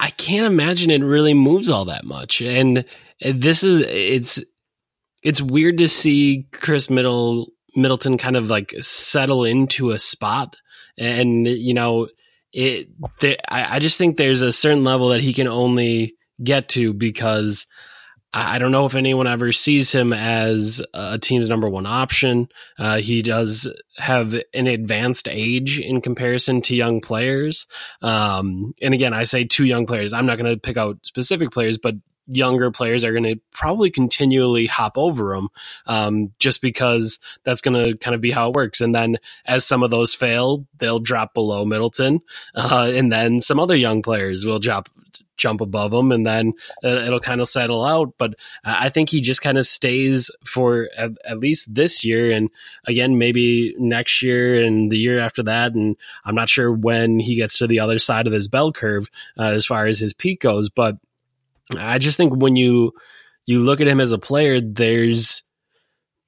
I 0.00 0.10
can't 0.10 0.46
imagine 0.46 0.90
it 0.90 1.04
really 1.04 1.34
moves 1.34 1.70
all 1.70 1.84
that 1.84 2.04
much, 2.04 2.42
and 2.42 2.84
this 3.20 3.62
is 3.62 3.80
it's 3.80 4.42
it's 5.22 5.40
weird 5.40 5.78
to 5.78 5.88
see 5.88 6.48
Khris 6.50 6.90
Middle 6.90 7.52
Middleton 7.76 8.18
kind 8.18 8.36
of 8.36 8.50
like 8.50 8.74
settle 8.80 9.44
into 9.44 9.92
a 9.92 10.00
spot, 10.00 10.56
and 10.98 11.46
you 11.46 11.74
know 11.74 12.08
it 12.52 12.88
I, 13.48 13.76
I 13.76 13.78
just 13.78 13.98
think 13.98 14.16
there's 14.16 14.42
a 14.42 14.50
certain 14.50 14.82
level 14.82 15.10
that 15.10 15.20
he 15.20 15.32
can 15.32 15.46
only 15.46 16.16
get 16.42 16.68
to 16.70 16.92
because 16.92 17.66
I 18.34 18.58
don't 18.58 18.72
know 18.72 18.86
if 18.86 18.94
anyone 18.94 19.26
ever 19.26 19.52
sees 19.52 19.92
him 19.92 20.14
as 20.14 20.80
a 20.94 21.18
team's 21.18 21.50
number 21.50 21.68
one 21.68 21.84
option. 21.84 22.48
Uh, 22.78 22.98
he 22.98 23.20
does 23.20 23.68
have 23.98 24.34
an 24.54 24.66
advanced 24.66 25.28
age 25.30 25.78
in 25.78 26.00
comparison 26.00 26.62
to 26.62 26.74
young 26.74 27.02
players. 27.02 27.66
Um, 28.00 28.74
and 28.80 28.94
again, 28.94 29.12
I 29.12 29.24
say 29.24 29.44
two 29.44 29.66
young 29.66 29.84
players. 29.84 30.14
I'm 30.14 30.24
not 30.24 30.38
going 30.38 30.50
to 30.50 30.58
pick 30.58 30.78
out 30.78 30.98
specific 31.02 31.50
players, 31.50 31.76
but 31.76 31.96
younger 32.26 32.70
players 32.70 33.04
are 33.04 33.12
going 33.12 33.24
to 33.24 33.40
probably 33.50 33.90
continually 33.90 34.66
hop 34.66 34.96
over 34.96 35.34
him 35.34 35.48
um, 35.86 36.32
just 36.38 36.62
because 36.62 37.18
that's 37.44 37.60
going 37.60 37.84
to 37.84 37.98
kind 37.98 38.14
of 38.14 38.22
be 38.22 38.30
how 38.30 38.48
it 38.48 38.54
works. 38.54 38.80
And 38.80 38.94
then 38.94 39.18
as 39.44 39.66
some 39.66 39.82
of 39.82 39.90
those 39.90 40.14
fail, 40.14 40.66
they'll 40.78 41.00
drop 41.00 41.34
below 41.34 41.66
Middleton. 41.66 42.20
Uh, 42.54 42.90
and 42.94 43.12
then 43.12 43.40
some 43.40 43.60
other 43.60 43.76
young 43.76 44.00
players 44.00 44.46
will 44.46 44.58
drop 44.58 44.88
jump 45.36 45.60
above 45.60 45.92
him 45.92 46.12
and 46.12 46.26
then 46.26 46.52
uh, 46.84 46.88
it'll 46.88 47.20
kind 47.20 47.40
of 47.40 47.48
settle 47.48 47.84
out. 47.84 48.14
But 48.18 48.34
i 48.64 48.88
think 48.88 49.08
he 49.08 49.20
just 49.20 49.42
kind 49.42 49.58
of 49.58 49.66
stays 49.66 50.30
for 50.44 50.88
at, 50.96 51.12
at, 51.24 51.38
least 51.38 51.74
this 51.74 52.04
year 52.04 52.30
and 52.30 52.50
again 52.86 53.18
maybe 53.18 53.74
next 53.78 54.22
year 54.22 54.62
and 54.62 54.90
the 54.90 54.98
year 54.98 55.18
after 55.20 55.42
that. 55.44 55.74
And 55.74 55.96
i'm 56.24 56.34
not 56.34 56.48
sure 56.48 56.72
when 56.72 57.18
he 57.18 57.36
gets 57.36 57.58
to 57.58 57.66
the 57.66 57.80
other 57.80 57.98
side 57.98 58.26
of 58.26 58.32
his 58.32 58.48
bell 58.48 58.72
curve 58.72 59.08
uh, 59.38 59.44
as 59.44 59.66
far 59.66 59.86
as 59.86 59.98
his 59.98 60.14
peak 60.14 60.40
goes. 60.40 60.68
But 60.68 60.96
I 61.76 61.98
just 61.98 62.16
think 62.16 62.34
when 62.34 62.56
you 62.56 62.92
you 63.46 63.60
look 63.60 63.80
at 63.80 63.88
him 63.88 64.00
as 64.00 64.12
a 64.12 64.18
player, 64.18 64.60
there's 64.60 65.42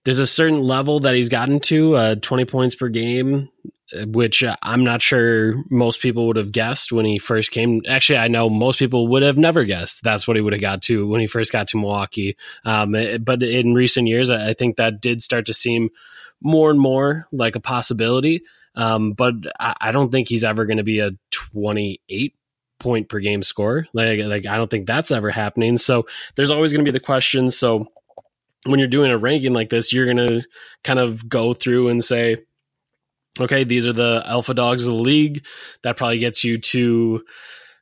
there's 0.05 0.19
a 0.19 0.27
certain 0.27 0.61
level 0.61 1.01
that 1.01 1.15
he's 1.15 1.31
gotten 1.31 1.61
to, 1.61 1.97
uh, 1.97 2.15
20 2.17 2.45
points 2.45 2.75
per 2.75 2.89
game, 2.89 3.49
which 3.93 4.43
I'm 4.63 4.83
not 4.83 5.03
sure 5.03 5.63
most 5.71 6.01
people 6.01 6.27
would 6.27 6.37
have 6.37 6.53
guessed 6.53 6.91
when 6.91 7.05
he 7.05 7.19
first 7.19 7.51
came. 7.51 7.83
Actually, 7.87 8.19
I 8.19 8.29
know 8.29 8.49
most 8.49 8.79
people 8.79 9.09
would 9.09 9.23
have 9.23 9.37
never 9.37 9.65
guessed 9.65 10.03
that's 10.03 10.27
what 10.27 10.37
he 10.37 10.41
would 10.41 10.53
have 10.53 10.63
got 10.63 10.83
to 10.83 11.07
when 11.07 11.21
he 11.21 11.27
first 11.27 11.53
got 11.53 11.69
to 11.69 11.77
Milwaukee. 11.77 12.37
Um, 12.65 12.95
eh, 12.95 13.19
but 13.19 13.43
in 13.43 13.75
recent 13.75 14.09
years, 14.09 14.31
I 14.31 14.55
think 14.55 14.77
that 14.77 15.01
did 15.01 15.23
start 15.23 15.47
to 15.47 15.55
seem 15.55 15.91
more 16.41 16.71
and 16.71 16.81
more 16.81 17.29
like 17.31 17.57
a 17.57 17.61
possibility. 17.61 18.43
Um, 18.75 19.13
but 19.13 19.35
I, 19.61 19.75
I 19.81 19.93
don't 19.93 20.11
think 20.11 20.29
he's 20.29 20.45
ever 20.45 20.65
going 20.65 20.79
to 20.79 20.83
be 20.83 21.01
a 21.01 21.13
28 21.31 22.35
point 22.79 23.09
per 23.09 23.21
game 23.21 23.43
score. 23.43 23.87
Like, 23.93 24.19
like 24.21 24.47
I 24.47 24.57
don't 24.57 24.71
think 24.71 24.87
that's 24.87 25.11
ever 25.11 25.31
happening. 25.31 25.77
So 25.77 26.07
there's 26.37 26.51
always 26.51 26.73
going 26.73 26.85
to 26.85 26.91
be 26.91 26.97
the 26.97 27.05
question. 27.05 27.51
So 27.51 27.87
when 28.65 28.79
you're 28.79 28.89
doing 28.89 29.11
a 29.11 29.19
ranking 29.19 29.53
like 29.53 29.69
this, 29.69 29.93
you're 29.93 30.07
going 30.13 30.27
to 30.29 30.43
kind 30.83 30.99
of 30.99 31.29
go 31.29 31.53
through 31.53 31.89
and 31.89 32.03
say, 32.03 32.39
okay, 33.41 33.65
these 33.65 33.87
are 33.87 33.93
the 33.93 34.23
alpha 34.27 34.55
dogs 34.55 34.87
of 34.87 34.95
the 34.95 35.01
league. 35.01 35.45
That 35.83 35.97
probably 35.97 36.19
gets 36.19 36.45
you 36.45 36.59
to 36.59 37.25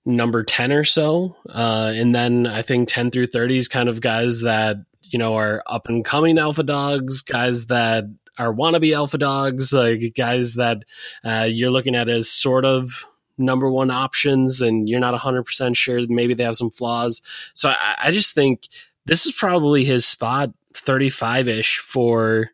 number 0.05 0.43
10 0.43 0.73
or 0.73 0.85
so. 0.85 1.37
Uh, 1.49 1.93
and 1.95 2.15
then 2.15 2.47
I 2.47 2.63
think 2.63 2.89
10 2.89 3.11
through 3.11 3.29
30 3.29 3.57
is 3.57 3.69
kind 3.69 3.89
of 3.89 4.01
guys 4.01 4.41
that, 4.43 4.77
you 5.03 5.19
know, 5.19 5.35
are 5.35 5.63
up 5.67 5.89
and 5.89 6.05
coming 6.05 6.39
alpha 6.39 6.63
dogs, 6.63 7.23
guys 7.23 7.67
that 7.67 8.05
are 8.39 8.53
wannabe 8.53 8.95
alpha 8.95 9.19
dogs, 9.19 9.73
like 9.73 10.15
guys 10.17 10.55
that 10.55 10.79
uh, 11.25 11.47
you're 11.49 11.71
looking 11.71 11.95
at 11.95 12.09
as 12.09 12.29
sort 12.29 12.65
of 12.65 13.05
number 13.39 13.71
one 13.71 13.91
options 13.91 14.61
and 14.61 14.89
you're 14.89 15.01
not 15.01 15.19
100% 15.19 15.77
sure 15.77 16.01
maybe 16.09 16.35
they 16.35 16.45
have 16.45 16.57
some 16.57 16.71
flaws 16.71 17.23
so 17.55 17.71
i, 17.71 17.97
I 18.05 18.11
just 18.11 18.35
think 18.35 18.69
this 19.07 19.27
is 19.27 19.33
probably 19.33 19.85
his 19.85 20.07
spot 20.07 20.51
35ish 20.75 21.79
for 21.79 22.51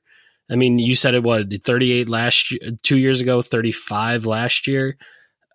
i 0.50 0.56
mean 0.56 0.78
you 0.78 0.94
said 0.94 1.14
it 1.14 1.22
what 1.22 1.46
38 1.64 2.08
last 2.08 2.54
two 2.82 2.96
years 2.96 3.20
ago 3.20 3.42
35 3.42 4.26
last 4.26 4.66
year 4.66 4.96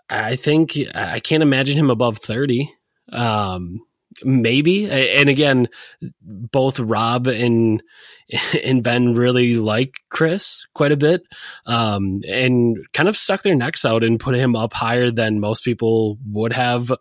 i 0.09 0.35
think 0.35 0.77
i 0.93 1.19
can't 1.19 1.43
imagine 1.43 1.77
him 1.77 1.89
above 1.89 2.17
30 2.17 2.73
um 3.11 3.81
maybe. 4.23 4.89
And 4.89 5.29
again, 5.29 5.69
both 6.21 6.79
Rob 6.79 7.27
and 7.27 7.81
and 8.63 8.83
Ben 8.83 9.15
really 9.15 9.55
like 9.57 9.95
Khris 10.09 10.65
quite 10.73 10.91
a 10.91 10.97
bit, 10.97 11.23
um, 11.65 12.21
and 12.27 12.77
kind 12.93 13.09
of 13.09 13.17
stuck 13.17 13.43
their 13.43 13.55
necks 13.55 13.85
out 13.85 14.03
and 14.03 14.19
put 14.19 14.35
him 14.35 14.55
up 14.55 14.73
higher 14.73 15.11
than 15.11 15.39
most 15.39 15.63
people 15.63 16.17
would 16.31 16.53
have 16.53 16.91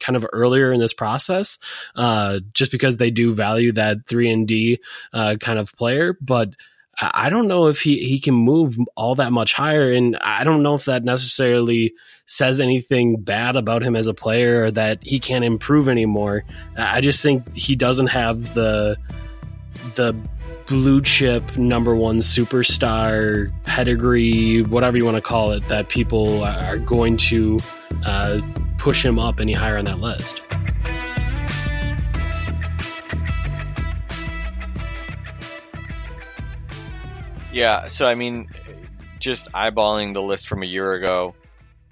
kind 0.00 0.16
of 0.16 0.26
earlier 0.32 0.72
in 0.72 0.80
this 0.80 0.92
process, 0.92 1.58
uh, 1.94 2.40
just 2.52 2.70
because 2.70 2.98
they 2.98 3.10
do 3.10 3.34
value 3.34 3.72
that 3.72 4.06
three 4.06 4.30
and 4.30 4.46
D 4.46 4.78
uh, 5.12 5.36
kind 5.40 5.58
of 5.58 5.72
player. 5.74 6.16
But 6.20 6.50
I 7.00 7.28
don't 7.28 7.46
know 7.46 7.66
if 7.66 7.80
he, 7.80 7.98
he 8.04 8.18
can 8.18 8.34
move 8.34 8.78
all 8.94 9.14
that 9.16 9.32
much 9.32 9.52
higher. 9.52 9.92
And 9.92 10.16
I 10.16 10.44
don't 10.44 10.62
know 10.62 10.74
if 10.74 10.86
that 10.86 11.04
necessarily 11.04 11.92
says 12.24 12.60
anything 12.60 13.20
bad 13.20 13.54
about 13.54 13.82
him 13.82 13.94
as 13.94 14.06
a 14.06 14.14
player 14.14 14.64
or 14.64 14.70
that 14.72 15.02
he 15.02 15.20
can't 15.20 15.44
improve 15.44 15.88
anymore. 15.88 16.44
I 16.76 17.00
just 17.00 17.22
think 17.22 17.48
he 17.54 17.76
doesn't 17.76 18.08
have 18.08 18.54
the 18.54 18.96
the 19.94 20.14
blue 20.66 21.00
chip 21.00 21.56
number 21.56 21.94
one 21.94 22.18
superstar 22.18 23.52
pedigree, 23.64 24.62
whatever 24.62 24.96
you 24.96 25.04
want 25.04 25.16
to 25.16 25.22
call 25.22 25.52
it, 25.52 25.68
that 25.68 25.88
people 25.88 26.42
are 26.42 26.78
going 26.78 27.16
to 27.16 27.58
uh, 28.04 28.40
push 28.78 29.04
him 29.04 29.18
up 29.18 29.38
any 29.38 29.52
higher 29.52 29.76
on 29.76 29.84
that 29.84 30.00
list. 30.00 30.42
Yeah, 37.56 37.86
so 37.86 38.06
I 38.06 38.16
mean, 38.16 38.50
just 39.18 39.50
eyeballing 39.52 40.12
the 40.12 40.20
list 40.20 40.46
from 40.46 40.62
a 40.62 40.66
year 40.66 40.92
ago, 40.92 41.34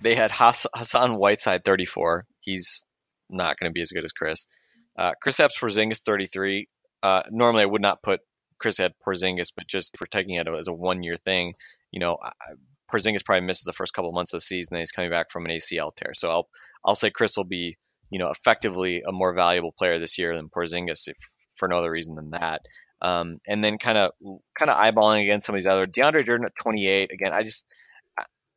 they 0.03 0.15
had 0.15 0.31
Hass- 0.31 0.67
Hassan 0.77 1.17
Whiteside 1.17 1.65
34. 1.65 2.27
He's 2.41 2.85
not 3.31 3.57
going 3.59 3.71
to 3.71 3.73
be 3.73 3.81
as 3.81 3.91
good 3.91 4.05
as 4.05 4.13
Khris. 4.13 4.47
Uh, 4.99 5.13
Kristaps 5.27 5.59
Porzingis 5.59 6.03
33. 6.03 6.69
Uh, 7.03 7.23
normally, 7.31 7.63
I 7.63 7.65
would 7.65 7.81
not 7.81 8.03
put 8.03 8.21
Khris 8.59 8.79
at 8.79 8.93
Porzingis, 9.09 9.53
but 9.57 9.67
just 9.67 9.97
for 9.97 10.05
taking 10.05 10.35
it 10.35 10.47
as 10.47 10.69
a 10.69 10.73
one 10.75 11.03
year 11.03 11.17
thing, 11.17 11.55
you 11.91 11.99
know, 11.99 12.19
I, 12.23 12.33
Porzingis 12.93 13.25
probably 13.25 13.47
misses 13.47 13.65
the 13.65 13.73
first 13.73 13.95
couple 13.95 14.11
of 14.11 14.15
months 14.15 14.35
of 14.35 14.41
the 14.41 14.43
season, 14.43 14.75
then 14.75 14.83
he's 14.83 14.93
coming 14.93 15.11
back 15.11 15.31
from 15.31 15.47
an 15.47 15.51
ACL 15.51 15.97
tear. 15.97 16.13
So 16.13 16.29
I'll 16.29 16.49
I'll 16.85 16.95
say 16.95 17.09
Khris 17.09 17.39
will 17.39 17.45
be, 17.45 17.79
you 18.11 18.19
know, 18.19 18.29
effectively 18.29 19.03
a 19.09 19.13
more 19.13 19.33
valuable 19.33 19.73
player 19.73 19.99
this 19.99 20.19
year 20.19 20.37
than 20.37 20.51
Porzingis, 20.51 21.09
if 21.09 21.17
for 21.57 21.69
no 21.69 21.79
other 21.79 21.91
reason 21.91 22.17
than 22.17 22.33
that. 22.33 22.61
Um, 23.05 23.39
and 23.47 23.63
then 23.63 23.77
kind 23.77 23.99
of 23.99 24.13
kind 24.59 24.71
of 24.71 24.79
eyeballing 24.79 25.23
against 25.23 25.45
some 25.47 25.55
of 25.55 25.59
these 25.59 25.67
other 25.67 25.87
DeAndre 25.87 26.25
Jordan 26.25 26.47
at 26.47 26.57
28. 26.57 27.13
Again, 27.13 27.35
I 27.35 27.43
just 27.43 27.67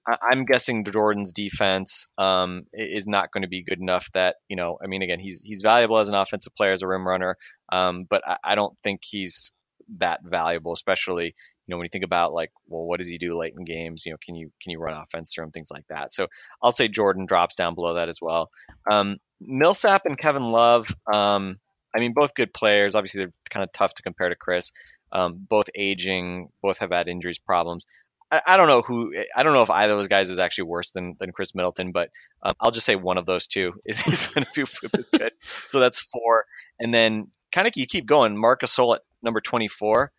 I, 0.07 0.31
am 0.31 0.45
guessing 0.45 0.86
Jordan's 0.86 1.33
defense 1.33 2.07
um, 2.17 2.65
is 2.71 3.07
not 3.07 3.31
going 3.33 3.41
to 3.41 3.49
be 3.49 3.63
good 3.63 3.81
enough 3.81 4.10
that 4.13 4.38
you 4.47 4.55
know. 4.55 4.77
I 4.81 4.88
mean, 4.88 5.01
again, 5.01 5.19
he's 5.19 5.41
he's 5.41 5.62
valuable 5.62 5.97
as 5.97 6.07
an 6.07 6.15
offensive 6.15 6.55
player 6.55 6.71
as 6.71 6.81
a 6.81 6.88
rim 6.88 7.05
runner, 7.05 7.36
um, 7.71 8.05
but 8.10 8.21
I, 8.25 8.38
I, 8.41 8.55
don't 8.55 8.73
think 8.83 9.01
he's 9.03 9.51
that 9.97 10.21
valuable, 10.23 10.71
especially 10.71 11.25
you 11.25 11.33
know 11.67 11.77
when 11.77 11.83
you 11.83 11.89
think 11.89 12.05
about 12.05 12.33
like, 12.33 12.51
well, 12.67 12.86
what 12.86 12.99
does 12.99 13.10
he 13.10 13.17
do 13.17 13.38
late 13.38 13.53
in 13.57 13.65
games? 13.65 14.05
You 14.05 14.13
know, 14.13 14.17
can 14.25 14.36
you 14.36 14.49
can 14.62 14.71
you 14.71 14.79
run 14.79 14.95
offense 14.95 15.33
through 15.33 15.43
him, 15.43 15.51
things 15.51 15.71
like 15.71 15.86
that. 15.89 16.13
So 16.13 16.27
I'll 16.63 16.71
say 16.71 16.88
Jordan 16.88 17.25
drops 17.25 17.55
down 17.55 17.75
below 17.75 17.95
that 17.95 18.07
as 18.07 18.19
well. 18.21 18.49
Um, 18.89 19.17
Millsap 19.41 20.03
and 20.05 20.17
Kevin 20.17 20.43
Love. 20.43 20.88
Um, 21.12 21.60
I 21.95 22.00
mean, 22.00 22.13
both 22.13 22.34
good 22.34 22.54
players. 22.54 22.95
Obviously, 22.95 23.19
they're 23.19 23.34
kind 23.50 23.63
of 23.63 23.71
tough 23.71 23.93
to 23.95 24.04
compare 24.04 24.30
to 24.30 24.36
Khris. 24.36 24.71
Um, 25.12 25.45
both 25.50 25.69
aging, 25.76 26.50
both 26.62 26.80
have 26.80 26.91
had 26.91 27.08
injuries 27.08 27.39
problems. 27.39 27.86
I, 28.30 28.41
I, 28.45 28.58
don't 28.58 28.67
know 28.67 28.82
who. 28.82 29.13
I 29.36 29.43
don't 29.43 29.54
know 29.54 29.63
if 29.63 29.69
either 29.69 29.93
of 29.93 30.00
those 30.00 30.10
guys 30.10 30.30
is 30.30 30.39
actually 30.39 30.65
worse 30.65 30.91
than, 30.91 31.15
than 31.19 31.32
Khris 31.32 31.56
Middleton, 31.56 31.91
but 31.91 32.10
um, 32.43 32.54
I'll 32.60 32.71
just 32.71 32.86
say 32.86 32.95
one 32.95 33.17
of 33.17 33.26
those 33.26 33.47
two 33.47 33.73
is, 33.86 34.06
is 34.06 34.28
going 34.28 34.45
to 34.45 34.65
be 34.65 35.08
good. 35.17 35.32
So 35.65 35.80
that's 35.80 36.00
four, 36.00 36.45
and 36.80 36.93
then 36.93 37.28
kind 37.52 37.67
of 37.67 37.73
you 37.76 37.86
keep 37.86 38.06
going. 38.06 38.38
Marcus 38.38 38.76
Gasol 38.76 38.95
at 38.95 39.02
number 39.23 39.41
twenty 39.41 39.67
four. 39.67 40.12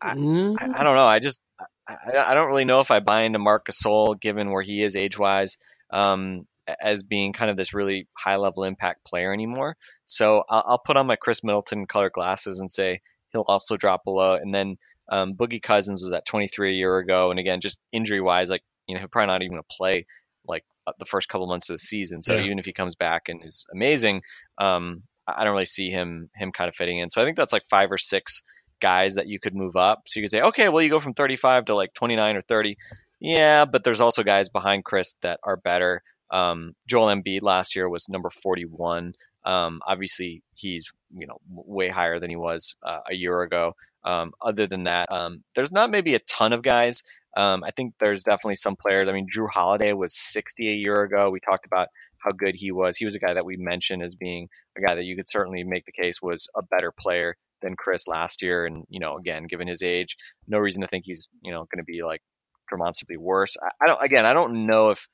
I, 0.00 0.14
mm. 0.14 0.56
I, 0.58 0.80
I, 0.80 0.84
don't 0.84 0.94
know. 0.94 1.06
I 1.06 1.18
just 1.18 1.42
I, 1.86 1.96
I, 2.16 2.34
don't 2.34 2.48
really 2.48 2.64
know 2.64 2.80
if 2.80 2.90
I 2.92 3.00
buy 3.00 3.22
into 3.22 3.40
Marc 3.40 3.66
Gasol 3.66 4.18
given 4.18 4.50
where 4.50 4.62
he 4.62 4.82
is 4.82 4.96
age 4.96 5.18
wise. 5.18 5.58
Um, 5.90 6.46
as 6.80 7.02
being 7.02 7.32
kind 7.32 7.50
of 7.50 7.56
this 7.56 7.72
really 7.72 8.06
high 8.12 8.36
level 8.36 8.64
impact 8.64 9.04
player 9.04 9.32
anymore. 9.32 9.76
So 10.08 10.42
I'll, 10.48 10.64
I'll 10.66 10.78
put 10.78 10.96
on 10.96 11.06
my 11.06 11.16
Khris 11.16 11.44
Middleton 11.44 11.86
color 11.86 12.08
glasses 12.08 12.60
and 12.60 12.72
say 12.72 13.00
he'll 13.32 13.44
also 13.46 13.76
drop 13.76 14.04
below. 14.04 14.34
And 14.34 14.54
then 14.54 14.78
um, 15.08 15.34
Boogie 15.34 15.62
Cousins 15.62 16.02
was 16.02 16.10
at 16.12 16.26
23 16.26 16.70
a 16.70 16.74
year 16.74 16.98
ago, 16.98 17.30
and 17.30 17.38
again, 17.38 17.60
just 17.60 17.78
injury 17.92 18.20
wise, 18.20 18.50
like 18.50 18.62
you 18.86 18.94
know, 18.94 19.00
he'll 19.00 19.08
probably 19.08 19.26
not 19.26 19.42
even 19.42 19.58
to 19.58 19.62
play 19.70 20.06
like 20.46 20.64
uh, 20.86 20.92
the 20.98 21.04
first 21.04 21.28
couple 21.28 21.46
months 21.46 21.68
of 21.68 21.74
the 21.74 21.78
season. 21.78 22.22
So 22.22 22.34
yeah. 22.34 22.44
even 22.44 22.58
if 22.58 22.64
he 22.64 22.72
comes 22.72 22.94
back 22.94 23.28
and 23.28 23.44
is 23.44 23.66
amazing, 23.72 24.22
um, 24.56 25.02
I 25.26 25.44
don't 25.44 25.52
really 25.52 25.66
see 25.66 25.90
him 25.90 26.30
him 26.34 26.52
kind 26.52 26.68
of 26.68 26.74
fitting 26.74 26.98
in. 26.98 27.10
So 27.10 27.20
I 27.20 27.24
think 27.26 27.36
that's 27.36 27.52
like 27.52 27.66
five 27.68 27.92
or 27.92 27.98
six 27.98 28.42
guys 28.80 29.16
that 29.16 29.28
you 29.28 29.38
could 29.38 29.54
move 29.54 29.76
up. 29.76 30.02
So 30.06 30.20
you 30.20 30.24
could 30.24 30.30
say, 30.30 30.40
okay, 30.40 30.68
well, 30.70 30.82
you 30.82 30.88
go 30.88 31.00
from 31.00 31.14
35 31.14 31.66
to 31.66 31.74
like 31.74 31.92
29 31.92 32.36
or 32.36 32.42
30. 32.42 32.78
Yeah, 33.20 33.66
but 33.66 33.84
there's 33.84 34.00
also 34.00 34.22
guys 34.22 34.48
behind 34.48 34.84
Khris 34.84 35.16
that 35.22 35.40
are 35.42 35.56
better. 35.56 36.02
Um, 36.30 36.74
Joel 36.86 37.14
Embiid 37.14 37.42
last 37.42 37.76
year 37.76 37.88
was 37.88 38.08
number 38.08 38.30
41. 38.30 39.14
Um, 39.44 39.80
obviously, 39.86 40.42
he's 40.54 40.90
you 41.14 41.26
know 41.26 41.38
way 41.48 41.88
higher 41.88 42.20
than 42.20 42.30
he 42.30 42.36
was 42.36 42.76
uh, 42.82 43.00
a 43.10 43.14
year 43.14 43.42
ago. 43.42 43.74
Um, 44.04 44.32
other 44.40 44.66
than 44.66 44.84
that, 44.84 45.10
um, 45.10 45.42
there's 45.54 45.72
not 45.72 45.90
maybe 45.90 46.14
a 46.14 46.20
ton 46.20 46.52
of 46.52 46.62
guys. 46.62 47.02
Um, 47.36 47.62
I 47.64 47.70
think 47.72 47.94
there's 48.00 48.24
definitely 48.24 48.56
some 48.56 48.76
players. 48.76 49.08
I 49.08 49.12
mean, 49.12 49.26
Jrue 49.28 49.50
Holiday 49.50 49.92
was 49.92 50.16
60 50.16 50.68
a 50.68 50.76
year 50.76 51.02
ago. 51.02 51.30
We 51.30 51.40
talked 51.40 51.66
about 51.66 51.88
how 52.18 52.32
good 52.32 52.54
he 52.54 52.72
was. 52.72 52.96
He 52.96 53.04
was 53.04 53.16
a 53.16 53.20
guy 53.20 53.34
that 53.34 53.44
we 53.44 53.56
mentioned 53.56 54.02
as 54.02 54.16
being 54.16 54.48
a 54.76 54.80
guy 54.80 54.94
that 54.94 55.04
you 55.04 55.16
could 55.16 55.28
certainly 55.28 55.64
make 55.64 55.84
the 55.84 55.92
case 55.92 56.22
was 56.22 56.48
a 56.56 56.62
better 56.62 56.92
player 56.92 57.36
than 57.60 57.76
Khris 57.76 58.08
last 58.08 58.42
year. 58.42 58.66
And 58.66 58.84
you 58.88 59.00
know, 59.00 59.16
again, 59.16 59.44
given 59.44 59.68
his 59.68 59.82
age, 59.82 60.16
no 60.46 60.58
reason 60.58 60.82
to 60.82 60.88
think 60.88 61.04
he's 61.06 61.28
you 61.42 61.52
know 61.52 61.66
going 61.72 61.78
to 61.78 61.84
be 61.84 62.02
like 62.02 62.22
demonstrably 62.70 63.16
worse. 63.16 63.56
I, 63.60 63.84
I 63.84 63.86
don't. 63.86 64.02
Again, 64.02 64.26
I 64.26 64.32
don't 64.32 64.66
know 64.66 64.90
if 64.90 65.08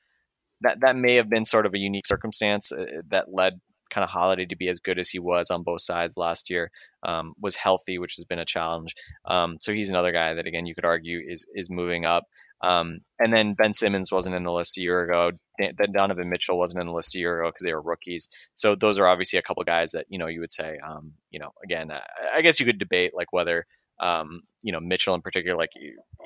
that 0.61 0.79
that 0.81 0.95
may 0.95 1.15
have 1.15 1.29
been 1.29 1.45
sort 1.45 1.65
of 1.65 1.73
a 1.73 1.79
unique 1.79 2.07
circumstance 2.07 2.71
uh, 2.71 2.85
that 3.09 3.27
led 3.31 3.59
kind 3.89 4.03
of 4.03 4.09
Holiday 4.09 4.45
to 4.45 4.55
be 4.55 4.69
as 4.69 4.79
good 4.79 4.99
as 4.99 5.09
he 5.09 5.19
was 5.19 5.51
on 5.51 5.63
both 5.63 5.81
sides 5.81 6.17
last 6.17 6.49
year. 6.49 6.71
Um, 7.03 7.33
was 7.39 7.55
healthy, 7.55 7.97
which 7.97 8.15
has 8.17 8.25
been 8.25 8.39
a 8.39 8.45
challenge. 8.45 8.95
Um, 9.25 9.57
so 9.61 9.73
he's 9.73 9.89
another 9.89 10.11
guy 10.11 10.33
that 10.35 10.47
again 10.47 10.65
you 10.65 10.75
could 10.75 10.85
argue 10.85 11.19
is 11.25 11.45
is 11.53 11.69
moving 11.69 12.05
up. 12.05 12.25
Um, 12.61 12.99
and 13.19 13.33
then 13.33 13.53
Ben 13.53 13.73
Simmons 13.73 14.11
wasn't 14.11 14.35
in 14.35 14.43
the 14.43 14.51
list 14.51 14.77
a 14.77 14.81
year 14.81 15.03
ago. 15.03 15.31
Dan- 15.59 15.75
Donovan 15.93 16.29
Mitchell 16.29 16.57
wasn't 16.57 16.81
in 16.81 16.87
the 16.87 16.93
list 16.93 17.15
a 17.15 17.19
year 17.19 17.41
ago 17.41 17.49
because 17.49 17.63
they 17.63 17.73
were 17.73 17.81
rookies. 17.81 18.29
So 18.53 18.75
those 18.75 18.97
are 18.97 19.07
obviously 19.07 19.39
a 19.39 19.43
couple 19.43 19.63
guys 19.63 19.91
that 19.91 20.05
you 20.09 20.19
know 20.19 20.27
you 20.27 20.39
would 20.39 20.51
say, 20.51 20.77
um, 20.85 21.13
you 21.29 21.39
know, 21.39 21.51
again, 21.63 21.91
I, 21.91 22.01
I 22.35 22.41
guess 22.41 22.59
you 22.59 22.65
could 22.65 22.79
debate 22.79 23.11
like 23.13 23.31
whether 23.31 23.65
um, 23.99 24.41
you 24.61 24.71
know 24.71 24.79
Mitchell 24.79 25.15
in 25.15 25.21
particular, 25.21 25.57
like 25.57 25.71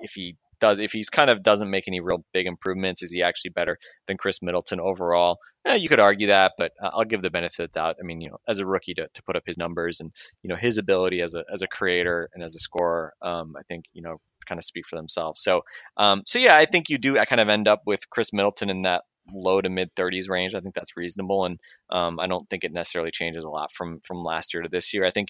if 0.02 0.12
he 0.14 0.38
does 0.60 0.80
if 0.80 0.92
he's 0.92 1.10
kind 1.10 1.30
of 1.30 1.44
doesn't 1.44 1.70
make 1.70 1.88
any 1.88 2.00
real 2.00 2.24
big 2.34 2.48
improvements, 2.48 3.04
is 3.04 3.12
he 3.12 3.24
actually 3.24 3.52
better 3.52 3.78
than 4.08 4.18
Khris 4.18 4.42
Middleton 4.42 4.80
overall? 4.80 5.40
Eh, 5.66 5.76
you 5.76 5.90
could 5.90 6.00
argue 6.00 6.28
that, 6.28 6.54
but 6.58 6.72
I'll 6.82 7.06
give 7.06 7.22
the 7.22 7.30
benefit 7.30 7.60
of 7.60 7.72
the 7.72 7.80
doubt. 7.80 7.98
I 8.02 8.06
mean, 8.06 8.22
you 8.22 8.30
know, 8.30 8.38
as 8.48 8.60
a 8.60 8.66
rookie 8.66 8.94
to, 8.96 9.08
to 9.14 9.24
put 9.24 9.36
up 9.36 9.44
his 9.46 9.58
numbers 9.58 10.00
and 10.00 10.12
you 10.44 10.50
know 10.50 10.56
his 10.56 10.78
ability 10.78 11.22
as 11.22 11.34
a 11.34 11.44
as 11.52 11.62
a 11.62 11.68
creator 11.68 12.30
and 12.34 12.44
as 12.44 12.56
a 12.56 12.60
scorer, 12.60 13.14
um, 13.22 13.56
I 13.58 13.62
think 13.68 13.86
you 13.94 14.02
know 14.02 14.18
kind 14.48 14.60
of 14.60 14.66
speak 14.66 14.88
for 14.88 14.96
themselves. 14.96 15.42
So 15.42 15.62
um, 15.98 16.24
so 16.26 16.40
yeah, 16.40 16.56
I 16.56 16.66
think 16.66 16.90
you 16.90 16.98
do. 16.98 17.18
I 17.18 17.26
kind 17.26 17.42
of 17.42 17.50
end 17.50 17.68
up 17.68 17.82
with 17.86 18.10
Khris 18.10 18.34
Middleton 18.34 18.70
in 18.70 18.84
that 18.84 19.04
low 19.32 19.62
to 19.62 19.70
mid 19.70 19.94
30s 19.96 20.30
range. 20.30 20.56
I 20.56 20.60
think 20.60 20.76
that's 20.76 20.98
reasonable, 20.98 21.46
and 21.46 21.60
um, 21.90 22.20
I 22.20 22.28
don't 22.28 22.50
think 22.50 22.64
it 22.64 22.74
necessarily 22.74 23.12
changes 23.12 23.44
a 23.44 23.50
lot 23.50 23.72
from 23.72 24.02
from 24.04 24.24
last 24.24 24.54
year 24.54 24.64
to 24.64 24.70
this 24.70 24.94
year. 24.94 25.06
I 25.06 25.12
think 25.12 25.30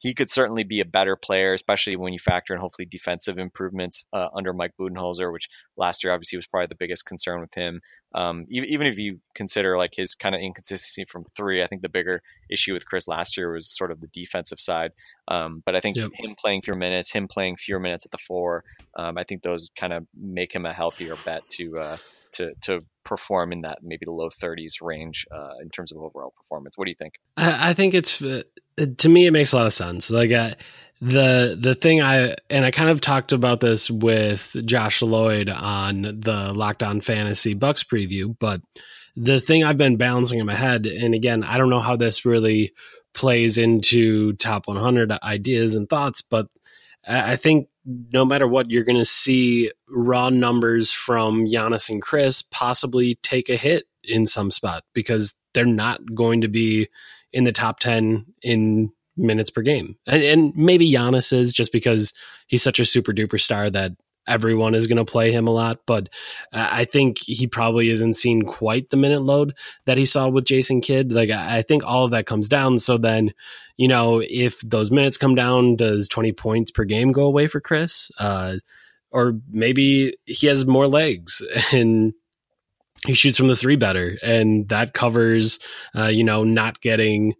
he 0.00 0.14
could 0.14 0.30
certainly 0.30 0.64
be 0.64 0.80
a 0.80 0.86
better 0.86 1.14
player, 1.14 1.52
especially 1.52 1.94
when 1.94 2.14
you 2.14 2.18
factor 2.18 2.54
in 2.54 2.60
hopefully 2.60 2.86
defensive 2.90 3.36
improvements 3.38 4.06
uh, 4.14 4.28
under 4.34 4.54
Mike 4.54 4.72
Budenholzer, 4.80 5.30
which 5.30 5.50
last 5.76 6.02
year 6.02 6.14
obviously 6.14 6.38
was 6.38 6.46
probably 6.46 6.68
the 6.68 6.74
biggest 6.74 7.04
concern 7.04 7.42
with 7.42 7.52
him. 7.52 7.82
Um, 8.14 8.46
even, 8.48 8.70
even 8.70 8.86
if 8.86 8.98
you 8.98 9.20
consider 9.34 9.76
like 9.76 9.92
his 9.94 10.14
kind 10.14 10.34
of 10.34 10.40
inconsistency 10.40 11.04
from 11.04 11.26
three, 11.36 11.62
I 11.62 11.66
think 11.66 11.82
the 11.82 11.90
bigger 11.90 12.22
issue 12.50 12.72
with 12.72 12.86
Khris 12.86 13.08
last 13.08 13.36
year 13.36 13.52
was 13.52 13.68
sort 13.68 13.90
of 13.90 14.00
the 14.00 14.08
defensive 14.08 14.58
side. 14.58 14.92
Um, 15.28 15.62
but 15.66 15.76
I 15.76 15.80
think 15.80 15.96
yep. 15.96 16.12
him 16.14 16.34
playing 16.34 16.62
fewer 16.62 16.78
minutes, 16.78 17.12
him 17.12 17.28
playing 17.28 17.56
fewer 17.56 17.78
minutes 17.78 18.06
at 18.06 18.10
the 18.10 18.18
four, 18.18 18.64
um, 18.96 19.18
I 19.18 19.24
think 19.24 19.42
those 19.42 19.68
kind 19.76 19.92
of 19.92 20.06
make 20.18 20.54
him 20.54 20.64
a 20.64 20.72
healthier 20.72 21.16
bet 21.26 21.46
to 21.50 21.78
uh, 21.78 21.96
to 22.32 22.52
to 22.62 22.80
perform 23.04 23.52
in 23.52 23.62
that 23.62 23.78
maybe 23.82 24.04
the 24.04 24.12
low 24.12 24.28
30s 24.28 24.82
range 24.82 25.26
uh, 25.30 25.54
in 25.62 25.70
terms 25.70 25.92
of 25.92 25.98
overall 25.98 26.32
performance. 26.36 26.76
What 26.76 26.84
do 26.84 26.90
you 26.90 26.96
think? 26.96 27.14
I, 27.36 27.70
I 27.70 27.74
think 27.74 27.94
it's 27.94 28.22
uh, 28.22 28.42
to 28.98 29.08
me 29.08 29.26
it 29.26 29.32
makes 29.32 29.52
a 29.52 29.56
lot 29.56 29.66
of 29.66 29.72
sense. 29.72 30.10
Like 30.10 30.32
I, 30.32 30.56
the 31.00 31.56
the 31.58 31.74
thing 31.74 32.02
I 32.02 32.36
and 32.50 32.64
I 32.64 32.70
kind 32.70 32.90
of 32.90 33.00
talked 33.00 33.32
about 33.32 33.60
this 33.60 33.90
with 33.90 34.54
Josh 34.64 35.02
Lloyd 35.02 35.48
on 35.48 36.02
the 36.02 36.52
Locked 36.54 36.82
On 36.82 37.00
Fantasy 37.00 37.54
Bucks 37.54 37.82
preview, 37.82 38.36
but 38.38 38.60
the 39.16 39.40
thing 39.40 39.64
I've 39.64 39.78
been 39.78 39.96
balancing 39.96 40.38
in 40.38 40.46
my 40.46 40.54
head, 40.54 40.86
and 40.86 41.14
again, 41.14 41.42
I 41.42 41.58
don't 41.58 41.70
know 41.70 41.80
how 41.80 41.96
this 41.96 42.24
really 42.24 42.72
plays 43.12 43.58
into 43.58 44.34
top 44.34 44.68
100 44.68 45.10
ideas 45.22 45.74
and 45.74 45.88
thoughts, 45.88 46.22
but 46.22 46.46
I 47.06 47.36
think 47.36 47.68
no 47.84 48.24
matter 48.24 48.46
what, 48.46 48.70
you're 48.70 48.84
going 48.84 48.98
to 48.98 49.04
see 49.04 49.70
raw 49.88 50.28
numbers 50.28 50.90
from 50.92 51.46
Giannis 51.46 51.88
and 51.88 52.02
Chris 52.02 52.42
possibly 52.42 53.16
take 53.22 53.48
a 53.48 53.56
hit 53.56 53.84
in 54.04 54.26
some 54.26 54.50
spot 54.50 54.84
because 54.94 55.34
they're 55.54 55.64
not 55.64 56.14
going 56.14 56.40
to 56.42 56.48
be 56.48 56.88
in 57.32 57.44
the 57.44 57.52
top 57.52 57.80
10 57.80 58.26
in 58.42 58.92
minutes 59.16 59.50
per 59.50 59.62
game. 59.62 59.96
And, 60.06 60.22
and 60.22 60.56
maybe 60.56 60.90
Giannis 60.90 61.32
is 61.32 61.52
just 61.52 61.72
because 61.72 62.12
he's 62.46 62.62
such 62.62 62.80
a 62.80 62.84
super 62.84 63.12
duper 63.12 63.40
star 63.40 63.70
that 63.70 63.92
everyone 64.30 64.74
is 64.74 64.86
going 64.86 64.96
to 64.96 65.04
play 65.04 65.32
him 65.32 65.46
a 65.46 65.52
lot. 65.52 65.80
But 65.86 66.08
I 66.52 66.84
think 66.84 67.18
he 67.18 67.46
probably 67.46 67.90
isn't 67.90 68.14
seen 68.14 68.42
quite 68.42 68.90
the 68.90 68.96
minute 68.96 69.22
load 69.22 69.56
that 69.86 69.98
he 69.98 70.06
saw 70.06 70.28
with 70.28 70.44
Jason 70.44 70.80
Kidd. 70.80 71.12
Like, 71.12 71.30
I 71.30 71.62
think 71.62 71.84
all 71.84 72.04
of 72.04 72.12
that 72.12 72.26
comes 72.26 72.48
down. 72.48 72.78
So 72.78 72.96
then, 72.96 73.32
you 73.76 73.88
know, 73.88 74.22
if 74.24 74.60
those 74.60 74.90
minutes 74.90 75.18
come 75.18 75.34
down, 75.34 75.76
does 75.76 76.08
20 76.08 76.32
points 76.32 76.70
per 76.70 76.84
game 76.84 77.12
go 77.12 77.24
away 77.24 77.46
for 77.46 77.60
Khris? 77.60 78.10
Uh, 78.18 78.56
or 79.10 79.34
maybe 79.50 80.16
he 80.24 80.46
has 80.46 80.66
more 80.66 80.86
legs 80.86 81.42
and 81.72 82.14
he 83.06 83.14
shoots 83.14 83.38
from 83.38 83.48
the 83.48 83.56
three 83.56 83.76
better, 83.76 84.18
and 84.22 84.68
that 84.68 84.92
covers, 84.92 85.58
uh, 85.96 86.08
you 86.08 86.22
know, 86.22 86.44
not 86.44 86.80
getting 86.80 87.34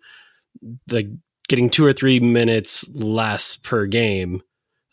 the 0.87 1.19
getting 1.49 1.69
two 1.69 1.85
or 1.85 1.93
three 1.93 2.21
minutes 2.21 2.89
less 2.95 3.57
per 3.57 3.87
game. 3.87 4.41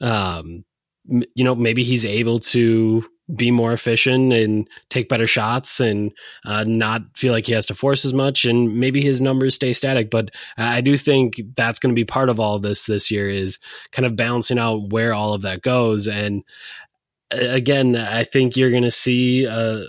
Um, 0.02 0.66
you 1.08 1.44
know, 1.44 1.56
maybe 1.56 1.84
he's 1.84 2.06
able 2.06 2.40
to 2.40 3.04
be 3.36 3.52
more 3.52 3.74
efficient 3.74 4.32
and 4.32 4.70
take 4.90 5.10
better 5.10 5.28
shots 5.28 5.80
and 5.80 6.12
uh, 6.46 6.64
not 6.64 7.02
feel 7.16 7.34
like 7.34 7.46
he 7.46 7.54
has 7.54 7.66
to 7.66 7.76
force 7.76 8.06
as 8.06 8.14
much 8.14 8.46
and 8.46 8.80
maybe 8.80 9.02
his 9.02 9.20
numbers 9.20 9.56
stay 9.56 9.74
static. 9.74 10.10
But 10.10 10.30
i 10.58 10.80
do 10.80 10.96
think 10.96 11.42
that's 11.56 11.78
going 11.78 11.94
to 11.94 12.00
be 12.00 12.06
part 12.06 12.30
of 12.30 12.40
all 12.40 12.56
of 12.56 12.62
this 12.62 12.86
this 12.86 13.12
year 13.12 13.30
is 13.30 13.60
kind 13.92 14.06
of 14.06 14.16
balancing 14.16 14.58
out 14.58 14.92
where 14.92 15.14
all 15.14 15.34
of 15.34 15.42
that 15.42 15.62
goes. 15.62 16.08
And 16.08 16.44
again 17.32 17.96
i 17.98 18.24
think 18.24 18.56
you're 18.56 18.72
going 18.72 18.84
to 18.84 18.92
see 18.92 19.44
a, 19.44 19.84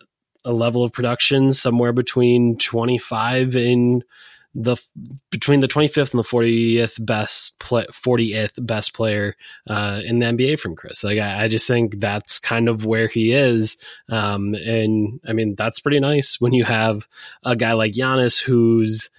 a 0.44 0.52
level 0.52 0.82
of 0.82 0.92
production 0.92 1.52
somewhere 1.52 1.92
between 1.92 2.58
25 2.58 3.54
and 3.54 4.04
the 4.54 4.76
between 5.30 5.60
the 5.60 5.68
25th 5.68 6.12
and 6.12 6.20
the 6.20 6.28
40th 6.28 7.04
best 7.04 7.58
play, 7.58 7.86
40th 7.92 8.64
best 8.66 8.94
player 8.94 9.36
uh, 9.68 10.00
in 10.04 10.18
the 10.18 10.26
NBA 10.26 10.58
from 10.58 10.74
Khris. 10.74 11.04
Like 11.04 11.18
I, 11.18 11.44
I, 11.44 11.48
just 11.48 11.66
think 11.66 12.00
that's 12.00 12.38
kind 12.38 12.68
of 12.68 12.84
where 12.84 13.08
he 13.08 13.32
is, 13.32 13.76
um, 14.08 14.54
and 14.54 15.20
I 15.26 15.32
mean 15.32 15.54
that's 15.54 15.80
pretty 15.80 16.00
nice 16.00 16.40
when 16.40 16.52
you 16.52 16.64
have 16.64 17.06
a 17.44 17.56
guy 17.56 17.74
like 17.74 17.92
Giannis, 17.92 18.40
who's 18.40 19.10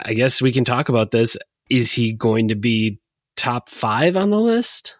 I 0.00 0.14
guess 0.14 0.42
we 0.42 0.52
can 0.52 0.64
talk 0.64 0.88
about 0.88 1.10
this. 1.10 1.36
Is 1.70 1.92
he 1.92 2.12
going 2.12 2.48
to 2.48 2.54
be 2.54 2.98
top 3.36 3.68
five 3.68 4.16
on 4.16 4.30
the 4.30 4.40
list? 4.40 4.96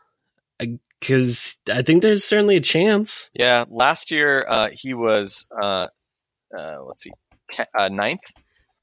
Because 0.59 1.57
I 1.71 1.83
think 1.83 2.03
there's 2.03 2.25
certainly 2.25 2.57
a 2.57 2.61
chance. 2.61 3.31
Yeah, 3.35 3.65
last 3.69 4.11
year 4.11 4.45
uh, 4.49 4.69
he 4.73 4.95
was 4.95 5.47
uh, 5.51 5.87
uh 6.57 6.83
let's 6.85 7.03
see, 7.03 7.13
uh, 7.77 7.89
ninth 7.89 8.33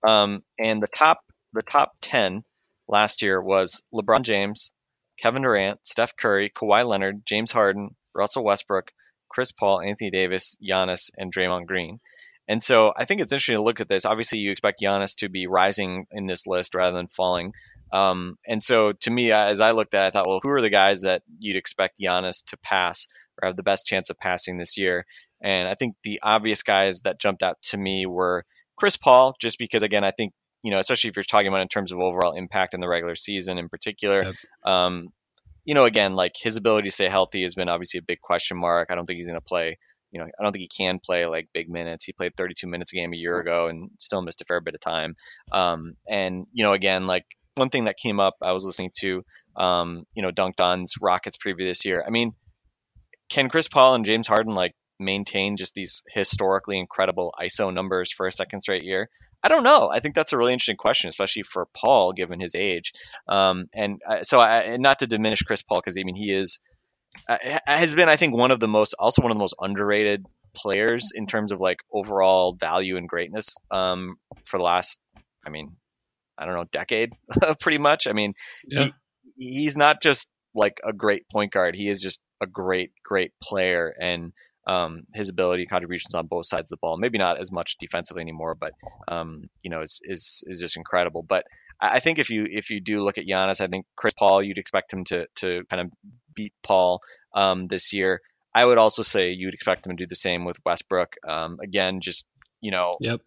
um, 0.07 0.43
and 0.59 0.81
the 0.81 0.87
top 0.87 1.19
the 1.53 1.61
top 1.61 1.93
ten 2.01 2.43
last 2.87 3.21
year 3.21 3.41
was 3.41 3.83
LeBron 3.93 4.23
James, 4.23 4.71
Kevin 5.19 5.43
Durant, 5.43 5.85
Steph 5.85 6.15
Curry, 6.15 6.49
Kawhi 6.49 6.87
Leonard, 6.87 7.25
James 7.25 7.51
Harden, 7.51 7.95
Russell 8.13 8.43
Westbrook, 8.43 8.91
Chris 9.29 9.51
Paul, 9.51 9.81
Anthony 9.81 10.11
Davis, 10.11 10.57
Giannis, 10.61 11.11
and 11.17 11.33
Draymond 11.33 11.67
Green. 11.67 11.99
And 12.47 12.61
so 12.61 12.93
I 12.95 13.05
think 13.05 13.21
it's 13.21 13.31
interesting 13.31 13.55
to 13.55 13.63
look 13.63 13.79
at 13.79 13.89
this. 13.89 14.05
Obviously, 14.05 14.39
you 14.39 14.51
expect 14.51 14.81
Giannis 14.81 15.17
to 15.17 15.29
be 15.29 15.47
rising 15.47 16.05
in 16.11 16.25
this 16.25 16.45
list 16.45 16.75
rather 16.75 16.95
than 16.95 17.07
falling. 17.07 17.53
Um, 17.91 18.37
and 18.47 18.63
so 18.63 18.91
to 19.01 19.11
me, 19.11 19.31
as 19.31 19.61
I 19.61 19.71
looked 19.71 19.93
at 19.93 20.03
it, 20.03 20.07
I 20.07 20.09
thought, 20.11 20.27
well, 20.27 20.39
who 20.43 20.51
are 20.51 20.61
the 20.61 20.69
guys 20.69 21.01
that 21.01 21.23
you'd 21.39 21.57
expect 21.57 21.99
Giannis 21.99 22.45
to 22.47 22.57
pass 22.57 23.07
or 23.41 23.47
have 23.47 23.55
the 23.55 23.63
best 23.63 23.87
chance 23.87 24.09
of 24.09 24.19
passing 24.19 24.57
this 24.57 24.77
year? 24.77 25.05
And 25.41 25.67
I 25.67 25.73
think 25.73 25.95
the 26.03 26.19
obvious 26.21 26.61
guys 26.61 27.01
that 27.01 27.19
jumped 27.19 27.41
out 27.41 27.61
to 27.69 27.77
me 27.77 28.05
were 28.05 28.45
Chris 28.77 28.97
Paul, 28.97 29.35
just 29.39 29.57
because 29.59 29.83
again, 29.83 30.03
I 30.03 30.11
think 30.11 30.33
you 30.63 30.71
know, 30.71 30.79
especially 30.79 31.11
if 31.11 31.15
you're 31.15 31.23
talking 31.23 31.47
about 31.47 31.61
in 31.61 31.67
terms 31.67 31.91
of 31.91 31.99
overall 31.99 32.33
impact 32.33 32.73
in 32.73 32.81
the 32.81 32.87
regular 32.87 33.13
season 33.15 33.59
in 33.59 33.69
particular. 33.69 34.23
Yep. 34.23 34.35
Um, 34.65 35.09
you 35.63 35.75
know, 35.75 35.85
again, 35.85 36.15
like 36.15 36.33
his 36.41 36.57
ability 36.57 36.87
to 36.87 36.91
stay 36.91 37.07
healthy 37.07 37.43
has 37.43 37.53
been 37.53 37.69
obviously 37.69 37.99
a 37.99 38.03
big 38.03 38.19
question 38.19 38.57
mark. 38.57 38.89
I 38.89 38.95
don't 38.95 39.05
think 39.05 39.17
he's 39.17 39.27
going 39.27 39.39
to 39.39 39.45
play. 39.45 39.77
You 40.11 40.21
know, 40.21 40.25
I 40.25 40.43
don't 40.43 40.53
think 40.53 40.63
he 40.63 40.83
can 40.83 40.99
play 40.99 41.27
like 41.27 41.49
big 41.53 41.69
minutes. 41.69 42.05
He 42.05 42.13
played 42.13 42.35
32 42.35 42.67
minutes 42.67 42.93
a 42.93 42.95
game 42.95 43.13
a 43.13 43.17
year 43.17 43.39
ago 43.39 43.67
and 43.67 43.91
still 43.99 44.23
missed 44.23 44.41
a 44.41 44.45
fair 44.45 44.59
bit 44.59 44.73
of 44.73 44.79
time. 44.79 45.15
Um, 45.51 45.97
and 46.07 46.47
you 46.51 46.63
know, 46.63 46.73
again, 46.73 47.05
like 47.05 47.25
one 47.55 47.69
thing 47.69 47.85
that 47.85 47.97
came 47.97 48.19
up, 48.19 48.35
I 48.41 48.53
was 48.53 48.65
listening 48.65 48.91
to, 49.01 49.23
um, 49.55 50.05
you 50.15 50.23
know, 50.23 50.31
Dunc'd 50.31 50.61
On's 50.61 50.93
Rockets 51.01 51.37
preview 51.37 51.67
this 51.67 51.85
year. 51.85 52.03
I 52.05 52.09
mean, 52.09 52.33
can 53.29 53.49
Chris 53.49 53.67
Paul 53.67 53.95
and 53.95 54.05
James 54.05 54.27
Harden 54.27 54.53
like 54.53 54.73
maintain 54.99 55.57
just 55.57 55.73
these 55.73 56.03
historically 56.09 56.79
incredible 56.79 57.33
ISO 57.41 57.73
numbers 57.73 58.11
for 58.11 58.27
a 58.27 58.31
second 58.31 58.61
straight 58.61 58.83
year? 58.83 59.09
I 59.43 59.47
don't 59.47 59.63
know. 59.63 59.89
I 59.91 59.99
think 59.99 60.15
that's 60.15 60.33
a 60.33 60.37
really 60.37 60.53
interesting 60.53 60.77
question, 60.77 61.09
especially 61.09 61.43
for 61.43 61.67
Paul, 61.73 62.13
given 62.13 62.39
his 62.39 62.55
age. 62.55 62.93
Um, 63.27 63.65
and 63.73 64.01
uh, 64.07 64.23
so, 64.23 64.39
I, 64.39 64.61
and 64.61 64.81
not 64.81 64.99
to 64.99 65.07
diminish 65.07 65.41
Chris 65.43 65.61
Paul, 65.61 65.81
because 65.81 65.97
I 65.99 66.03
mean 66.03 66.15
he 66.15 66.33
is 66.33 66.59
uh, 67.27 67.37
has 67.65 67.95
been, 67.95 68.09
I 68.09 68.15
think, 68.15 68.35
one 68.35 68.51
of 68.51 68.59
the 68.59 68.67
most, 68.67 68.95
also 68.97 69.21
one 69.21 69.31
of 69.31 69.37
the 69.37 69.41
most 69.41 69.55
underrated 69.59 70.25
players 70.53 71.11
in 71.13 71.27
terms 71.27 71.51
of 71.51 71.59
like 71.59 71.79
overall 71.91 72.53
value 72.53 72.97
and 72.97 73.07
greatness 73.07 73.57
um, 73.71 74.15
for 74.45 74.57
the 74.57 74.63
last, 74.63 74.99
I 75.45 75.49
mean, 75.49 75.75
I 76.37 76.45
don't 76.45 76.55
know, 76.55 76.65
decade, 76.71 77.13
pretty 77.59 77.77
much. 77.77 78.07
I 78.07 78.13
mean, 78.13 78.33
yeah. 78.67 78.89
he, 79.37 79.53
he's 79.53 79.77
not 79.77 80.01
just 80.01 80.29
like 80.53 80.79
a 80.87 80.93
great 80.93 81.27
point 81.29 81.51
guard; 81.51 81.75
he 81.75 81.89
is 81.89 82.01
just 82.01 82.19
a 82.41 82.47
great, 82.47 82.91
great 83.03 83.31
player, 83.41 83.93
and 83.99 84.33
um, 84.67 85.03
his 85.13 85.29
ability 85.29 85.65
contributions 85.65 86.15
on 86.15 86.27
both 86.27 86.45
sides 86.45 86.71
of 86.71 86.77
the 86.77 86.81
ball. 86.81 86.97
Maybe 86.97 87.17
not 87.17 87.39
as 87.39 87.51
much 87.51 87.77
defensively 87.77 88.21
anymore, 88.21 88.55
but 88.55 88.71
um, 89.07 89.49
you 89.61 89.69
know 89.69 89.81
is, 89.81 90.01
is 90.03 90.43
is 90.47 90.59
just 90.59 90.77
incredible. 90.77 91.23
But 91.23 91.45
I 91.79 91.99
think 91.99 92.19
if 92.19 92.29
you 92.29 92.45
if 92.49 92.69
you 92.69 92.79
do 92.79 93.03
look 93.03 93.17
at 93.17 93.25
Giannis, 93.25 93.61
I 93.61 93.67
think 93.67 93.85
Chris 93.95 94.13
Paul, 94.13 94.41
you'd 94.41 94.57
expect 94.57 94.91
him 94.93 95.03
to 95.05 95.27
to 95.37 95.63
kind 95.69 95.81
of 95.81 95.91
beat 96.33 96.53
Paul 96.63 97.01
um, 97.33 97.67
this 97.67 97.93
year. 97.93 98.21
I 98.53 98.65
would 98.65 98.77
also 98.77 99.03
say 99.03 99.31
you'd 99.31 99.53
expect 99.53 99.85
him 99.85 99.95
to 99.95 100.03
do 100.03 100.07
the 100.07 100.15
same 100.15 100.45
with 100.45 100.57
Westbrook. 100.65 101.15
Um, 101.27 101.59
again, 101.61 101.99
just 102.01 102.25
you 102.61 102.71
know, 102.71 102.97
yep. 102.99 103.21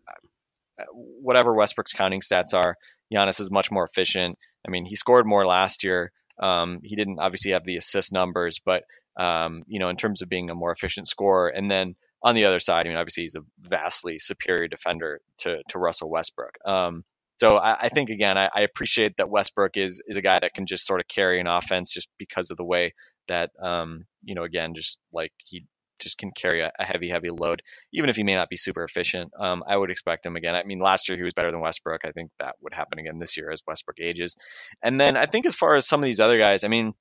whatever 0.93 1.55
Westbrook's 1.55 1.93
counting 1.93 2.21
stats 2.21 2.55
are, 2.55 2.77
Giannis 3.13 3.41
is 3.41 3.51
much 3.51 3.71
more 3.71 3.85
efficient. 3.85 4.39
I 4.67 4.71
mean, 4.71 4.85
he 4.85 4.97
scored 4.97 5.27
more 5.27 5.47
last 5.47 5.85
year. 5.85 6.13
Um, 6.41 6.81
he 6.83 6.97
didn't 6.97 7.19
obviously 7.19 7.53
have 7.53 7.65
the 7.65 7.77
assist 7.77 8.13
numbers, 8.13 8.61
but 8.65 8.85
um, 9.19 9.65
you 9.67 9.81
know, 9.81 9.89
in 9.89 9.97
terms 9.97 10.23
of 10.23 10.29
being 10.29 10.49
a 10.49 10.55
more 10.55 10.73
efficient 10.73 11.09
scorer. 11.09 11.49
And 11.49 11.71
then 11.71 11.97
on 12.23 12.35
the 12.35 12.47
other 12.47 12.61
side, 12.61 12.87
I 12.87 12.89
mean, 12.89 12.97
obviously 12.97 13.25
he's 13.25 13.37
a 13.37 13.45
vastly 13.61 14.19
superior 14.19 14.69
defender 14.69 15.21
to, 15.39 15.59
to 15.69 15.79
Russell 15.79 16.11
Westbrook. 16.11 16.57
Um, 16.65 17.05
so 17.41 17.57
I, 17.57 17.77
I, 17.83 17.89
think 17.89 18.11
again, 18.11 18.37
I, 18.37 18.49
I, 18.53 18.61
appreciate 18.63 19.19
that 19.19 19.31
Westbrook 19.31 19.77
is 19.77 20.03
is 20.05 20.17
a 20.17 20.23
guy 20.23 20.41
that 20.41 20.55
can 20.55 20.67
just 20.67 20.85
sort 20.85 21.01
of 21.01 21.07
carry 21.07 21.39
an 21.41 21.47
offense 21.47 21.93
just 21.93 22.09
because 22.19 22.51
of 22.51 22.57
the 22.57 22.65
way 22.65 22.95
that 23.29 23.51
um, 23.63 24.07
you 24.25 24.35
know, 24.35 24.43
again, 24.43 24.75
just 24.75 24.99
like 25.13 25.33
he 25.45 25.65
just 26.01 26.19
can 26.19 26.33
carry 26.33 26.63
a, 26.63 26.73
a, 26.79 26.85
heavy, 26.85 27.09
heavy 27.09 27.31
load, 27.31 27.63
even 27.93 28.11
if 28.11 28.17
he 28.17 28.25
may 28.25 28.35
not 28.35 28.49
be 28.49 28.57
super 28.57 28.83
efficient. 28.83 29.33
Um, 29.39 29.63
I 29.67 29.77
would 29.77 29.91
expect 29.91 30.27
him 30.27 30.37
again. 30.37 30.55
I 30.55 30.65
mean, 30.65 30.81
last 30.81 31.09
year 31.09 31.17
he 31.17 31.25
was 31.25 31.35
better 31.35 31.51
than 31.51 31.61
Westbrook. 31.61 32.03
I 32.05 32.13
think 32.13 32.31
that 32.39 32.57
would 32.61 32.75
happen 32.75 32.99
again 32.99 33.19
this 33.19 33.37
year 33.37 33.51
as 33.51 33.63
Westbrook 33.67 33.99
ages. 34.01 34.37
And 34.83 35.01
then 35.01 35.17
I 35.17 35.27
think 35.27 35.47
as 35.47 35.55
far 35.55 35.77
as 35.77 35.87
some 35.87 36.01
of 36.01 36.05
these 36.05 36.21
other 36.21 36.39
guys, 36.39 36.65
I 36.65 36.69
mean, 36.69 36.95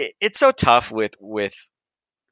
it, 0.00 0.14
it's 0.20 0.38
so 0.38 0.50
tough 0.50 0.90
with 0.90 1.14
with 1.20 1.54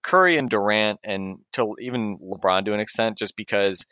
Curry 0.03 0.39
and 0.39 0.49
Durant 0.49 1.01
and 1.05 1.39
to 1.53 1.77
even 1.81 2.19
LeBron 2.19 2.65
to 2.65 2.73
an 2.73 2.81
extent, 2.81 3.19
just 3.19 3.37
because 3.37 3.87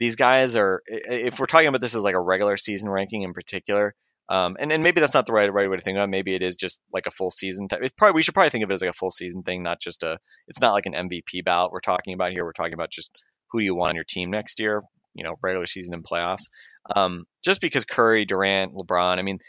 these 0.00 0.16
guys 0.16 0.56
are. 0.56 0.82
If 0.86 1.38
we're 1.38 1.46
talking 1.46 1.68
about 1.68 1.80
this 1.80 1.94
as 1.94 2.04
like 2.04 2.14
a 2.14 2.20
regular 2.20 2.56
season 2.56 2.90
ranking 2.90 3.22
in 3.22 3.34
particular, 3.34 3.94
um, 4.30 4.56
and, 4.58 4.72
and 4.72 4.82
maybe 4.82 5.00
that's 5.00 5.14
not 5.14 5.26
the 5.26 5.32
right 5.32 5.52
right 5.52 5.68
way 5.68 5.76
to 5.76 5.82
think 5.82 5.96
about 5.96 6.04
it. 6.04 6.10
Maybe 6.10 6.34
it 6.34 6.42
is 6.42 6.56
just 6.56 6.80
like 6.92 7.06
a 7.06 7.10
full 7.10 7.30
season. 7.30 7.68
Type. 7.68 7.80
It's 7.82 7.92
probably 7.92 8.16
we 8.16 8.22
should 8.22 8.34
probably 8.34 8.50
think 8.50 8.64
of 8.64 8.70
it 8.70 8.74
as 8.74 8.82
like 8.82 8.90
a 8.90 8.94
full 8.94 9.10
season 9.10 9.42
thing, 9.42 9.62
not 9.62 9.80
just 9.80 10.02
a. 10.02 10.18
It's 10.48 10.60
not 10.60 10.72
like 10.72 10.86
an 10.86 10.94
MVP 10.94 11.44
bout 11.44 11.70
we're 11.70 11.80
talking 11.80 12.14
about 12.14 12.32
here. 12.32 12.44
We're 12.44 12.52
talking 12.52 12.74
about 12.74 12.90
just 12.90 13.10
who 13.50 13.60
do 13.60 13.64
you 13.64 13.74
want 13.74 13.90
on 13.90 13.96
your 13.96 14.04
team 14.04 14.30
next 14.30 14.60
year. 14.60 14.82
You 15.14 15.24
know, 15.24 15.36
regular 15.42 15.66
season 15.66 15.94
and 15.94 16.04
playoffs. 16.04 16.48
Um, 16.94 17.24
just 17.44 17.60
because 17.60 17.84
Curry, 17.84 18.24
Durant, 18.24 18.72
LeBron, 18.74 19.18
I 19.18 19.22
mean, 19.22 19.40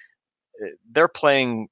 eh, 0.61 0.71
they're 0.91 1.07
playing 1.07 1.67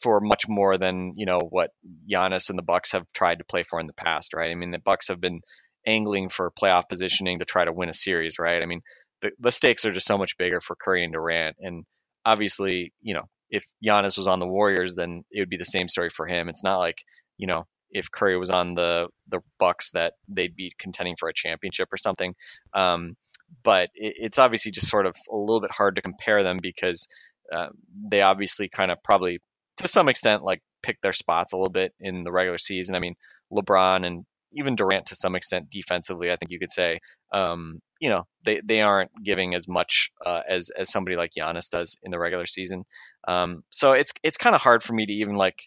for 0.00 0.20
much 0.20 0.48
more 0.48 0.78
than 0.78 1.14
you 1.16 1.26
know 1.26 1.40
what 1.48 1.70
Giannis 2.10 2.50
and 2.50 2.58
the 2.58 2.62
Bucks 2.62 2.92
have 2.92 3.04
tried 3.12 3.38
to 3.38 3.44
play 3.44 3.64
for 3.64 3.80
in 3.80 3.86
the 3.86 3.92
past, 3.92 4.34
right? 4.34 4.50
I 4.50 4.54
mean, 4.54 4.70
the 4.70 4.78
Bucks 4.78 5.08
have 5.08 5.20
been 5.20 5.40
angling 5.86 6.28
for 6.28 6.50
playoff 6.50 6.88
positioning 6.88 7.38
to 7.38 7.44
try 7.44 7.64
to 7.64 7.72
win 7.72 7.88
a 7.88 7.94
series, 7.94 8.38
right? 8.38 8.62
I 8.62 8.66
mean, 8.66 8.82
the, 9.22 9.32
the 9.38 9.50
stakes 9.50 9.84
are 9.84 9.92
just 9.92 10.06
so 10.06 10.18
much 10.18 10.36
bigger 10.38 10.60
for 10.60 10.76
Curry 10.76 11.04
and 11.04 11.12
Durant, 11.12 11.56
and 11.60 11.84
obviously, 12.24 12.92
you 13.00 13.14
know, 13.14 13.24
if 13.50 13.64
Giannis 13.84 14.16
was 14.16 14.26
on 14.26 14.40
the 14.40 14.46
Warriors, 14.46 14.94
then 14.94 15.24
it 15.30 15.40
would 15.40 15.50
be 15.50 15.56
the 15.56 15.64
same 15.64 15.88
story 15.88 16.10
for 16.10 16.26
him. 16.26 16.48
It's 16.48 16.64
not 16.64 16.78
like 16.78 16.98
you 17.36 17.46
know 17.46 17.66
if 17.90 18.10
Curry 18.10 18.38
was 18.38 18.50
on 18.50 18.74
the 18.74 19.08
the 19.28 19.40
Bucks 19.58 19.92
that 19.92 20.14
they'd 20.28 20.54
be 20.54 20.72
contending 20.78 21.16
for 21.18 21.28
a 21.28 21.34
championship 21.34 21.88
or 21.92 21.96
something. 21.96 22.34
Um, 22.74 23.16
but 23.64 23.88
it, 23.94 24.14
it's 24.18 24.38
obviously 24.38 24.72
just 24.72 24.88
sort 24.88 25.06
of 25.06 25.14
a 25.30 25.36
little 25.36 25.60
bit 25.60 25.70
hard 25.70 25.96
to 25.96 26.02
compare 26.02 26.42
them 26.42 26.58
because 26.60 27.08
uh, 27.52 27.68
they 28.10 28.20
obviously 28.20 28.68
kind 28.68 28.90
of 28.90 28.98
probably 29.02 29.40
to 29.78 29.88
some 29.88 30.08
extent 30.08 30.42
like 30.42 30.60
pick 30.82 31.00
their 31.00 31.12
spots 31.12 31.52
a 31.52 31.56
little 31.56 31.72
bit 31.72 31.92
in 32.00 32.24
the 32.24 32.32
regular 32.32 32.58
season. 32.58 32.94
I 32.94 33.00
mean, 33.00 33.16
LeBron 33.52 34.06
and 34.06 34.24
even 34.52 34.76
Durant 34.76 35.06
to 35.06 35.14
some 35.14 35.34
extent 35.34 35.70
defensively. 35.70 36.32
I 36.32 36.36
think 36.36 36.50
you 36.50 36.58
could 36.58 36.72
say, 36.72 37.00
um, 37.32 37.80
you 38.00 38.08
know, 38.10 38.24
they, 38.44 38.60
they 38.64 38.80
aren't 38.80 39.10
giving 39.22 39.54
as 39.54 39.68
much 39.68 40.10
uh, 40.24 40.40
as 40.48 40.70
as 40.70 40.90
somebody 40.90 41.16
like 41.16 41.32
Giannis 41.38 41.68
does 41.68 41.98
in 42.02 42.10
the 42.10 42.18
regular 42.18 42.46
season. 42.46 42.84
Um, 43.26 43.62
so 43.70 43.92
it's 43.92 44.12
it's 44.22 44.38
kind 44.38 44.54
of 44.54 44.62
hard 44.62 44.82
for 44.82 44.94
me 44.94 45.06
to 45.06 45.12
even 45.12 45.36
like 45.36 45.62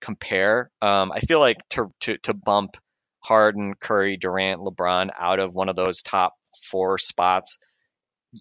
compare. 0.00 0.70
Um, 0.80 1.12
I 1.12 1.20
feel 1.20 1.40
like 1.40 1.58
to 1.70 1.92
to 2.00 2.18
to 2.18 2.34
bump 2.34 2.76
Harden, 3.20 3.74
Curry, 3.74 4.16
Durant, 4.16 4.60
LeBron 4.60 5.10
out 5.18 5.40
of 5.40 5.52
one 5.52 5.68
of 5.68 5.76
those 5.76 6.02
top 6.02 6.34
four 6.70 6.98
spots 6.98 7.58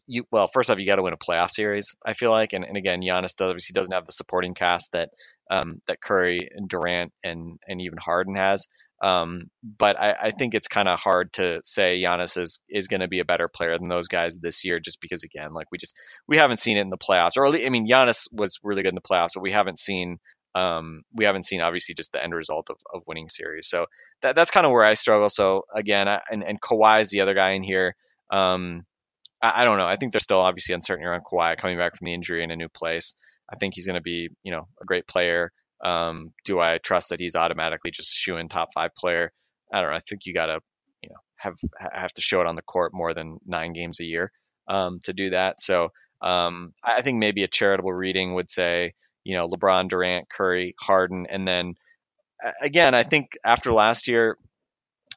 you 0.07 0.25
well, 0.31 0.47
first 0.47 0.69
off, 0.69 0.79
you 0.79 0.85
got 0.85 0.97
to 0.97 1.03
win 1.03 1.13
a 1.13 1.17
playoff 1.17 1.51
series. 1.51 1.95
I 2.05 2.13
feel 2.13 2.31
like, 2.31 2.53
and, 2.53 2.63
and 2.63 2.77
again, 2.77 3.01
Giannis 3.01 3.35
does 3.35 3.49
obviously 3.49 3.73
doesn't 3.73 3.93
have 3.93 4.05
the 4.05 4.11
supporting 4.11 4.53
cast 4.53 4.93
that 4.93 5.09
um, 5.49 5.81
that 5.87 6.01
Curry 6.01 6.39
and 6.51 6.69
Durant 6.69 7.13
and 7.23 7.59
and 7.67 7.81
even 7.81 7.97
Harden 7.97 8.35
has. 8.35 8.67
Um, 9.01 9.49
but 9.61 9.99
I, 9.99 10.15
I, 10.23 10.31
think 10.31 10.55
it's 10.55 10.69
kind 10.69 10.87
of 10.87 10.97
hard 10.97 11.33
to 11.33 11.59
say 11.65 12.01
Giannis 12.01 12.37
is 12.37 12.61
is 12.69 12.87
going 12.87 13.01
to 13.01 13.09
be 13.09 13.19
a 13.19 13.25
better 13.25 13.49
player 13.49 13.77
than 13.77 13.89
those 13.89 14.07
guys 14.07 14.37
this 14.39 14.63
year, 14.63 14.79
just 14.79 15.01
because 15.01 15.23
again, 15.23 15.53
like 15.53 15.67
we 15.69 15.77
just 15.77 15.95
we 16.27 16.37
haven't 16.37 16.57
seen 16.57 16.77
it 16.77 16.81
in 16.81 16.89
the 16.89 16.97
playoffs. 16.97 17.37
Or 17.37 17.47
least, 17.49 17.65
I 17.65 17.69
mean, 17.69 17.89
Giannis 17.89 18.27
was 18.31 18.57
really 18.63 18.83
good 18.83 18.89
in 18.89 18.95
the 18.95 19.01
playoffs, 19.01 19.31
but 19.35 19.43
we 19.43 19.51
haven't 19.51 19.79
seen 19.79 20.19
um, 20.55 21.03
we 21.13 21.25
haven't 21.25 21.43
seen 21.43 21.61
obviously 21.61 21.93
just 21.93 22.13
the 22.13 22.23
end 22.23 22.33
result 22.33 22.69
of, 22.69 22.77
of 22.91 23.03
winning 23.05 23.27
series. 23.27 23.67
So 23.67 23.87
that, 24.21 24.35
that's 24.35 24.51
kind 24.51 24.65
of 24.65 24.71
where 24.71 24.85
I 24.85 24.93
struggle. 24.93 25.29
So 25.29 25.65
again, 25.73 26.07
I, 26.07 26.21
and 26.31 26.43
and 26.43 26.59
Kawhi 26.59 27.01
is 27.01 27.09
the 27.09 27.21
other 27.21 27.33
guy 27.33 27.51
in 27.51 27.63
here. 27.63 27.95
Um, 28.31 28.85
I, 29.45 29.61
I 29.61 29.63
don't 29.65 29.77
know. 29.77 29.85
I 29.85 29.97
think 29.97 30.11
there's 30.11 30.23
still 30.23 30.39
obviously 30.39 30.75
uncertainty 30.75 31.07
around 31.07 31.23
Kawhi 31.23 31.57
coming 31.57 31.77
back 31.77 31.97
from 31.97 32.05
the 32.05 32.13
injury 32.13 32.43
in 32.43 32.51
a 32.51 32.55
new 32.55 32.69
place. 32.69 33.15
I 33.51 33.55
think 33.57 33.75
he's 33.75 33.85
going 33.85 33.95
to 33.95 34.01
be, 34.01 34.29
you 34.43 34.51
know, 34.51 34.67
a 34.81 34.85
great 34.85 35.07
player. 35.07 35.51
Um, 35.83 36.33
do 36.45 36.59
I 36.59 36.79
trust 36.79 37.09
that 37.09 37.19
he's 37.19 37.35
automatically 37.35 37.91
just 37.91 38.13
a 38.13 38.15
shoe 38.15 38.37
in 38.37 38.47
top 38.47 38.69
five 38.73 38.95
player? 38.95 39.31
I 39.71 39.81
don't 39.81 39.91
know. 39.91 39.97
I 39.97 39.99
think 39.99 40.21
you 40.25 40.33
got 40.33 40.47
to, 40.47 40.59
you 41.01 41.09
know, 41.09 41.19
have 41.35 41.55
have 41.79 42.13
to 42.13 42.21
show 42.21 42.41
it 42.41 42.47
on 42.47 42.55
the 42.55 42.61
court 42.61 42.91
more 42.93 43.13
than 43.13 43.39
nine 43.45 43.73
games 43.73 43.99
a 43.99 44.05
year 44.05 44.31
um, 44.67 44.99
to 45.03 45.13
do 45.13 45.31
that. 45.31 45.61
So 45.61 45.89
um, 46.21 46.73
I 46.83 47.01
think 47.01 47.19
maybe 47.19 47.43
a 47.43 47.47
charitable 47.47 47.93
reading 47.93 48.33
would 48.33 48.49
say, 48.49 48.93
you 49.23 49.35
know, 49.35 49.47
LeBron, 49.49 49.89
Durant, 49.89 50.29
Curry, 50.29 50.75
Harden, 50.79 51.27
and 51.29 51.47
then 51.47 51.75
again, 52.61 52.95
I 52.95 53.03
think 53.03 53.37
after 53.43 53.71
last 53.71 54.07
year, 54.07 54.37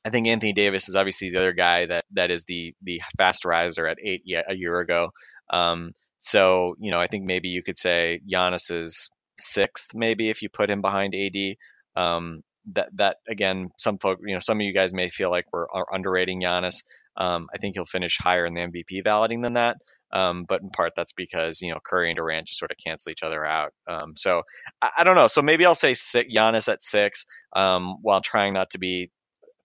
I 0.08 0.10
think 0.10 0.26
Anthony 0.26 0.54
Davis 0.54 0.88
is 0.88 0.96
obviously 0.96 1.28
the 1.28 1.38
other 1.38 1.52
guy 1.52 1.84
that 1.84 2.06
that 2.12 2.30
is 2.30 2.44
the 2.44 2.74
the 2.82 3.02
fast 3.18 3.44
riser 3.44 3.86
at 3.86 3.98
eight 4.02 4.22
a 4.48 4.54
year 4.54 4.80
ago. 4.80 5.10
Um, 5.50 5.92
so 6.18 6.76
you 6.80 6.90
know, 6.90 6.98
I 6.98 7.08
think 7.08 7.26
maybe 7.26 7.50
you 7.50 7.62
could 7.62 7.78
say 7.78 8.18
Giannis 8.26 8.72
is 8.72 9.10
sixth, 9.38 9.90
maybe 9.94 10.30
if 10.30 10.40
you 10.40 10.48
put 10.48 10.70
him 10.70 10.80
behind 10.80 11.14
AD. 11.14 11.56
Um, 11.94 12.42
that 12.72 12.88
that 12.94 13.16
again, 13.28 13.68
some 13.76 13.98
folk, 13.98 14.20
you 14.24 14.32
know, 14.32 14.40
some 14.40 14.58
of 14.58 14.64
you 14.64 14.72
guys 14.72 14.94
may 14.94 15.10
feel 15.10 15.30
like 15.30 15.44
we're 15.52 15.66
underrating 15.92 16.40
Giannis. 16.40 16.84
Um, 17.18 17.48
I 17.54 17.58
think 17.58 17.74
he'll 17.74 17.84
finish 17.84 18.16
higher 18.18 18.46
in 18.46 18.54
the 18.54 18.62
MVP 18.62 19.04
balloting 19.04 19.42
than 19.42 19.54
that. 19.54 19.76
Um, 20.10 20.46
but 20.48 20.62
in 20.62 20.70
part 20.70 20.94
that's 20.96 21.12
because 21.12 21.60
you 21.60 21.70
know 21.70 21.80
Curry 21.84 22.08
and 22.08 22.16
Durant 22.16 22.46
just 22.46 22.58
sort 22.58 22.70
of 22.70 22.78
cancel 22.82 23.12
each 23.12 23.22
other 23.22 23.44
out. 23.44 23.74
Um, 23.86 24.14
so 24.16 24.44
I, 24.80 24.88
I, 24.98 25.04
don't 25.04 25.16
know. 25.16 25.26
So 25.26 25.42
maybe 25.42 25.66
I'll 25.66 25.74
say 25.74 25.92
six, 25.92 26.32
Giannis 26.34 26.72
at 26.72 26.82
six, 26.82 27.26
um, 27.54 27.98
while 28.00 28.22
trying 28.22 28.54
not 28.54 28.70
to 28.70 28.78
be 28.78 29.10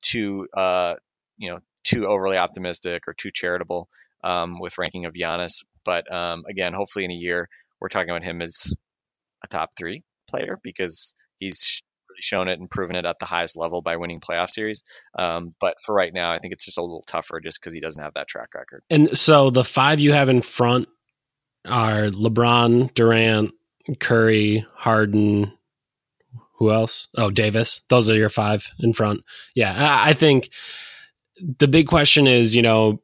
too 0.04 0.48
uh, 0.56 0.96
you 1.38 1.50
know 1.50 1.60
too 1.84 2.06
overly 2.08 2.38
optimistic 2.38 3.04
or 3.08 3.14
too 3.14 3.32
charitable 3.34 3.90
um, 4.24 4.60
with 4.60 4.78
ranking 4.78 5.06
of 5.06 5.14
Giannis. 5.14 5.66
But 5.84 6.12
um, 6.14 6.44
again, 6.50 6.74
hopefully 6.74 7.06
in 7.06 7.12
a 7.12 7.16
year 7.16 7.50
we're 7.80 7.90
talking 7.90 8.10
about 8.10 8.24
him 8.24 8.42
as 8.42 8.74
a 9.44 9.48
top 9.48 9.72
three 9.78 10.04
player 10.30 10.60
because 10.64 11.14
he's 11.40 11.82
really 12.10 12.22
shown 12.22 12.48
it 12.48 12.60
and 12.60 12.70
proven 12.70 12.96
it 12.96 13.06
at 13.06 13.20
the 13.20 13.26
highest 13.26 13.58
level 13.58 13.82
by 13.82 13.98
winning 13.98 14.22
playoff 14.22 14.52
series. 14.52 14.84
Um, 15.18 15.54
but 15.60 15.76
for 15.86 15.94
right 15.94 16.14
now, 16.14 16.32
I 16.32 16.40
think 16.40 16.54
it's 16.54 16.66
just 16.66 16.78
a 16.78 16.82
little 16.82 17.04
tougher 17.06 17.42
just 17.42 17.60
because 17.60 17.74
he 17.74 17.82
doesn't 17.82 18.02
have 18.02 18.14
that 18.16 18.28
track 18.28 18.50
record. 18.56 18.84
And 18.90 19.18
so 19.18 19.50
the 19.50 19.66
five 19.66 20.00
you 20.00 20.14
have 20.14 20.30
in 20.30 20.42
front 20.42 20.88
are 21.66 22.08
LeBron, 22.08 22.94
Durant, 22.94 23.54
Curry, 24.00 24.66
Harden, 24.76 25.52
who 26.64 26.74
else? 26.74 27.08
Oh, 27.18 27.30
Davis. 27.30 27.82
Those 27.90 28.10
are 28.10 28.16
your 28.16 28.30
five 28.30 28.68
in 28.80 28.94
front. 28.94 29.24
Yeah, 29.56 29.76
I 29.78 30.14
think 30.14 30.50
the 31.60 31.68
big 31.68 31.88
question 31.88 32.28
is, 32.28 32.56
you 32.56 32.62
know, 32.62 33.02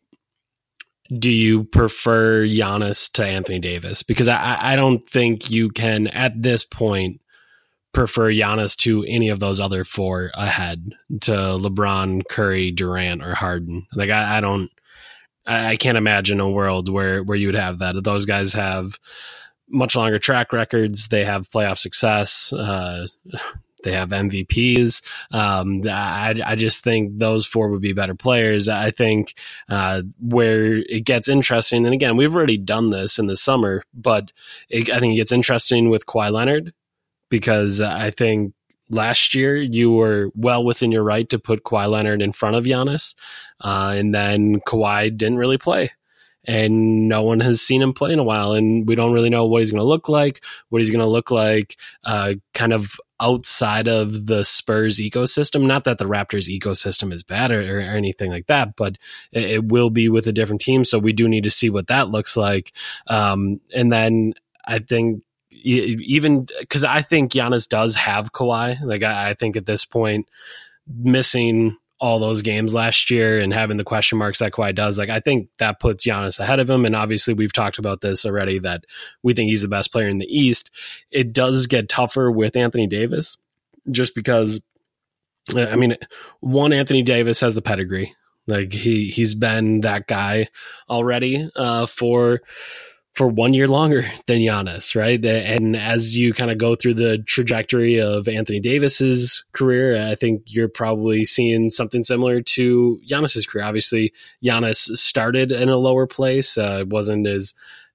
do 1.18 1.32
you 1.32 1.64
prefer 1.64 2.46
Giannis 2.46 3.12
to 3.14 3.26
Anthony 3.26 3.60
Davis? 3.60 4.04
Because 4.04 4.28
I, 4.28 4.58
I 4.60 4.76
don't 4.76 5.08
think 5.10 5.50
you 5.50 5.70
can 5.70 6.08
at 6.08 6.40
this 6.42 6.64
point 6.64 7.20
prefer 7.94 8.32
Giannis 8.32 8.76
to 8.78 9.04
any 9.08 9.30
of 9.30 9.40
those 9.40 9.60
other 9.60 9.84
four 9.84 10.30
ahead 10.36 10.94
to 11.22 11.32
LeBron, 11.32 12.22
Curry, 12.30 12.72
Durant, 12.72 13.24
or 13.24 13.34
Harden. 13.34 13.88
Like 13.94 14.12
I, 14.12 14.38
I 14.38 14.42
don't, 14.42 14.70
I, 15.46 15.72
I 15.72 15.76
can't 15.78 15.98
imagine 15.98 16.40
a 16.40 16.50
world 16.50 16.90
where 16.90 17.24
where 17.24 17.38
you 17.38 17.48
would 17.48 17.56
have 17.56 17.80
that. 17.80 18.04
Those 18.04 18.26
guys 18.26 18.54
have 18.54 19.00
much 19.70 19.96
longer 19.96 20.20
track 20.20 20.54
records. 20.54 21.08
They 21.08 21.26
have 21.26 21.50
playoff 21.50 21.78
success. 21.78 22.52
Uh, 22.54 23.08
they 23.84 23.94
have 23.94 24.10
MVPs. 24.10 25.02
Um, 25.32 25.82
I, 25.88 26.36
I, 26.46 26.56
just 26.56 26.84
think 26.84 27.18
those 27.18 27.46
four 27.46 27.70
would 27.70 27.82
be 27.82 27.94
better 27.94 28.16
players. 28.16 28.68
I 28.68 28.92
think 28.92 29.36
uh, 29.70 30.02
where 30.20 30.78
it 30.78 31.06
gets 31.06 31.30
interesting, 31.30 31.86
and 31.86 31.94
again, 31.94 32.18
we've 32.18 32.36
already 32.36 32.58
done 32.58 32.90
this 32.90 33.20
in 33.20 33.28
the 33.28 33.38
summer, 33.38 33.84
but 33.94 34.32
it, 34.70 34.90
I 34.90 35.00
think 35.00 35.14
it 35.14 35.18
gets 35.18 35.32
interesting 35.32 35.90
with 35.90 36.06
Kawhi 36.06 36.32
Leonard 36.32 36.74
because 37.30 37.80
I 37.80 38.12
think 38.12 38.54
last 38.90 39.36
year 39.36 39.56
you 39.56 39.92
were 39.92 40.32
well 40.36 40.64
within 40.64 40.92
your 40.92 41.04
right 41.04 41.30
to 41.30 41.40
put 41.40 41.64
Kawhi 41.64 41.90
Leonard 41.90 42.22
in 42.22 42.34
front 42.34 42.56
of 42.56 42.66
Giannis, 42.66 43.16
uh, 43.62 43.94
and 43.96 44.14
then 44.14 44.60
Kawhi 44.62 45.16
didn't 45.16 45.38
really 45.38 45.58
play 45.58 45.92
and 46.46 47.08
no 47.08 47.22
one 47.22 47.40
has 47.40 47.62
seen 47.62 47.82
him 47.82 47.94
play 47.94 48.14
in 48.14 48.20
a 48.20 48.24
while 48.24 48.54
and 48.54 48.88
we 48.88 48.96
don't 48.96 49.14
really 49.14 49.30
know 49.30 49.46
what 49.46 49.62
he's 49.62 49.72
going 49.72 49.82
to 49.82 49.88
look 49.88 50.08
like 50.08 50.44
what 50.70 50.82
he's 50.82 50.92
going 50.92 51.04
to 51.04 51.10
look 51.10 51.32
like 51.32 51.78
uh, 52.06 52.34
kind 52.54 52.74
of 52.74 52.96
outside 53.22 53.90
of 53.90 54.28
the 54.28 54.46
spurs 54.46 54.98
ecosystem. 55.00 55.66
Not 55.66 55.84
that 55.84 55.98
the 55.98 56.06
raptors 56.06 56.48
ecosystem 56.48 57.12
is 57.12 57.22
bad 57.22 57.52
or, 57.52 57.78
or 57.78 57.82
anything 57.82 58.32
like 58.32 58.48
that 58.48 58.76
but 58.76 58.98
it, 59.32 59.44
it, 59.44 59.64
will 59.66 59.90
be 59.90 60.08
with 60.08 60.28
a 60.28 60.32
different 60.32 60.62
team 60.62 60.86
so 60.86 60.98
we 60.98 61.14
do 61.14 61.28
need 61.28 61.44
to 61.44 61.52
see 61.52 61.70
what 61.70 61.88
that 61.88 62.10
looks 62.10 62.38
like. 62.38 62.72
Um, 63.08 63.60
and 63.74 63.92
then 63.92 64.34
i 64.66 64.80
think 64.80 65.24
even 65.52 66.46
because 66.60 66.84
i 66.84 67.02
think 67.02 67.32
Giannis 67.32 67.68
does 67.68 67.96
have 67.96 68.32
Kawhi 68.32 68.82
like 68.82 69.04
I, 69.04 69.32
I 69.32 69.34
think 69.34 69.58
at 69.58 69.66
this 69.66 69.84
point 69.84 70.28
missing 70.88 71.78
all 72.00 72.20
those 72.20 72.42
games 72.42 72.74
last 72.74 73.10
year 73.10 73.40
and 73.40 73.54
having 73.54 73.78
the 73.78 73.84
question 73.84 74.18
marks 74.18 74.40
that 74.40 74.54
Kawhi 74.54 74.74
does, 74.74 74.98
like 74.98 75.10
I 75.10 75.20
think 75.20 75.50
that 75.58 75.80
puts 75.80 76.06
Giannis 76.06 76.40
ahead 76.40 76.60
of 76.60 76.70
him. 76.70 76.86
And 76.86 76.96
obviously, 76.96 77.34
we've 77.34 77.54
talked 77.54 77.78
about 77.78 78.02
this 78.02 78.26
already 78.26 78.60
that 78.60 78.86
we 79.24 79.34
think 79.34 79.50
he's 79.50 79.62
the 79.62 79.68
best 79.68 79.92
player 79.92 80.08
in 80.08 80.18
the 80.18 80.28
East. 80.28 80.72
It 81.12 81.34
does 81.34 81.68
get 81.68 81.90
tougher 81.90 82.32
with 82.32 82.56
Anthony 82.56 82.88
Davis, 82.88 83.38
just 83.92 84.16
because. 84.16 84.62
I 85.56 85.76
mean, 85.78 85.98
one 86.42 86.74
Anthony 86.74 87.02
Davis 87.02 87.40
has 87.40 87.56
the 87.56 87.62
pedigree. 87.62 88.14
Like 88.46 88.72
he 88.72 89.10
he's 89.10 89.36
been 89.36 89.82
that 89.82 90.08
guy 90.08 90.50
already 90.90 91.50
uh, 91.56 91.86
for 91.86 92.42
for 93.16 93.28
one 93.28 93.54
year 93.54 93.68
longer 93.68 94.10
than 94.28 94.40
Giannis, 94.40 94.96
right? 94.96 95.24
And 95.24 95.76
as 95.76 96.18
you 96.18 96.34
kind 96.34 96.52
of 96.52 96.58
go 96.58 96.76
through 96.76 96.96
the 96.96 97.18
trajectory 97.20 98.00
of 98.00 98.28
Anthony 98.28 98.60
Davis's 98.60 99.44
career, 99.52 100.08
I 100.08 100.16
think 100.16 100.44
you're 100.48 100.70
probably 100.70 101.26
seeing 101.26 101.70
something 101.70 102.04
similar 102.04 102.42
to 102.42 103.02
Giannis's 103.10 103.46
career. 103.46 103.66
Obviously, 103.66 104.14
Giannis 104.44 104.98
started 104.98 105.52
in 105.52 105.70
a 105.70 105.78
lower 105.78 106.08
place, 106.08 106.58
uh, 106.58 106.84
wasn't 106.88 107.28
as 107.28 107.54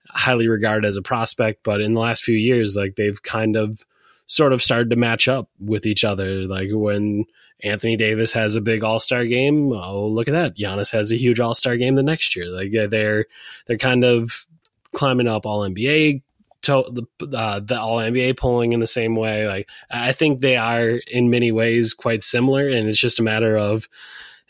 highly 0.08 0.48
regarded 0.48 0.86
as 0.86 0.96
a 0.96 1.02
prospect, 1.02 1.62
but 1.64 1.80
in 1.80 1.94
the 1.94 2.00
last 2.00 2.22
few 2.22 2.36
years, 2.36 2.76
like 2.76 2.96
they've 2.96 3.22
kind 3.22 3.56
of 3.56 3.84
sort 4.26 4.52
of 4.52 4.62
started 4.62 4.90
to 4.90 4.96
match 4.96 5.28
up 5.28 5.48
with 5.58 5.86
each 5.86 6.04
other. 6.04 6.46
Like 6.46 6.68
when 6.70 7.24
Anthony 7.62 7.96
Davis 7.96 8.32
has 8.32 8.56
a 8.56 8.60
big 8.60 8.84
All 8.84 9.00
Star 9.00 9.24
game, 9.24 9.72
oh 9.72 10.06
look 10.06 10.28
at 10.28 10.32
that! 10.32 10.56
Giannis 10.56 10.90
has 10.92 11.12
a 11.12 11.16
huge 11.16 11.40
All 11.40 11.54
Star 11.54 11.76
game 11.76 11.94
the 11.94 12.02
next 12.02 12.36
year. 12.36 12.48
Like 12.48 12.70
they're 12.72 13.26
they're 13.66 13.78
kind 13.78 14.04
of 14.04 14.46
climbing 14.94 15.28
up 15.28 15.46
all 15.46 15.68
NBA 15.68 16.22
to 16.62 16.84
the 16.90 17.36
uh, 17.36 17.60
the 17.60 17.78
all 17.78 17.98
NBA 17.98 18.38
polling 18.38 18.72
in 18.72 18.80
the 18.80 18.86
same 18.86 19.16
way. 19.16 19.46
Like 19.46 19.68
I 19.90 20.12
think 20.12 20.40
they 20.40 20.56
are 20.56 21.00
in 21.06 21.30
many 21.30 21.52
ways 21.52 21.94
quite 21.94 22.22
similar, 22.22 22.68
and 22.68 22.88
it's 22.88 23.00
just 23.00 23.20
a 23.20 23.22
matter 23.22 23.56
of 23.56 23.88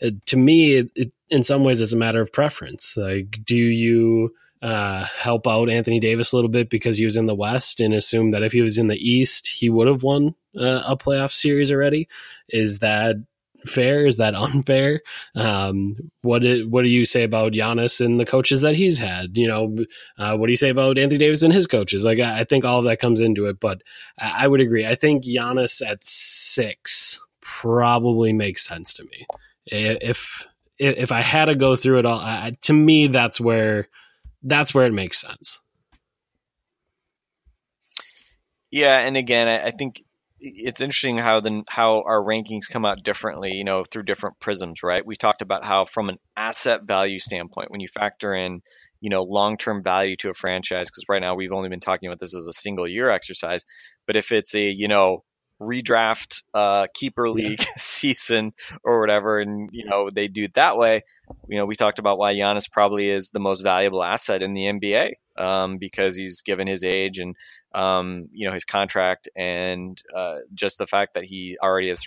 uh, 0.01 0.11
to 0.25 0.37
me, 0.37 0.75
it, 0.75 0.91
it, 0.95 1.11
in 1.29 1.43
some 1.43 1.63
ways, 1.63 1.81
it's 1.81 1.93
a 1.93 1.97
matter 1.97 2.21
of 2.21 2.33
preference. 2.33 2.97
Like, 2.97 3.39
do 3.45 3.55
you 3.55 4.33
uh, 4.61 5.05
help 5.05 5.47
out 5.47 5.69
Anthony 5.69 5.99
Davis 5.99 6.31
a 6.31 6.35
little 6.35 6.49
bit 6.49 6.69
because 6.69 6.97
he 6.97 7.05
was 7.05 7.17
in 7.17 7.25
the 7.25 7.35
West 7.35 7.79
and 7.79 7.93
assume 7.93 8.31
that 8.31 8.43
if 8.43 8.51
he 8.51 8.61
was 8.61 8.77
in 8.77 8.87
the 8.87 8.97
East, 8.97 9.47
he 9.47 9.69
would 9.69 9.87
have 9.87 10.03
won 10.03 10.35
uh, 10.57 10.83
a 10.85 10.97
playoff 10.97 11.31
series 11.31 11.71
already? 11.71 12.07
Is 12.49 12.79
that 12.79 13.15
fair? 13.65 14.05
Is 14.05 14.17
that 14.17 14.35
unfair? 14.35 15.01
Um, 15.35 16.11
what 16.21 16.41
did, 16.41 16.71
what 16.71 16.83
do 16.83 16.89
you 16.89 17.05
say 17.05 17.23
about 17.23 17.53
Giannis 17.53 18.03
and 18.03 18.19
the 18.19 18.25
coaches 18.25 18.61
that 18.61 18.75
he's 18.75 18.97
had? 18.97 19.37
You 19.37 19.47
know, 19.47 19.75
uh, 20.17 20.37
what 20.37 20.47
do 20.47 20.51
you 20.51 20.57
say 20.57 20.69
about 20.69 20.97
Anthony 20.97 21.17
Davis 21.17 21.43
and 21.43 21.53
his 21.53 21.67
coaches? 21.67 22.05
Like, 22.05 22.19
I, 22.19 22.41
I 22.41 22.43
think 22.43 22.65
all 22.65 22.79
of 22.79 22.85
that 22.85 22.99
comes 22.99 23.21
into 23.21 23.47
it, 23.47 23.59
but 23.59 23.81
I, 24.19 24.45
I 24.45 24.47
would 24.47 24.61
agree. 24.61 24.85
I 24.85 24.95
think 24.95 25.23
Giannis 25.23 25.85
at 25.85 25.99
six 26.03 27.19
probably 27.41 28.33
makes 28.33 28.65
sense 28.65 28.93
to 28.95 29.03
me. 29.03 29.25
If 29.67 30.45
if 30.77 31.11
I 31.11 31.21
had 31.21 31.45
to 31.45 31.55
go 31.55 31.75
through 31.75 31.99
it 31.99 32.05
all, 32.05 32.19
I, 32.19 32.51
to 32.63 32.73
me, 32.73 33.07
that's 33.07 33.39
where 33.39 33.87
that's 34.43 34.73
where 34.73 34.85
it 34.85 34.93
makes 34.93 35.19
sense. 35.19 35.61
Yeah, 38.71 38.99
and 38.99 39.15
again, 39.15 39.47
I, 39.47 39.67
I 39.67 39.71
think 39.71 40.03
it's 40.45 40.81
interesting 40.81 41.17
how 41.17 41.39
the 41.39 41.63
how 41.67 42.03
our 42.05 42.21
rankings 42.21 42.69
come 42.69 42.85
out 42.85 43.03
differently, 43.03 43.53
you 43.53 43.63
know, 43.63 43.83
through 43.83 44.03
different 44.03 44.39
prisms, 44.39 44.83
right? 44.83 45.05
We 45.05 45.15
talked 45.15 45.41
about 45.41 45.65
how 45.65 45.85
from 45.85 46.09
an 46.09 46.19
asset 46.37 46.83
value 46.83 47.19
standpoint, 47.19 47.71
when 47.71 47.81
you 47.81 47.87
factor 47.87 48.33
in, 48.33 48.61
you 49.01 49.09
know, 49.09 49.23
long-term 49.23 49.83
value 49.83 50.15
to 50.17 50.29
a 50.29 50.33
franchise, 50.33 50.89
because 50.89 51.05
right 51.09 51.21
now 51.21 51.35
we've 51.35 51.51
only 51.51 51.69
been 51.69 51.79
talking 51.79 52.07
about 52.07 52.19
this 52.19 52.35
as 52.35 52.47
a 52.47 52.53
single 52.53 52.87
year 52.87 53.09
exercise, 53.09 53.65
but 54.07 54.15
if 54.15 54.31
it's 54.31 54.53
a, 54.55 54.61
you 54.61 54.87
know, 54.87 55.23
redraft 55.61 56.43
uh, 56.53 56.85
keeper 56.93 57.29
league 57.29 57.59
yeah. 57.59 57.65
season 57.77 58.53
or 58.83 58.99
whatever, 58.99 59.39
and 59.39 59.69
you 59.71 59.85
know 59.85 60.09
they 60.13 60.27
do 60.27 60.43
it 60.43 60.53
that 60.55 60.77
way. 60.77 61.01
You 61.47 61.57
know, 61.57 61.65
we 61.65 61.75
talked 61.75 61.99
about 61.99 62.17
why 62.17 62.33
Giannis 62.33 62.69
probably 62.71 63.09
is 63.09 63.29
the 63.29 63.39
most 63.39 63.61
valuable 63.61 64.03
asset 64.03 64.43
in 64.43 64.53
the 64.53 64.65
NBA 64.65 65.11
um, 65.37 65.77
because 65.77 66.15
he's 66.15 66.41
given 66.41 66.67
his 66.67 66.83
age 66.83 67.17
and 67.19 67.35
um, 67.73 68.27
you 68.31 68.47
know 68.47 68.53
his 68.53 68.65
contract 68.65 69.29
and 69.35 70.01
uh, 70.15 70.37
just 70.53 70.77
the 70.77 70.87
fact 70.87 71.15
that 71.15 71.25
he 71.25 71.57
already 71.61 71.89
has 71.89 72.05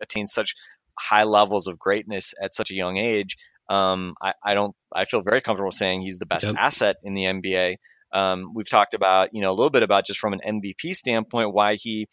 attained 0.00 0.30
such 0.30 0.54
high 0.98 1.24
levels 1.24 1.66
of 1.66 1.78
greatness 1.78 2.34
at 2.40 2.54
such 2.54 2.70
a 2.70 2.74
young 2.74 2.96
age. 2.96 3.36
Um, 3.68 4.14
I, 4.20 4.34
I, 4.44 4.54
don't. 4.54 4.74
I 4.94 5.04
feel 5.06 5.22
very 5.22 5.40
comfortable 5.40 5.70
saying 5.70 6.00
he's 6.00 6.18
the 6.18 6.26
best 6.26 6.46
yep. 6.46 6.56
asset 6.58 6.96
in 7.02 7.14
the 7.14 7.24
NBA. 7.24 7.76
Um, 8.12 8.52
we've 8.54 8.68
talked 8.68 8.94
about, 8.94 9.30
you 9.32 9.40
know, 9.40 9.50
a 9.50 9.56
little 9.56 9.70
bit 9.70 9.82
about 9.82 10.06
just 10.06 10.20
from 10.20 10.34
an 10.34 10.40
MVP 10.46 10.94
standpoint, 10.94 11.52
why 11.52 11.74
he 11.74 12.06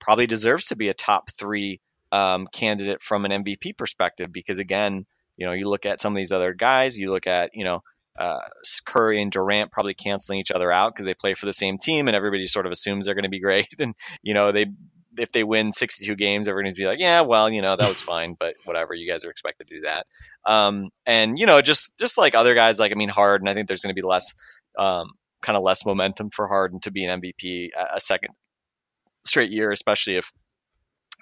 probably 0.00 0.26
deserves 0.26 0.66
to 0.66 0.76
be 0.76 0.88
a 0.88 0.94
top 0.94 1.30
three 1.30 1.80
um, 2.10 2.48
candidate 2.50 3.02
from 3.02 3.24
an 3.24 3.44
MVP 3.44 3.76
perspective 3.76 4.32
because 4.32 4.58
again, 4.58 5.06
you 5.36 5.46
know, 5.46 5.52
you 5.52 5.68
look 5.68 5.86
at 5.86 6.00
some 6.00 6.14
of 6.14 6.16
these 6.16 6.32
other 6.32 6.54
guys, 6.54 6.98
you 6.98 7.10
look 7.10 7.26
at, 7.26 7.50
you 7.52 7.64
know, 7.64 7.82
uh, 8.18 8.40
Curry 8.84 9.20
and 9.20 9.30
Durant 9.30 9.70
probably 9.70 9.94
canceling 9.94 10.38
each 10.38 10.50
other 10.50 10.70
out 10.72 10.92
because 10.92 11.06
they 11.06 11.14
play 11.14 11.34
for 11.34 11.46
the 11.46 11.52
same 11.52 11.78
team 11.78 12.08
and 12.08 12.16
everybody 12.16 12.46
sort 12.46 12.66
of 12.66 12.72
assumes 12.72 13.06
they're 13.06 13.14
going 13.14 13.24
to 13.24 13.28
be 13.28 13.40
great. 13.40 13.68
And, 13.78 13.94
you 14.22 14.34
know, 14.34 14.52
they, 14.52 14.66
if 15.18 15.32
they 15.32 15.44
win 15.44 15.70
62 15.70 16.14
games, 16.16 16.48
everyone's 16.48 16.74
be 16.74 16.86
like, 16.86 16.98
yeah, 16.98 17.22
well, 17.22 17.50
you 17.50 17.62
know, 17.62 17.76
that 17.76 17.88
was 17.88 18.00
fine, 18.00 18.36
but 18.38 18.54
whatever, 18.64 18.94
you 18.94 19.10
guys 19.10 19.24
are 19.24 19.30
expected 19.30 19.68
to 19.68 19.76
do 19.76 19.80
that. 19.82 20.06
Um, 20.50 20.90
and, 21.04 21.38
you 21.38 21.46
know, 21.46 21.60
just, 21.60 21.98
just 21.98 22.18
like 22.18 22.34
other 22.34 22.54
guys, 22.54 22.78
like, 22.78 22.92
I 22.92 22.94
mean, 22.94 23.08
Harden, 23.08 23.48
I 23.48 23.54
think 23.54 23.68
there's 23.68 23.82
going 23.82 23.94
to 23.94 24.00
be 24.00 24.06
less, 24.06 24.34
um, 24.78 25.10
kind 25.42 25.56
of 25.56 25.62
less 25.62 25.84
momentum 25.84 26.30
for 26.30 26.48
Harden 26.48 26.80
to 26.80 26.90
be 26.90 27.04
an 27.04 27.20
MVP 27.20 27.70
a 27.94 28.00
second 28.00 28.34
straight 29.24 29.50
year, 29.50 29.70
especially 29.70 30.16
if 30.16 30.32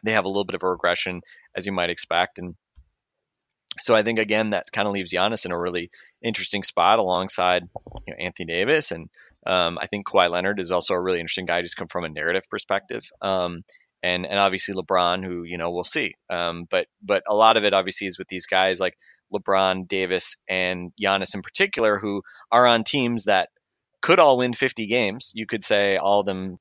they 0.05 0.12
have 0.12 0.24
a 0.24 0.28
little 0.28 0.45
bit 0.45 0.55
of 0.55 0.62
a 0.62 0.68
regression, 0.68 1.22
as 1.57 1.66
you 1.66 1.72
might 1.72 1.90
expect. 1.90 2.38
And 2.38 2.55
so 3.80 3.94
I 3.94 4.02
think 4.02 4.18
again 4.18 4.50
that 4.50 4.70
kind 4.72 4.86
of 4.86 4.94
leaves 4.94 5.12
Giannis 5.12 5.46
in 5.46 5.52
a 5.52 5.58
really 5.58 5.90
interesting 6.22 6.62
spot 6.62 6.98
alongside 6.98 7.68
you 8.06 8.14
know, 8.14 8.24
Anthony 8.24 8.46
Davis, 8.46 8.90
and 8.90 9.08
um, 9.46 9.78
I 9.80 9.86
think 9.86 10.06
Kawhi 10.06 10.30
Leonard 10.30 10.60
is 10.60 10.72
also 10.72 10.94
a 10.94 11.00
really 11.00 11.20
interesting 11.20 11.46
guy 11.46 11.62
just 11.62 11.76
come 11.76 11.88
from 11.88 12.04
a 12.04 12.08
narrative 12.08 12.44
perspective. 12.50 13.02
Um, 13.20 13.64
and 14.02 14.26
and 14.26 14.38
obviously 14.38 14.74
LeBron, 14.74 15.24
who 15.24 15.44
you 15.44 15.58
know 15.58 15.70
we'll 15.70 15.84
see. 15.84 16.14
Um, 16.30 16.66
but 16.70 16.86
but 17.02 17.22
a 17.28 17.34
lot 17.34 17.56
of 17.56 17.64
it 17.64 17.74
obviously 17.74 18.06
is 18.06 18.18
with 18.18 18.28
these 18.28 18.46
guys 18.46 18.80
like 18.80 18.96
LeBron, 19.32 19.88
Davis, 19.88 20.36
and 20.48 20.92
Giannis 21.00 21.34
in 21.34 21.42
particular, 21.42 21.98
who 21.98 22.22
are 22.52 22.66
on 22.66 22.84
teams 22.84 23.24
that 23.24 23.48
could 24.02 24.20
all 24.20 24.36
win 24.36 24.52
50 24.52 24.86
games. 24.86 25.32
You 25.34 25.46
could 25.46 25.64
say 25.64 25.96
all 25.96 26.20
of 26.20 26.26
them 26.26 26.58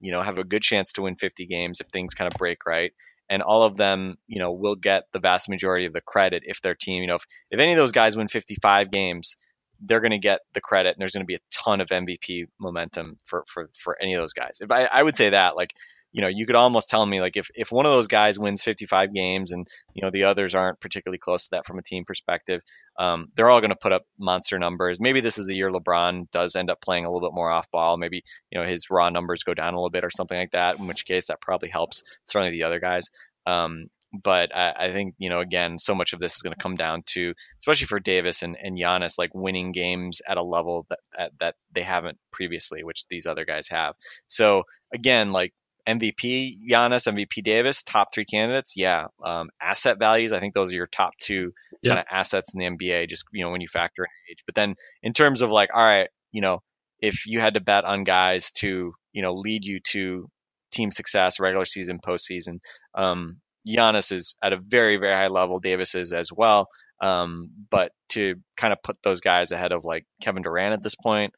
you 0.00 0.12
know, 0.12 0.22
have 0.22 0.38
a 0.38 0.44
good 0.44 0.62
chance 0.62 0.92
to 0.94 1.02
win 1.02 1.16
50 1.16 1.46
games 1.46 1.80
if 1.80 1.88
things 1.88 2.14
kind 2.14 2.32
of 2.32 2.38
break 2.38 2.66
right. 2.66 2.92
And 3.28 3.42
all 3.42 3.64
of 3.64 3.76
them, 3.76 4.16
you 4.26 4.38
know, 4.38 4.52
will 4.52 4.76
get 4.76 5.04
the 5.12 5.18
vast 5.18 5.48
majority 5.48 5.86
of 5.86 5.92
the 5.92 6.00
credit 6.00 6.44
if 6.46 6.62
their 6.62 6.74
team, 6.74 7.02
you 7.02 7.08
know, 7.08 7.16
if, 7.16 7.24
if 7.50 7.60
any 7.60 7.72
of 7.72 7.76
those 7.76 7.92
guys 7.92 8.16
win 8.16 8.28
55 8.28 8.90
games, 8.90 9.36
they're 9.80 10.00
going 10.00 10.12
to 10.12 10.18
get 10.18 10.40
the 10.54 10.60
credit 10.60 10.94
and 10.94 11.00
there's 11.00 11.12
going 11.12 11.24
to 11.24 11.26
be 11.26 11.34
a 11.34 11.40
ton 11.50 11.80
of 11.80 11.88
MVP 11.88 12.46
momentum 12.58 13.16
for, 13.24 13.44
for, 13.46 13.68
for 13.78 13.96
any 14.00 14.14
of 14.14 14.22
those 14.22 14.32
guys. 14.32 14.60
If 14.60 14.70
I, 14.70 14.84
I 14.84 15.02
would 15.02 15.16
say 15.16 15.30
that 15.30 15.56
like, 15.56 15.74
you 16.16 16.22
know, 16.22 16.28
you 16.28 16.46
could 16.46 16.56
almost 16.56 16.88
tell 16.88 17.04
me 17.04 17.20
like 17.20 17.36
if, 17.36 17.50
if 17.54 17.70
one 17.70 17.84
of 17.84 17.92
those 17.92 18.08
guys 18.08 18.38
wins 18.38 18.62
55 18.62 19.12
games 19.12 19.52
and, 19.52 19.68
you 19.92 20.00
know, 20.00 20.10
the 20.10 20.24
others 20.24 20.54
aren't 20.54 20.80
particularly 20.80 21.18
close 21.18 21.44
to 21.44 21.48
that 21.52 21.66
from 21.66 21.78
a 21.78 21.82
team 21.82 22.06
perspective, 22.06 22.62
um, 22.98 23.26
they're 23.34 23.50
all 23.50 23.60
going 23.60 23.68
to 23.68 23.76
put 23.76 23.92
up 23.92 24.04
monster 24.18 24.58
numbers. 24.58 24.98
Maybe 24.98 25.20
this 25.20 25.36
is 25.36 25.46
the 25.46 25.54
year 25.54 25.68
LeBron 25.68 26.30
does 26.30 26.56
end 26.56 26.70
up 26.70 26.80
playing 26.80 27.04
a 27.04 27.10
little 27.10 27.28
bit 27.28 27.34
more 27.34 27.50
off 27.50 27.70
ball. 27.70 27.98
Maybe, 27.98 28.24
you 28.50 28.58
know, 28.58 28.66
his 28.66 28.88
raw 28.88 29.10
numbers 29.10 29.42
go 29.42 29.52
down 29.52 29.74
a 29.74 29.76
little 29.76 29.90
bit 29.90 30.06
or 30.06 30.10
something 30.10 30.38
like 30.38 30.52
that, 30.52 30.78
in 30.78 30.86
which 30.86 31.04
case 31.04 31.26
that 31.26 31.42
probably 31.42 31.68
helps 31.68 32.02
certainly 32.24 32.56
the 32.56 32.64
other 32.64 32.80
guys. 32.80 33.10
Um, 33.44 33.88
but 34.22 34.56
I, 34.56 34.72
I, 34.78 34.92
think 34.92 35.14
you 35.18 35.28
know 35.28 35.40
again 35.40 35.78
so 35.78 35.94
much 35.94 36.12
of 36.14 36.20
this 36.20 36.36
is 36.36 36.42
going 36.42 36.54
to 36.54 36.62
come 36.62 36.76
down 36.76 37.02
to 37.06 37.34
especially 37.58 37.88
for 37.88 38.00
Davis 38.00 38.42
and, 38.42 38.56
and 38.60 38.78
Giannis 38.78 39.18
like 39.18 39.34
winning 39.34 39.72
games 39.72 40.22
at 40.26 40.38
a 40.38 40.42
level 40.42 40.86
that, 40.88 40.98
that 41.18 41.32
that 41.40 41.54
they 41.72 41.82
haven't 41.82 42.16
previously 42.32 42.82
which 42.84 43.04
these 43.10 43.26
other 43.26 43.44
guys 43.44 43.68
have 43.68 43.94
so 44.28 44.62
again 44.94 45.32
like 45.32 45.52
MVP 45.86 46.58
Giannis, 46.68 47.06
MVP 47.06 47.42
Davis, 47.42 47.82
top 47.82 48.12
three 48.12 48.24
candidates. 48.24 48.74
Yeah. 48.76 49.06
Um, 49.24 49.50
asset 49.60 49.98
values, 49.98 50.32
I 50.32 50.40
think 50.40 50.54
those 50.54 50.72
are 50.72 50.76
your 50.76 50.88
top 50.88 51.12
two 51.20 51.52
yeah. 51.82 51.90
kind 51.90 52.00
of 52.00 52.06
assets 52.10 52.54
in 52.54 52.58
the 52.58 52.66
NBA, 52.66 53.08
just, 53.08 53.24
you 53.32 53.44
know, 53.44 53.50
when 53.50 53.60
you 53.60 53.68
factor 53.68 54.04
in 54.04 54.10
age. 54.32 54.38
But 54.46 54.54
then 54.54 54.74
in 55.02 55.12
terms 55.12 55.42
of 55.42 55.50
like, 55.50 55.70
all 55.72 55.84
right, 55.84 56.08
you 56.32 56.40
know, 56.40 56.62
if 57.00 57.26
you 57.26 57.40
had 57.40 57.54
to 57.54 57.60
bet 57.60 57.84
on 57.84 58.04
guys 58.04 58.50
to, 58.58 58.92
you 59.12 59.22
know, 59.22 59.34
lead 59.34 59.64
you 59.64 59.80
to 59.92 60.28
team 60.72 60.90
success, 60.90 61.38
regular 61.38 61.66
season, 61.66 62.00
postseason, 62.04 62.58
um, 62.94 63.40
Giannis 63.66 64.12
is 64.12 64.36
at 64.42 64.52
a 64.52 64.60
very, 64.60 64.96
very 64.96 65.12
high 65.12 65.28
level. 65.28 65.60
Davis 65.60 65.94
is 65.94 66.12
as 66.12 66.30
well. 66.32 66.68
Um, 67.00 67.50
but 67.70 67.92
to 68.10 68.36
kind 68.56 68.72
of 68.72 68.82
put 68.82 68.96
those 69.02 69.20
guys 69.20 69.52
ahead 69.52 69.72
of 69.72 69.84
like 69.84 70.04
Kevin 70.22 70.42
Durant 70.42 70.72
at 70.72 70.82
this 70.82 70.94
point, 70.94 71.32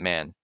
man, 0.00 0.34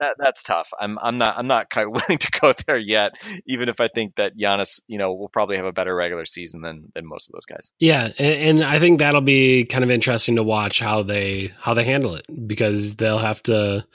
that 0.00 0.16
that's 0.18 0.42
tough. 0.42 0.70
I'm 0.78 0.98
I'm 1.00 1.18
not 1.18 1.38
I'm 1.38 1.46
not 1.46 1.70
quite 1.70 1.90
willing 1.90 2.18
to 2.18 2.30
go 2.40 2.52
there 2.66 2.78
yet, 2.78 3.12
even 3.46 3.68
if 3.68 3.80
I 3.80 3.88
think 3.88 4.16
that 4.16 4.36
Giannis, 4.36 4.80
you 4.86 4.98
know, 4.98 5.12
will 5.14 5.28
probably 5.28 5.56
have 5.56 5.66
a 5.66 5.72
better 5.72 5.94
regular 5.94 6.24
season 6.24 6.62
than 6.62 6.90
than 6.94 7.06
most 7.06 7.28
of 7.28 7.32
those 7.32 7.46
guys. 7.46 7.72
Yeah, 7.78 8.10
and, 8.18 8.58
and 8.58 8.64
I 8.64 8.78
think 8.78 8.98
that'll 8.98 9.20
be 9.20 9.64
kind 9.64 9.84
of 9.84 9.90
interesting 9.90 10.36
to 10.36 10.42
watch 10.42 10.80
how 10.80 11.02
they 11.02 11.52
how 11.60 11.74
they 11.74 11.84
handle 11.84 12.14
it 12.14 12.26
because 12.46 12.96
they'll 12.96 13.18
have 13.18 13.42
to, 13.44 13.86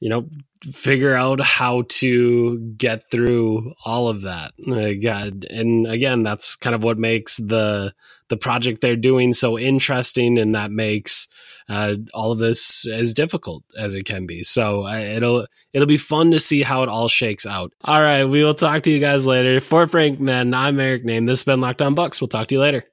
you 0.00 0.08
know, 0.08 0.28
figure 0.62 1.14
out 1.14 1.40
how 1.40 1.84
to 1.88 2.58
get 2.76 3.10
through 3.10 3.74
all 3.84 4.08
of 4.08 4.22
that. 4.22 4.52
Uh, 4.66 4.92
God, 5.02 5.44
and 5.48 5.86
again, 5.86 6.22
that's 6.22 6.56
kind 6.56 6.74
of 6.74 6.84
what 6.84 6.98
makes 6.98 7.36
the 7.36 7.94
the 8.28 8.36
project 8.36 8.80
they're 8.80 8.96
doing 8.96 9.32
so 9.32 9.58
interesting, 9.58 10.38
and 10.38 10.54
that 10.54 10.70
makes 10.70 11.28
uh, 11.70 11.94
all 12.12 12.32
of 12.32 12.38
this 12.38 12.86
as 12.88 13.14
difficult 13.14 13.62
as 13.78 13.94
it 13.94 14.04
can 14.04 14.26
be. 14.26 14.42
So 14.42 14.86
uh, 14.86 14.96
it'll 14.96 15.46
it'll 15.72 15.86
be 15.86 15.96
fun 15.96 16.32
to 16.32 16.40
see 16.40 16.62
how 16.62 16.82
it 16.82 16.88
all 16.88 17.08
shakes 17.08 17.46
out. 17.46 17.72
All 17.84 18.00
right, 18.00 18.24
we 18.24 18.42
will 18.42 18.54
talk 18.54 18.82
to 18.82 18.90
you 18.90 18.98
guys 18.98 19.24
later. 19.24 19.60
For 19.60 19.86
Frank 19.86 20.18
Madden, 20.18 20.52
I'm 20.52 20.80
Eric 20.80 21.06
Nehm. 21.06 21.26
This 21.26 21.40
has 21.40 21.44
been 21.44 21.60
Locked 21.60 21.80
On 21.80 21.94
Bucks. 21.94 22.20
We'll 22.20 22.28
talk 22.28 22.48
to 22.48 22.56
you 22.56 22.60
later. 22.60 22.84